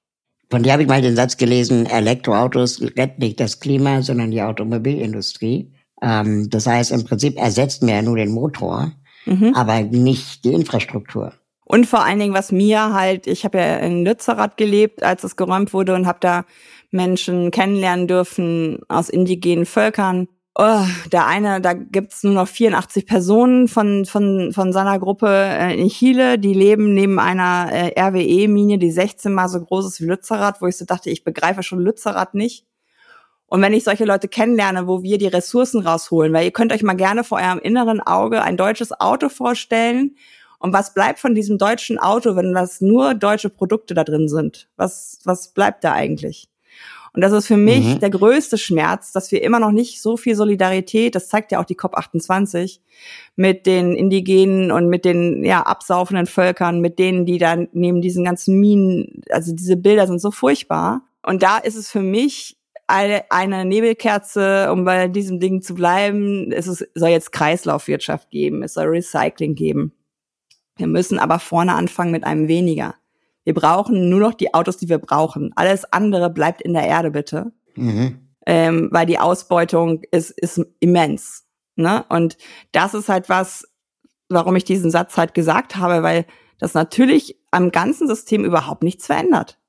[0.52, 4.42] Von dir habe ich mal den Satz gelesen, Elektroautos retten nicht das Klima, sondern die
[4.42, 5.72] Automobilindustrie.
[6.02, 8.92] Ähm, das heißt, im Prinzip ersetzt mir ja nur den Motor,
[9.26, 9.54] mhm.
[9.56, 11.32] aber nicht die Infrastruktur.
[11.64, 15.38] Und vor allen Dingen, was mir halt, ich habe ja in Lützerath gelebt, als es
[15.38, 16.44] geräumt wurde und habe da
[16.92, 20.28] Menschen kennenlernen dürfen aus indigenen Völkern.
[20.54, 20.84] Oh,
[21.14, 25.88] der eine, da gibt's nur noch 84 Personen von, von, von seiner Gruppe äh, in
[25.88, 30.62] Chile, die leben neben einer äh, RWE-Mine, die 16 mal so groß ist wie Lützerath,
[30.62, 32.66] wo ich so dachte, ich begreife schon Lützerath nicht.
[33.46, 36.84] Und wenn ich solche Leute kennenlerne, wo wir die Ressourcen rausholen, weil ihr könnt euch
[36.84, 40.18] mal gerne vor eurem inneren Auge ein deutsches Auto vorstellen
[40.60, 44.70] und was bleibt von diesem deutschen Auto, wenn das nur deutsche Produkte da drin sind?
[44.76, 46.51] Was, was bleibt da eigentlich?
[47.14, 48.00] Und das ist für mich mhm.
[48.00, 51.66] der größte Schmerz, dass wir immer noch nicht so viel Solidarität, das zeigt ja auch
[51.66, 52.80] die COP28,
[53.36, 58.24] mit den Indigenen und mit den ja absaufenden Völkern, mit denen, die da neben diesen
[58.24, 61.02] ganzen Minen, also diese Bilder sind so furchtbar.
[61.22, 62.58] Und da ist es für mich
[62.88, 66.52] eine, eine Nebelkerze, um bei diesem Ding zu bleiben.
[66.52, 69.94] Es ist, soll jetzt Kreislaufwirtschaft geben, es soll Recycling geben.
[70.78, 72.96] Wir müssen aber vorne anfangen mit einem weniger.
[73.44, 75.52] Wir brauchen nur noch die Autos, die wir brauchen.
[75.56, 77.52] Alles andere bleibt in der Erde, bitte.
[77.76, 78.28] Mhm.
[78.46, 81.46] Ähm, weil die Ausbeutung ist, ist immens.
[81.76, 82.06] Ne?
[82.10, 82.38] Und
[82.72, 83.68] das ist halt was,
[84.30, 86.26] warum ich diesen Satz halt gesagt habe, weil
[86.60, 89.60] das natürlich am ganzen System überhaupt nichts verändert.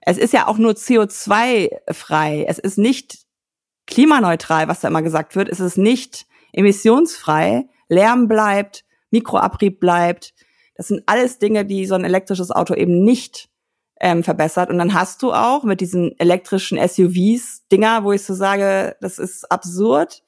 [0.00, 2.44] Es ist ja auch nur CO2-frei.
[2.48, 3.18] Es ist nicht
[3.86, 5.48] klimaneutral, was da immer gesagt wird.
[5.48, 7.68] Es ist nicht emissionsfrei.
[7.88, 10.34] Lärm bleibt, Mikroabrieb bleibt.
[10.74, 13.48] Das sind alles Dinge, die so ein elektrisches Auto eben nicht
[14.00, 14.70] ähm, verbessert.
[14.70, 19.18] Und dann hast du auch mit diesen elektrischen SUVs Dinger, wo ich so sage, das
[19.18, 20.22] ist absurd,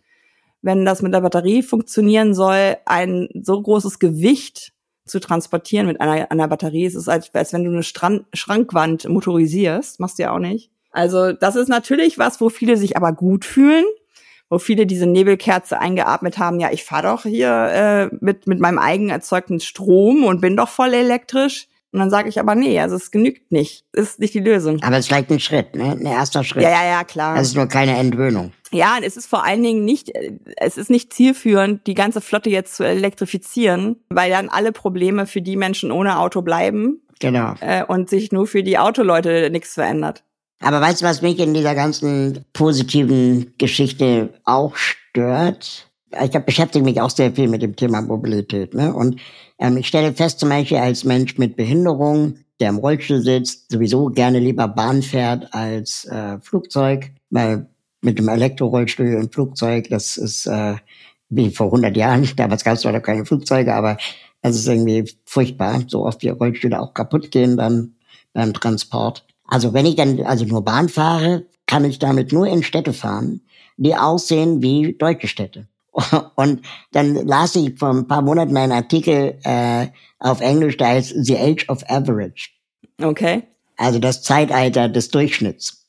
[0.63, 4.73] wenn das mit der Batterie funktionieren soll, ein so großes Gewicht
[5.07, 6.87] zu transportieren mit einer, einer Batterie.
[6.87, 10.01] Es ist, als, als wenn du eine Strand, Schrankwand motorisierst.
[10.01, 10.71] Machst du ja auch nicht.
[10.91, 13.85] Also das ist natürlich was, wo viele sich aber gut fühlen
[14.51, 18.79] wo viele diese Nebelkerze eingeatmet haben, ja, ich fahre doch hier äh, mit, mit meinem
[18.79, 21.67] eigen erzeugten Strom und bin doch voll elektrisch.
[21.95, 23.85] Und dann sage ich aber, nee, also es genügt nicht.
[23.93, 24.83] Ist nicht die Lösung.
[24.83, 25.93] Aber es ist vielleicht ein Schritt, ne?
[25.93, 26.65] Ein erster Schritt.
[26.65, 27.37] Ja, ja, ja, klar.
[27.37, 28.53] Das ist nur keine Entwöhnung.
[28.73, 30.11] Ja, und es ist vor allen Dingen nicht,
[30.57, 35.41] es ist nicht zielführend, die ganze Flotte jetzt zu elektrifizieren, weil dann alle Probleme für
[35.41, 37.01] die Menschen ohne Auto bleiben.
[37.21, 37.55] Genau.
[37.61, 40.25] Äh, und sich nur für die Autoleute nichts verändert.
[40.65, 45.91] Aber weißt du, was mich in dieser ganzen positiven Geschichte auch stört?
[46.25, 48.73] Ich hab, beschäftige mich auch sehr viel mit dem Thema Mobilität.
[48.73, 48.95] Ne?
[48.95, 49.21] Und
[49.59, 54.07] ähm, ich stelle fest, zum Beispiel als Mensch mit Behinderung, der im Rollstuhl sitzt, sowieso
[54.07, 57.67] gerne lieber Bahn fährt als äh, Flugzeug, weil
[58.01, 60.77] mit dem Elektrorollstuhl und Flugzeug, das ist äh,
[61.29, 62.27] wie vor 100 Jahren.
[62.37, 63.99] Damals gab es noch keine Flugzeuge, aber
[64.41, 67.97] es ist irgendwie furchtbar, so oft wie Rollstühle auch kaputt gehen beim,
[68.33, 69.27] beim Transport.
[69.47, 73.41] Also wenn ich dann also nur Bahn fahre, kann ich damit nur in Städte fahren,
[73.77, 75.69] die aussehen wie deutsche Städte.
[76.35, 76.63] Und
[76.93, 79.89] dann las ich vor ein paar Monaten einen Artikel äh,
[80.19, 82.51] auf Englisch, da heißt The Age of Average.
[83.01, 83.43] Okay.
[83.77, 85.87] Also das Zeitalter des Durchschnitts.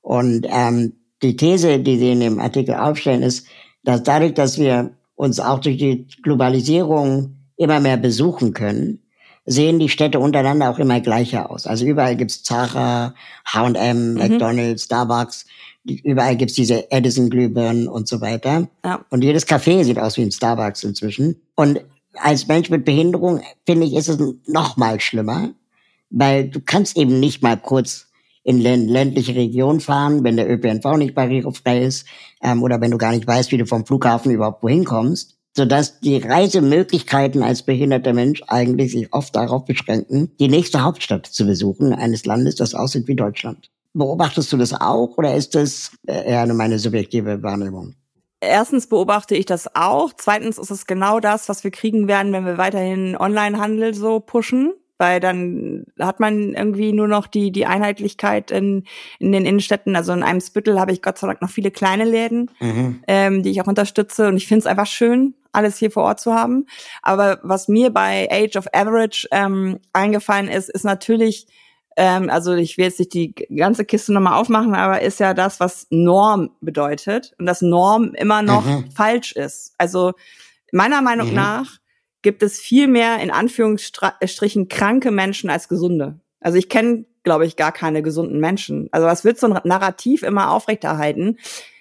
[0.00, 3.46] Und ähm, die These, die sie in dem Artikel aufstellen, ist,
[3.84, 9.05] dass dadurch, dass wir uns auch durch die Globalisierung immer mehr besuchen können,
[9.46, 11.66] sehen die Städte untereinander auch immer gleicher aus.
[11.66, 13.14] Also überall gibt's Zara,
[13.46, 14.18] H&M, mhm.
[14.18, 15.46] McDonald's, Starbucks,
[15.84, 18.68] überall gibt's diese Edison-Glühbirnen und so weiter.
[18.84, 19.04] Ja.
[19.08, 21.40] Und jedes Café sieht aus wie ein Starbucks inzwischen.
[21.54, 21.80] Und
[22.14, 25.50] als Mensch mit Behinderung, finde ich, ist es noch mal schlimmer,
[26.10, 28.08] weil du kannst eben nicht mal kurz
[28.42, 32.06] in ländliche Regionen fahren, wenn der ÖPNV nicht barrierefrei ist
[32.40, 36.00] ähm, oder wenn du gar nicht weißt, wie du vom Flughafen überhaupt wohin kommst sodass
[36.00, 41.94] die Reisemöglichkeiten als behinderter Mensch eigentlich sich oft darauf beschränken, die nächste Hauptstadt zu besuchen
[41.94, 43.70] eines Landes, das aussieht wie Deutschland.
[43.94, 47.94] Beobachtest du das auch oder ist das eher meine subjektive Wahrnehmung?
[48.40, 50.12] Erstens beobachte ich das auch.
[50.14, 54.74] Zweitens ist es genau das, was wir kriegen werden, wenn wir weiterhin Onlinehandel so pushen
[54.98, 58.84] weil dann hat man irgendwie nur noch die die Einheitlichkeit in
[59.18, 59.96] in den Innenstädten.
[59.96, 63.02] Also in einem Spittel habe ich Gott sei Dank noch viele kleine Läden, mhm.
[63.06, 66.20] ähm, die ich auch unterstütze und ich finde es einfach schön, alles hier vor Ort
[66.20, 66.66] zu haben.
[67.02, 71.46] Aber was mir bei Age of Average ähm, eingefallen ist, ist natürlich
[71.96, 75.60] ähm, also ich will jetzt nicht die ganze Kiste nochmal aufmachen, aber ist ja das,
[75.60, 78.90] was Norm bedeutet und dass Norm immer noch mhm.
[78.90, 79.74] falsch ist.
[79.78, 80.12] Also
[80.72, 81.34] meiner Meinung mhm.
[81.34, 81.78] nach
[82.26, 86.18] gibt es viel mehr in Anführungsstrichen kranke Menschen als gesunde.
[86.40, 88.88] Also ich kenne, glaube ich, gar keine gesunden Menschen.
[88.90, 91.38] Also was wird so ein Narrativ immer aufrechterhalten,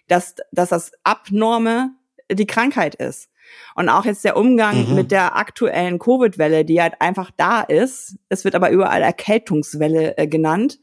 [0.07, 1.95] dass, dass das Abnorme
[2.31, 3.31] die Krankheit ist.
[3.73, 4.93] Und auch jetzt der Umgang mhm.
[4.93, 8.17] mit der aktuellen Covid-Welle, die halt einfach da ist.
[8.29, 10.77] Es wird aber überall Erkältungswelle äh, genannt.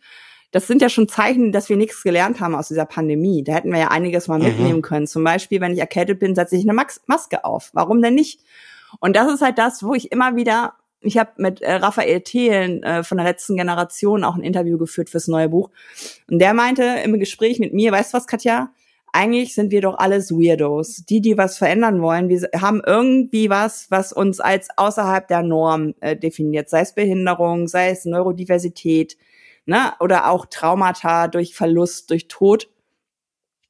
[0.51, 3.45] Das sind ja schon Zeichen, dass wir nichts gelernt haben aus dieser Pandemie.
[3.45, 4.47] Da hätten wir ja einiges mal mhm.
[4.47, 5.07] mitnehmen können.
[5.07, 7.71] Zum Beispiel, wenn ich erkältet bin, setze ich eine Maske auf.
[7.75, 8.41] Warum denn nicht?
[9.01, 12.83] Und das ist halt das, wo ich immer wieder ich habe mit äh, Raphael Thelen
[12.83, 15.71] äh, von der letzten Generation auch ein Interview geführt fürs neue Buch.
[16.31, 18.71] Und der meinte im Gespräch mit mir, weißt du was, Katja?
[19.13, 21.05] Eigentlich sind wir doch alles Weirdos.
[21.05, 25.95] Die, die was verändern wollen, wir haben irgendwie was, was uns als außerhalb der Norm
[26.01, 26.71] äh, definiert.
[26.71, 29.19] Sei es Behinderung, sei es Neurodiversität,
[29.67, 29.93] ne?
[30.01, 32.71] Oder auch Traumata durch Verlust, durch Tod.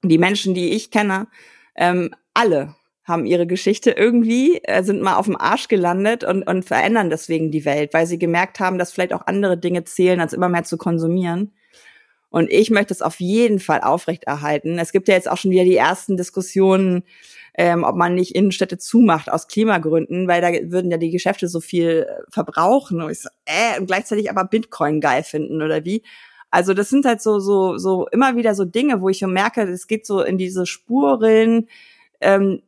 [0.05, 1.27] Die Menschen, die ich kenne,
[1.75, 6.65] ähm, alle haben ihre Geschichte irgendwie, äh, sind mal auf dem Arsch gelandet und, und
[6.65, 10.33] verändern deswegen die Welt, weil sie gemerkt haben, dass vielleicht auch andere Dinge zählen, als
[10.33, 11.53] immer mehr zu konsumieren.
[12.31, 14.79] Und ich möchte es auf jeden Fall aufrechterhalten.
[14.79, 17.03] Es gibt ja jetzt auch schon wieder die ersten Diskussionen,
[17.55, 21.61] ähm, ob man nicht Innenstädte zumacht aus Klimagründen, weil da würden ja die Geschäfte so
[21.61, 23.03] viel äh, verbrauchen.
[23.03, 26.03] Und ich so, äh, und gleichzeitig aber Bitcoin geil finden oder wie.
[26.51, 29.87] Also das sind halt so, so, so immer wieder so Dinge, wo ich merke, es
[29.87, 31.69] geht so in diese Spuren,
[32.21, 32.63] ähm,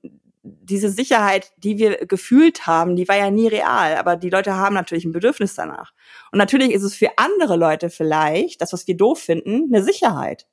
[0.44, 4.74] diese Sicherheit, die wir gefühlt haben, die war ja nie real, aber die Leute haben
[4.74, 5.92] natürlich ein Bedürfnis danach.
[6.32, 10.46] Und natürlich ist es für andere Leute vielleicht, das, was wir doof finden, eine Sicherheit.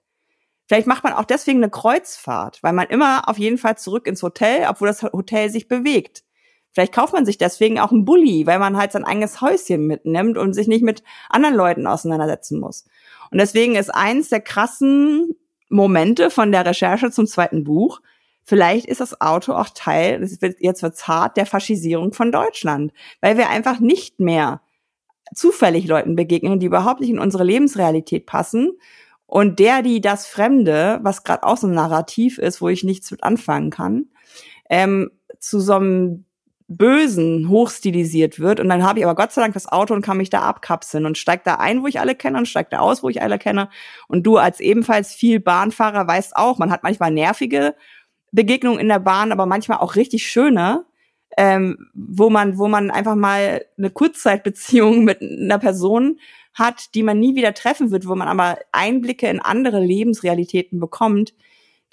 [0.66, 4.24] Vielleicht macht man auch deswegen eine Kreuzfahrt, weil man immer auf jeden Fall zurück ins
[4.24, 6.24] Hotel, obwohl das Hotel sich bewegt.
[6.72, 10.38] Vielleicht kauft man sich deswegen auch einen Bulli, weil man halt sein eigenes Häuschen mitnimmt
[10.38, 12.86] und sich nicht mit anderen Leuten auseinandersetzen muss.
[13.30, 15.36] Und deswegen ist eins der krassen
[15.68, 18.00] Momente von der Recherche zum zweiten Buch,
[18.44, 22.92] Vielleicht ist das Auto auch Teil, das wird, jetzt wird's hart, der Faschisierung von Deutschland,
[23.22, 24.62] weil wir einfach nicht mehr
[25.34, 28.72] zufällig Leuten begegnen, die überhaupt nicht in unsere Lebensrealität passen.
[29.26, 33.12] Und der, die das Fremde, was gerade auch so ein Narrativ ist, wo ich nichts
[33.12, 34.08] mit anfangen kann,
[34.70, 36.26] ähm, zu so einem
[36.68, 38.60] Bösen hochstilisiert wird.
[38.60, 41.06] Und dann habe ich aber Gott sei Dank das Auto und kann mich da abkapseln
[41.06, 43.38] und steig da ein, wo ich alle kenne und steig da aus, wo ich alle
[43.38, 43.70] kenne.
[44.08, 47.76] Und du als ebenfalls viel Bahnfahrer weißt auch, man hat manchmal nervige
[48.32, 50.86] Begegnungen in der Bahn, aber manchmal auch richtig schöne,
[51.38, 56.20] ähm, wo man, wo man einfach mal eine Kurzzeitbeziehung mit einer Person
[56.53, 61.34] hat, die man nie wieder treffen wird, wo man aber Einblicke in andere Lebensrealitäten bekommt,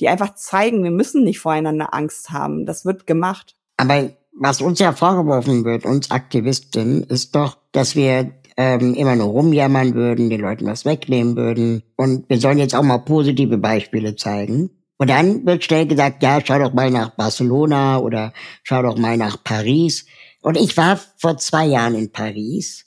[0.01, 2.67] die einfach zeigen, wir müssen nicht voreinander Angst haben.
[2.67, 3.57] Das wird gemacht.
[3.77, 9.29] Aber was uns ja vorgeworfen wird, uns Aktivisten, ist doch, dass wir ähm, immer nur
[9.29, 11.83] rumjammern würden, den Leuten was wegnehmen würden.
[11.97, 14.71] Und wir sollen jetzt auch mal positive Beispiele zeigen.
[14.99, 18.33] Und dann wird schnell gesagt, ja, schau doch mal nach Barcelona oder
[18.65, 20.07] schau doch mal nach Paris.
[20.43, 22.85] Und ich war vor zwei Jahren in Paris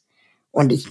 [0.52, 0.88] und ich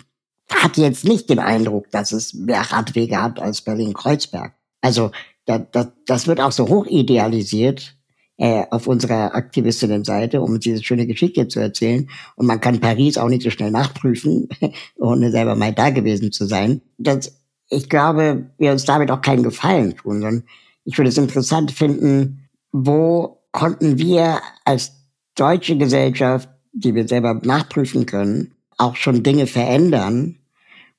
[0.50, 4.54] hatte jetzt nicht den Eindruck, dass es mehr Radwege hat als Berlin-Kreuzberg.
[4.80, 5.12] Also
[5.44, 7.96] da, da, das wird auch so hoch idealisiert
[8.36, 12.08] äh, auf unserer Aktivistinnenseite, um diese schöne Geschichte zu erzählen.
[12.36, 14.48] Und man kann Paris auch nicht so schnell nachprüfen,
[14.96, 16.80] ohne selber mal da gewesen zu sein.
[16.98, 17.38] Das,
[17.68, 20.44] ich glaube, wir uns damit auch keinen Gefallen tun, sondern
[20.90, 24.92] ich würde es interessant finden, wo konnten wir als
[25.36, 30.40] deutsche Gesellschaft, die wir selber nachprüfen können, auch schon Dinge verändern,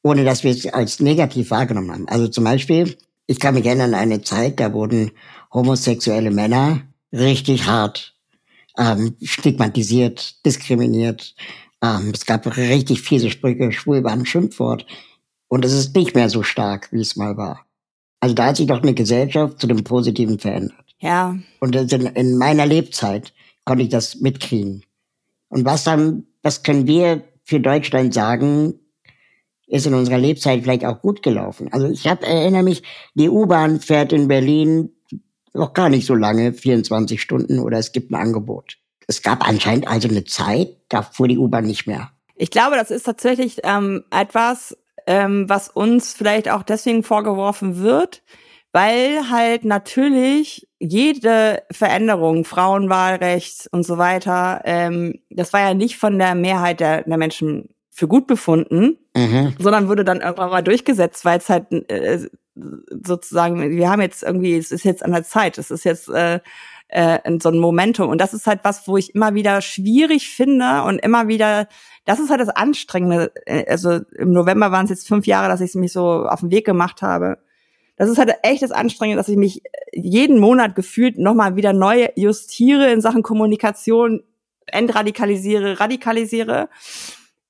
[0.01, 2.07] ohne dass wir es als negativ wahrgenommen haben.
[2.07, 2.97] Also zum Beispiel,
[3.27, 5.11] ich kann mich erinnern an eine Zeit, da wurden
[5.53, 8.15] homosexuelle Männer richtig hart
[8.77, 11.35] ähm, stigmatisiert, diskriminiert.
[11.83, 14.85] Ähm, es gab richtig fiese Sprüche, schwul war ein Schimpfwort.
[15.49, 17.65] Und es ist nicht mehr so stark, wie es mal war.
[18.21, 20.95] Also da hat sich doch eine Gesellschaft zu dem Positiven verändert.
[20.99, 21.35] Ja.
[21.59, 23.33] Und in, in meiner Lebzeit
[23.65, 24.83] konnte ich das mitkriegen.
[25.49, 28.75] Und was dann, was können wir für Deutschland sagen,
[29.67, 31.69] ist in unserer Lebzeit vielleicht auch gut gelaufen.
[31.71, 32.83] Also ich hab, erinnere mich,
[33.15, 34.91] die U-Bahn fährt in Berlin
[35.53, 38.77] noch gar nicht so lange, 24 Stunden oder es gibt ein Angebot.
[39.07, 42.11] Es gab anscheinend also eine Zeit, da fuhr die U-Bahn nicht mehr.
[42.35, 44.77] Ich glaube, das ist tatsächlich ähm, etwas,
[45.11, 48.23] ähm, was uns vielleicht auch deswegen vorgeworfen wird,
[48.71, 56.17] weil halt natürlich jede Veränderung, Frauenwahlrecht und so weiter, ähm, das war ja nicht von
[56.17, 59.53] der Mehrheit der, der Menschen für gut befunden, mhm.
[59.59, 62.19] sondern wurde dann irgendwann mal durchgesetzt, weil es halt äh,
[63.03, 66.39] sozusagen, wir haben jetzt irgendwie, es ist jetzt an der Zeit, es ist jetzt äh,
[66.87, 68.09] äh, so ein Momentum.
[68.09, 71.67] Und das ist halt was, wo ich immer wieder schwierig finde und immer wieder
[72.05, 73.31] das ist halt das Anstrengende.
[73.45, 76.51] Äh, also im November waren es jetzt fünf Jahre, dass ich mich so auf den
[76.51, 77.37] Weg gemacht habe.
[77.97, 79.61] Das ist halt echt das Anstrengende, dass ich mich
[79.93, 84.23] jeden Monat gefühlt nochmal wieder neu justiere in Sachen Kommunikation,
[84.65, 86.69] entradikalisiere, radikalisiere.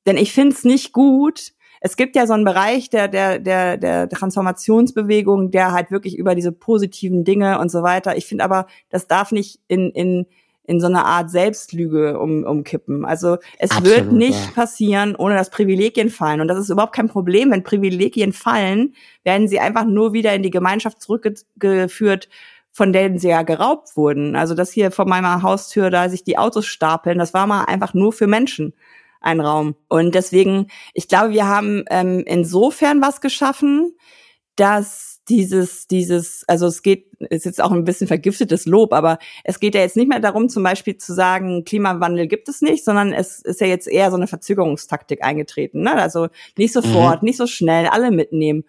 [0.05, 1.53] Denn ich finde es nicht gut.
[1.79, 6.35] Es gibt ja so einen Bereich der, der, der, der Transformationsbewegung, der halt wirklich über
[6.35, 8.17] diese positiven Dinge und so weiter.
[8.17, 10.27] Ich finde aber, das darf nicht in, in
[10.63, 13.03] in so eine Art Selbstlüge um, umkippen.
[13.03, 14.51] Also es Absolut, wird nicht ja.
[14.53, 16.41] passieren, ohne dass Privilegien fallen.
[16.41, 17.51] Und das ist überhaupt kein Problem.
[17.51, 18.93] Wenn Privilegien fallen,
[19.23, 22.29] werden sie einfach nur wieder in die Gemeinschaft zurückgeführt,
[22.71, 24.35] von denen sie ja geraubt wurden.
[24.35, 27.93] Also das hier vor meiner Haustür, da sich die Autos stapeln, das war mal einfach
[27.93, 28.73] nur für Menschen
[29.19, 29.75] ein Raum.
[29.87, 33.95] Und deswegen, ich glaube, wir haben ähm, insofern was geschaffen,
[34.55, 39.61] dass dieses, dieses, also es geht, ist jetzt auch ein bisschen vergiftetes Lob, aber es
[39.61, 43.13] geht ja jetzt nicht mehr darum, zum Beispiel zu sagen, Klimawandel gibt es nicht, sondern
[43.13, 45.83] es ist ja jetzt eher so eine Verzögerungstaktik eingetreten.
[45.83, 45.93] Ne?
[45.93, 46.27] Also
[46.57, 47.27] nicht sofort, mhm.
[47.27, 48.65] nicht so schnell, alle mitnehmen.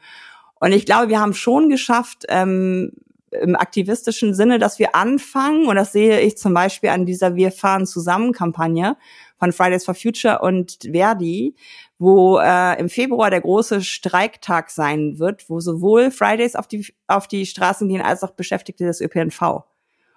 [0.61, 2.93] Und ich glaube, wir haben schon geschafft, ähm,
[3.33, 7.51] im aktivistischen Sinne, dass wir anfangen, und das sehe ich zum Beispiel an dieser Wir
[7.51, 8.97] fahren zusammen Kampagne
[9.39, 11.57] von Fridays for Future und Verdi,
[12.03, 17.29] wo äh, im Februar der große Streiktag sein wird, wo sowohl Fridays auf die, auf
[17.29, 19.63] die Straßen gehen als auch Beschäftigte des ÖPNV.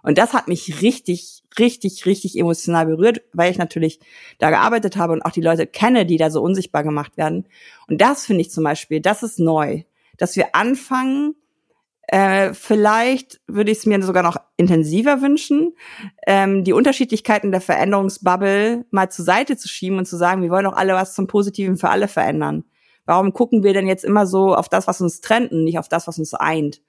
[0.02, 4.00] Und das hat mich richtig, richtig, richtig emotional berührt, weil ich natürlich
[4.40, 7.46] da gearbeitet habe und auch die Leute kenne, die da so unsichtbar gemacht werden.
[7.88, 9.84] Und das finde ich zum Beispiel, das ist neu,
[10.18, 11.36] dass wir anfangen,
[12.08, 15.74] äh, vielleicht würde ich es mir sogar noch intensiver wünschen,
[16.28, 20.66] ähm, die Unterschiedlichkeiten der Veränderungsbubble mal zur Seite zu schieben und zu sagen, wir wollen
[20.66, 22.64] doch alle was zum Positiven für alle verändern.
[23.06, 25.90] Warum gucken wir denn jetzt immer so auf das, was uns trennt und nicht auf
[25.90, 26.82] das, was uns eint?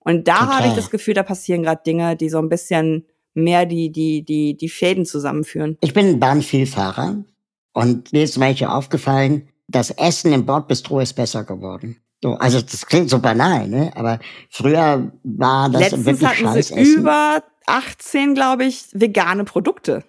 [0.00, 3.66] Und da habe ich das Gefühl, da passieren gerade Dinge, die so ein bisschen mehr
[3.66, 5.76] die, die, die, die Fäden zusammenführen.
[5.82, 7.24] Ich bin Bahnvielfahrer
[7.72, 12.00] und mir ist zum Beispiel aufgefallen, das Essen im Bordbistro ist besser geworden.
[12.22, 13.92] So, also das klingt so banal, ne?
[13.94, 14.18] Aber
[14.50, 20.04] früher war das Letztens wirklich hatten scheiß sie über 18, glaube ich, vegane Produkte.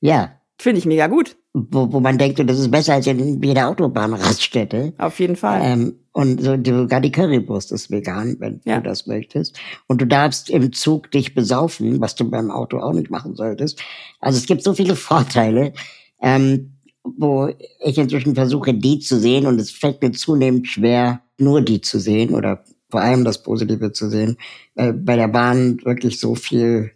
[0.00, 0.32] Ja.
[0.58, 1.36] Finde ich mega gut.
[1.54, 4.94] Wo, wo man denkt, das ist besser als in jeder Autobahnraststätte.
[4.96, 5.60] Auf jeden Fall.
[5.62, 8.80] Ähm, und so, sogar die Currywurst ist vegan, wenn ja.
[8.80, 9.58] du das möchtest.
[9.86, 13.82] Und du darfst im Zug dich besaufen, was du beim Auto auch nicht machen solltest.
[14.20, 15.74] Also es gibt so viele Vorteile.
[16.22, 16.72] Ähm,
[17.04, 17.50] wo
[17.80, 21.98] ich inzwischen versuche, die zu sehen und es fällt mir zunehmend schwer, nur die zu
[21.98, 24.36] sehen oder vor allem das Positive zu sehen,
[24.74, 26.92] äh, bei der Bahn wirklich so viel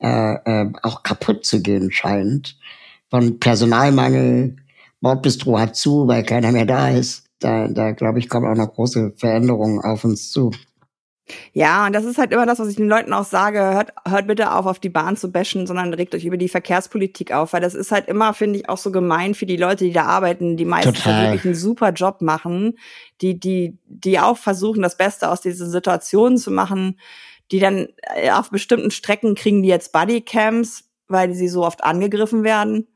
[0.00, 2.56] äh, äh, auch kaputt zu gehen scheint.
[3.10, 4.56] Von Personalmangel,
[5.00, 7.24] Bordbistro hat zu, weil keiner mehr da ist.
[7.40, 10.50] Da, da glaube ich, kommen auch noch große Veränderungen auf uns zu.
[11.52, 13.58] Ja, und das ist halt immer das, was ich den Leuten auch sage.
[13.58, 17.32] Hört, hört bitte auf, auf die Bahn zu bashen, sondern regt euch über die Verkehrspolitik
[17.32, 19.92] auf, weil das ist halt immer, finde ich, auch so gemein für die Leute, die
[19.92, 22.78] da arbeiten, die meistens wirklich einen super Job machen,
[23.20, 26.98] die, die, die auch versuchen, das Beste aus dieser Situation zu machen,
[27.50, 32.44] die dann äh, auf bestimmten Strecken kriegen die jetzt Bodycams, weil sie so oft angegriffen
[32.44, 32.88] werden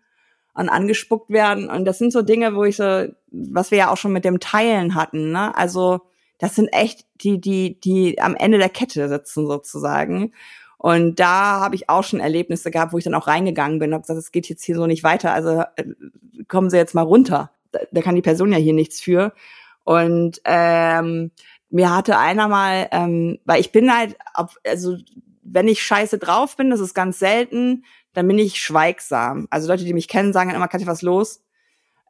[0.55, 1.69] und angespuckt werden.
[1.69, 4.41] Und das sind so Dinge, wo ich so, was wir ja auch schon mit dem
[4.41, 5.57] Teilen hatten, ne?
[5.57, 6.03] Also,
[6.43, 10.33] das sind echt die, die, die am Ende der Kette sitzen sozusagen.
[10.77, 13.95] Und da habe ich auch schon Erlebnisse gehabt, wo ich dann auch reingegangen bin und
[13.95, 15.33] habe gesagt, es geht jetzt hier so nicht weiter.
[15.33, 15.85] Also äh,
[16.49, 17.53] kommen Sie jetzt mal runter.
[17.71, 19.33] Da, da kann die Person ja hier nichts für.
[19.85, 21.31] Und ähm,
[21.71, 24.17] mir hatte einer mal, ähm, weil ich bin halt,
[24.65, 24.97] also
[25.45, 29.47] wenn ich scheiße drauf bin, das ist ganz selten, dann bin ich schweigsam.
[29.51, 31.45] Also Leute, die mich kennen, sagen immer, Katja, was los?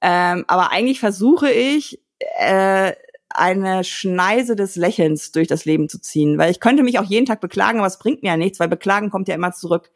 [0.01, 2.01] Ähm, aber eigentlich versuche ich,
[2.39, 2.93] äh,
[3.35, 6.39] eine Schneise des Lächelns durch das Leben zu ziehen.
[6.39, 8.69] Weil ich könnte mich auch jeden Tag beklagen, aber es bringt mir ja nichts, weil
[8.69, 9.91] Beklagen kommt ja immer zurück.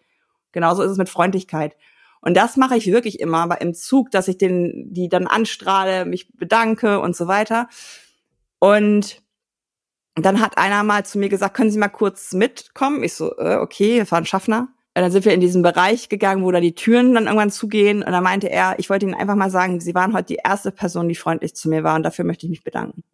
[0.53, 1.77] Genauso ist es mit Freundlichkeit.
[2.21, 6.07] Und das mache ich wirklich immer, aber im Zug, dass ich den, die dann anstrahle,
[6.07, 7.69] mich bedanke und so weiter.
[8.59, 9.23] Und
[10.17, 13.05] dann hat einer mal zu mir gesagt, können Sie mal kurz mitkommen?
[13.05, 14.69] Ich so, äh, okay, wir fahren Schaffner.
[14.97, 18.03] Und dann sind wir in diesen Bereich gegangen, wo da die Türen dann irgendwann zugehen.
[18.03, 20.73] Und dann meinte er, ich wollte Ihnen einfach mal sagen, Sie waren heute die erste
[20.73, 21.97] Person, die freundlich zu mir war.
[21.97, 23.05] Und dafür möchte ich mich bedanken.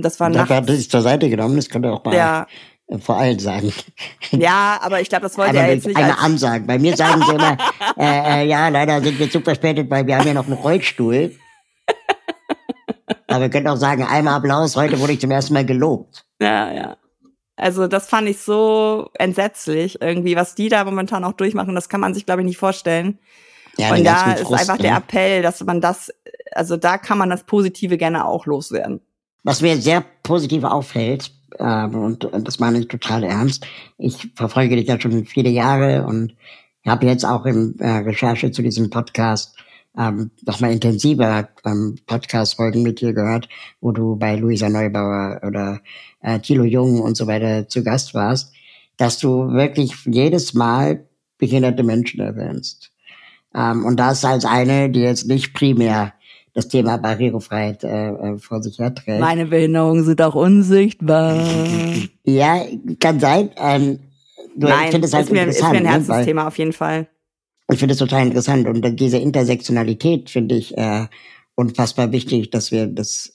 [0.00, 0.50] Und das war und nachts.
[0.50, 2.46] hat er sich zur Seite genommen, das könnte auch mal ja.
[3.00, 3.70] vor allen sagen.
[4.30, 5.96] Ja, aber ich glaube, das wollte aber er jetzt nicht.
[5.96, 6.64] Eine Ansage.
[6.64, 7.58] Bei mir sagen sie immer,
[7.98, 11.36] äh, äh, ja, leider sind wir zu verspätet, weil wir haben ja noch einen Rollstuhl.
[13.26, 16.24] aber wir können auch sagen, einmal Applaus, heute wurde ich zum ersten Mal gelobt.
[16.40, 16.96] Ja, ja.
[17.56, 22.00] Also das fand ich so entsetzlich irgendwie, was die da momentan auch durchmachen, das kann
[22.00, 23.18] man sich, glaube ich, nicht vorstellen.
[23.76, 24.82] Ja, und da ist Frust, einfach ne?
[24.84, 26.10] der Appell, dass man das,
[26.52, 29.02] also da kann man das Positive gerne auch loswerden.
[29.42, 33.66] Was mir sehr positiv auffällt, äh, und, und das meine ich total ernst,
[33.98, 36.34] ich verfolge dich ja schon viele Jahre und
[36.86, 39.56] habe jetzt auch in äh, Recherche zu diesem Podcast
[39.98, 43.48] ähm, nochmal intensiver ähm, Podcast-Folgen mit dir gehört,
[43.80, 45.80] wo du bei Luisa Neubauer oder
[46.22, 48.54] äh, Thilo Jung und so weiter zu Gast warst,
[48.96, 51.06] dass du wirklich jedes Mal
[51.38, 52.92] behinderte Menschen erwähnst.
[53.54, 56.14] Ähm, und das als eine, die jetzt nicht primär
[56.54, 59.20] das Thema Barrierefreiheit äh, äh, vor sich herträgt.
[59.20, 61.46] Meine Behinderungen sind auch unsichtbar.
[62.24, 62.64] Ja,
[62.98, 63.50] kann sein.
[63.56, 64.00] Ähm,
[64.56, 67.08] Nein, ich das halt ist, mir, ist mir ein ne, Herzensthema auf jeden Fall.
[67.70, 68.66] Ich finde es total interessant.
[68.66, 71.06] Und diese Intersektionalität finde ich äh,
[71.54, 73.32] unfassbar wichtig, dass wir das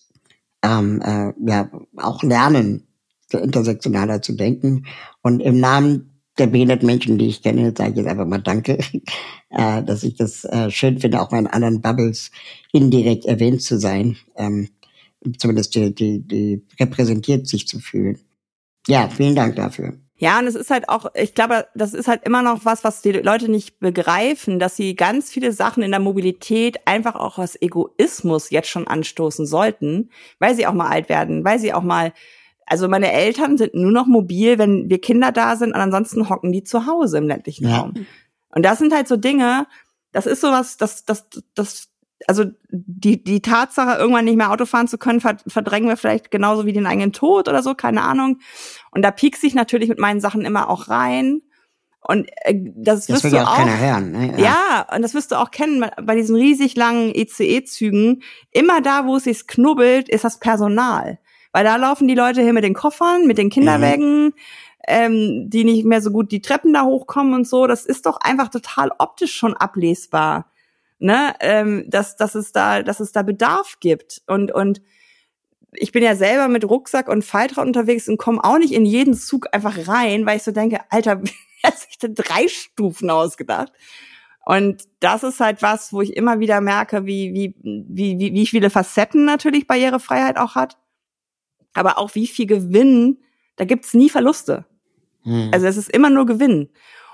[0.61, 2.87] ähm, äh, ja auch lernen,
[3.31, 4.85] intersektionaler zu denken.
[5.21, 8.79] Und im Namen der behinderten Menschen, die ich kenne, sage ich jetzt einfach mal Danke,
[9.49, 12.31] äh, dass ich das äh, schön finde, auch mal in anderen Bubbles
[12.71, 14.69] indirekt erwähnt zu sein, ähm,
[15.37, 18.19] zumindest die, die, die repräsentiert sich zu fühlen.
[18.87, 19.93] Ja, vielen Dank dafür.
[20.17, 23.01] Ja, und es ist halt auch, ich glaube, das ist halt immer noch was, was
[23.01, 27.61] die Leute nicht begreifen, dass sie ganz viele Sachen in der Mobilität einfach auch aus
[27.61, 30.09] Egoismus jetzt schon anstoßen sollten,
[30.39, 32.13] weil sie auch mal alt werden, weil sie auch mal
[32.65, 36.51] also meine Eltern sind nur noch mobil, wenn wir Kinder da sind und ansonsten hocken
[36.51, 37.79] die zu Hause im ländlichen ja.
[37.79, 37.93] Raum.
[38.49, 39.67] Und das sind halt so Dinge,
[40.11, 41.89] das ist sowas, das, das, das,
[42.27, 46.65] also die, die Tatsache, irgendwann nicht mehr Auto fahren zu können, verdrängen wir vielleicht genauso
[46.65, 48.39] wie den eigenen Tod oder so, keine Ahnung.
[48.91, 51.41] Und da piekst ich natürlich mit meinen Sachen immer auch rein.
[52.07, 54.11] Und äh, das, das wirst du auch, keiner hören.
[54.11, 54.33] Ne?
[54.37, 54.43] Ja.
[54.43, 58.23] ja, und das wirst du auch kennen bei diesen riesig langen ECE-Zügen.
[58.51, 61.19] Immer da, wo es sich knubbelt, ist das Personal.
[61.55, 64.33] Weil da laufen die Leute hier mit den Koffern, mit den Kinderwägen, mhm.
[64.89, 67.65] ähm, die nicht mehr so gut die Treppen da hochkommen und so.
[67.65, 70.51] Das ist doch einfach total optisch schon ablesbar.
[70.99, 71.33] Ne?
[71.39, 74.21] Ähm, dass, dass, es da, dass es da Bedarf gibt.
[74.27, 74.81] Und, und
[75.71, 79.13] ich bin ja selber mit Rucksack und Faltrad unterwegs und komme auch nicht in jeden
[79.13, 81.31] Zug einfach rein, weil ich so denke, Alter, wie
[81.63, 83.71] hat sich denn drei Stufen ausgedacht?
[84.45, 88.69] Und das ist halt was, wo ich immer wieder merke, wie, wie, wie, wie viele
[88.69, 90.75] Facetten natürlich Barrierefreiheit auch hat
[91.75, 93.19] aber auch wie viel Gewinn,
[93.57, 94.65] da gibt's nie Verluste.
[95.23, 95.51] Hm.
[95.53, 96.69] Also es ist immer nur Gewinn.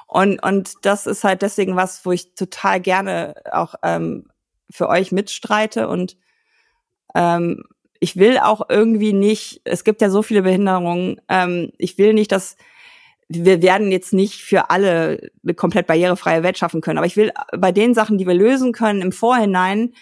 [0.07, 4.29] Und, und das ist halt deswegen was, wo ich total gerne auch ähm,
[4.69, 5.87] für euch mitstreite.
[5.87, 6.17] Und
[7.15, 7.63] ähm,
[7.99, 12.31] ich will auch irgendwie nicht, es gibt ja so viele Behinderungen, ähm, ich will nicht,
[12.31, 12.55] dass
[13.29, 16.97] wir werden jetzt nicht für alle eine komplett barrierefreie Welt schaffen können.
[16.97, 19.93] Aber ich will bei den Sachen, die wir lösen können im Vorhinein,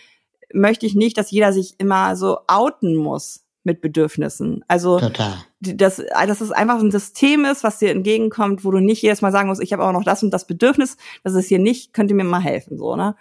[0.52, 4.64] möchte ich nicht, dass jeder sich immer so outen muss mit Bedürfnissen.
[4.68, 5.34] Also Total.
[5.60, 9.32] dass, dass es einfach ein System ist, was dir entgegenkommt, wo du nicht jedes Mal
[9.32, 12.10] sagen musst, ich habe auch noch das und das Bedürfnis, das ist hier nicht, könnt
[12.10, 13.16] ihr mir mal helfen, so, ne?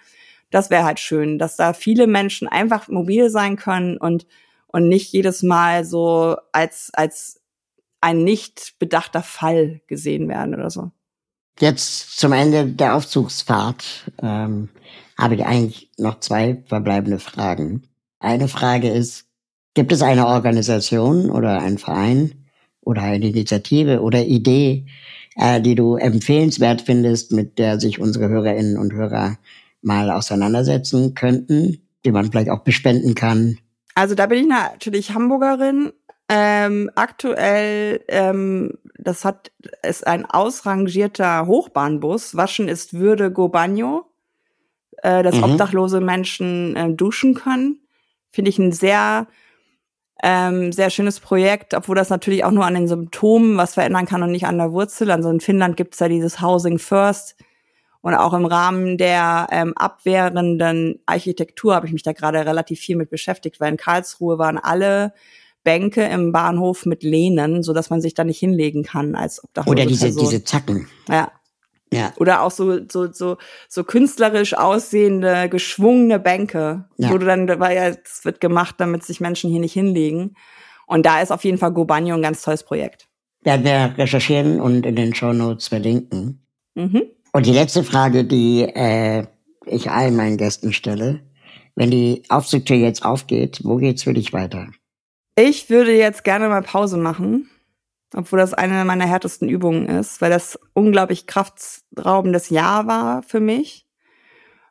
[0.51, 4.27] Das wäre halt schön, dass da viele Menschen einfach mobil sein können und,
[4.69, 7.43] und nicht jedes Mal so als, als
[8.01, 10.91] ein nicht bedachter Fall gesehen werden oder so.
[11.61, 14.71] Jetzt zum Ende der Aufzugsfahrt ähm,
[15.19, 17.83] habe ich eigentlich noch zwei verbleibende Fragen.
[18.21, 19.28] Eine Frage ist,
[19.75, 22.33] Gibt es eine Organisation oder einen Verein
[22.81, 24.87] oder eine Initiative oder Idee,
[25.37, 29.39] äh, die du empfehlenswert findest, mit der sich unsere Hörerinnen und Hörer
[29.83, 33.59] mal auseinandersetzen könnten, die man vielleicht auch bespenden kann?
[33.95, 35.93] Also da bin ich natürlich Hamburgerin.
[36.29, 39.51] Ähm, aktuell, ähm, das hat
[39.83, 42.37] ist ein ausrangierter Hochbahnbus.
[42.37, 44.07] Waschen ist Würde Go Bagno,
[44.99, 45.45] äh, dass mhm.
[45.45, 47.81] obdachlose Menschen äh, duschen können.
[48.31, 49.27] Finde ich ein sehr
[50.23, 54.23] ähm, sehr schönes Projekt, obwohl das natürlich auch nur an den Symptomen was verändern kann
[54.23, 55.11] und nicht an der Wurzel.
[55.11, 57.37] Also in Finnland gibt es ja dieses Housing First.
[58.01, 62.97] Und auch im Rahmen der ähm, abwehrenden Architektur habe ich mich da gerade relativ viel
[62.97, 65.13] mit beschäftigt, weil in Karlsruhe waren alle
[65.65, 69.73] Bänke im Bahnhof mit Lehnen, so dass man sich da nicht hinlegen kann als Obdachlose
[69.73, 70.25] Oder diese, Person.
[70.25, 70.89] diese Zacken.
[71.09, 71.31] Ja.
[71.93, 72.13] Ja.
[72.17, 73.39] Oder auch so, so, so,
[73.69, 77.11] so künstlerisch aussehende, geschwungene Bänke, ja.
[77.11, 80.37] wo du dann, weil ja, das wird gemacht, damit sich Menschen hier nicht hinlegen.
[80.87, 83.09] Und da ist auf jeden Fall Gobanio ein ganz tolles Projekt.
[83.43, 86.43] Werden wir recherchieren und in den Show Notes verlinken.
[86.75, 87.03] Mhm.
[87.33, 89.27] Und die letzte Frage, die äh,
[89.67, 91.21] ich allen meinen Gästen stelle,
[91.75, 94.69] wenn die Aufzugtür jetzt aufgeht, wo geht's für dich weiter?
[95.37, 97.49] Ich würde jetzt gerne mal Pause machen
[98.15, 103.87] obwohl das eine meiner härtesten Übungen ist, weil das unglaublich kraftraubendes Jahr war für mich.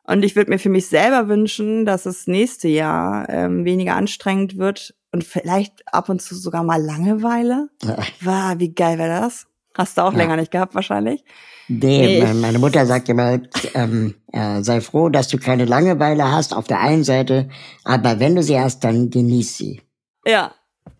[0.04, 4.56] Und ich würde mir für mich selber wünschen, dass das nächste Jahr ähm, weniger anstrengend
[4.56, 7.68] wird und vielleicht ab und zu sogar mal Langeweile.
[7.82, 7.98] Ja.
[8.22, 9.46] Wow, wie geil wäre das?
[9.76, 10.18] Hast du auch ja.
[10.18, 11.24] länger nicht gehabt wahrscheinlich.
[11.68, 13.38] Nee, nee meine Mutter sagt immer,
[13.74, 17.50] ähm, äh, sei froh, dass du keine Langeweile hast auf der einen Seite,
[17.84, 19.82] aber wenn du sie hast, dann genieß sie.
[20.24, 20.52] Ja,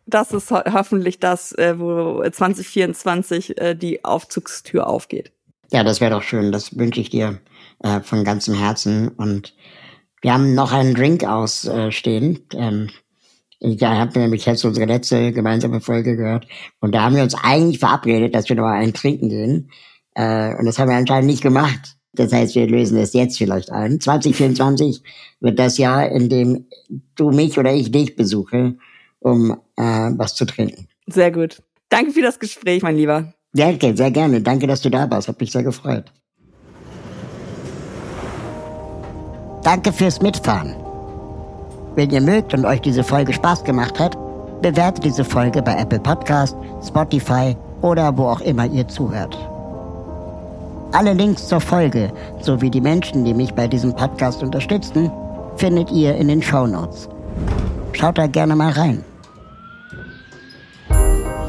[0.08, 5.32] das ist ho hoffentlich das, äh, wo 2024 äh, die Aufzugstür aufgeht.
[5.70, 6.50] Ja, das wäre doch schön.
[6.50, 7.40] Das wünsche ich dir
[7.82, 9.08] äh, von ganzem Herzen.
[9.08, 9.54] Und
[10.22, 12.40] wir haben noch einen Drink ausstehen.
[12.54, 12.88] Ähm,
[13.60, 16.46] ich habe nämlich jetzt unsere letzte gemeinsame Folge gehört.
[16.80, 19.70] Und da haben wir uns eigentlich verabredet, dass wir noch mal einen trinken gehen.
[20.14, 21.96] Äh, und das haben wir anscheinend nicht gemacht.
[22.14, 24.00] Das heißt, wir lösen es jetzt vielleicht ein.
[24.00, 25.02] 2024
[25.40, 26.66] wird das Jahr, in dem
[27.14, 28.76] du mich oder ich dich besuche
[29.20, 30.88] um äh, was zu trinken.
[31.06, 31.62] Sehr gut.
[31.88, 33.32] Danke für das Gespräch, mein Lieber.
[33.54, 34.40] Danke, sehr gerne.
[34.40, 35.28] Danke, dass du da warst.
[35.28, 36.04] Hat mich sehr gefreut.
[39.62, 40.74] Danke fürs Mitfahren.
[41.94, 44.16] Wenn ihr mögt und euch diese Folge Spaß gemacht hat,
[44.62, 46.56] bewertet diese Folge bei Apple Podcast,
[46.86, 49.36] Spotify oder wo auch immer ihr zuhört.
[50.92, 55.10] Alle Links zur Folge sowie die Menschen, die mich bei diesem Podcast unterstützen,
[55.56, 57.08] findet ihr in den Show Notes.
[57.92, 59.04] Schaut da gerne mal rein.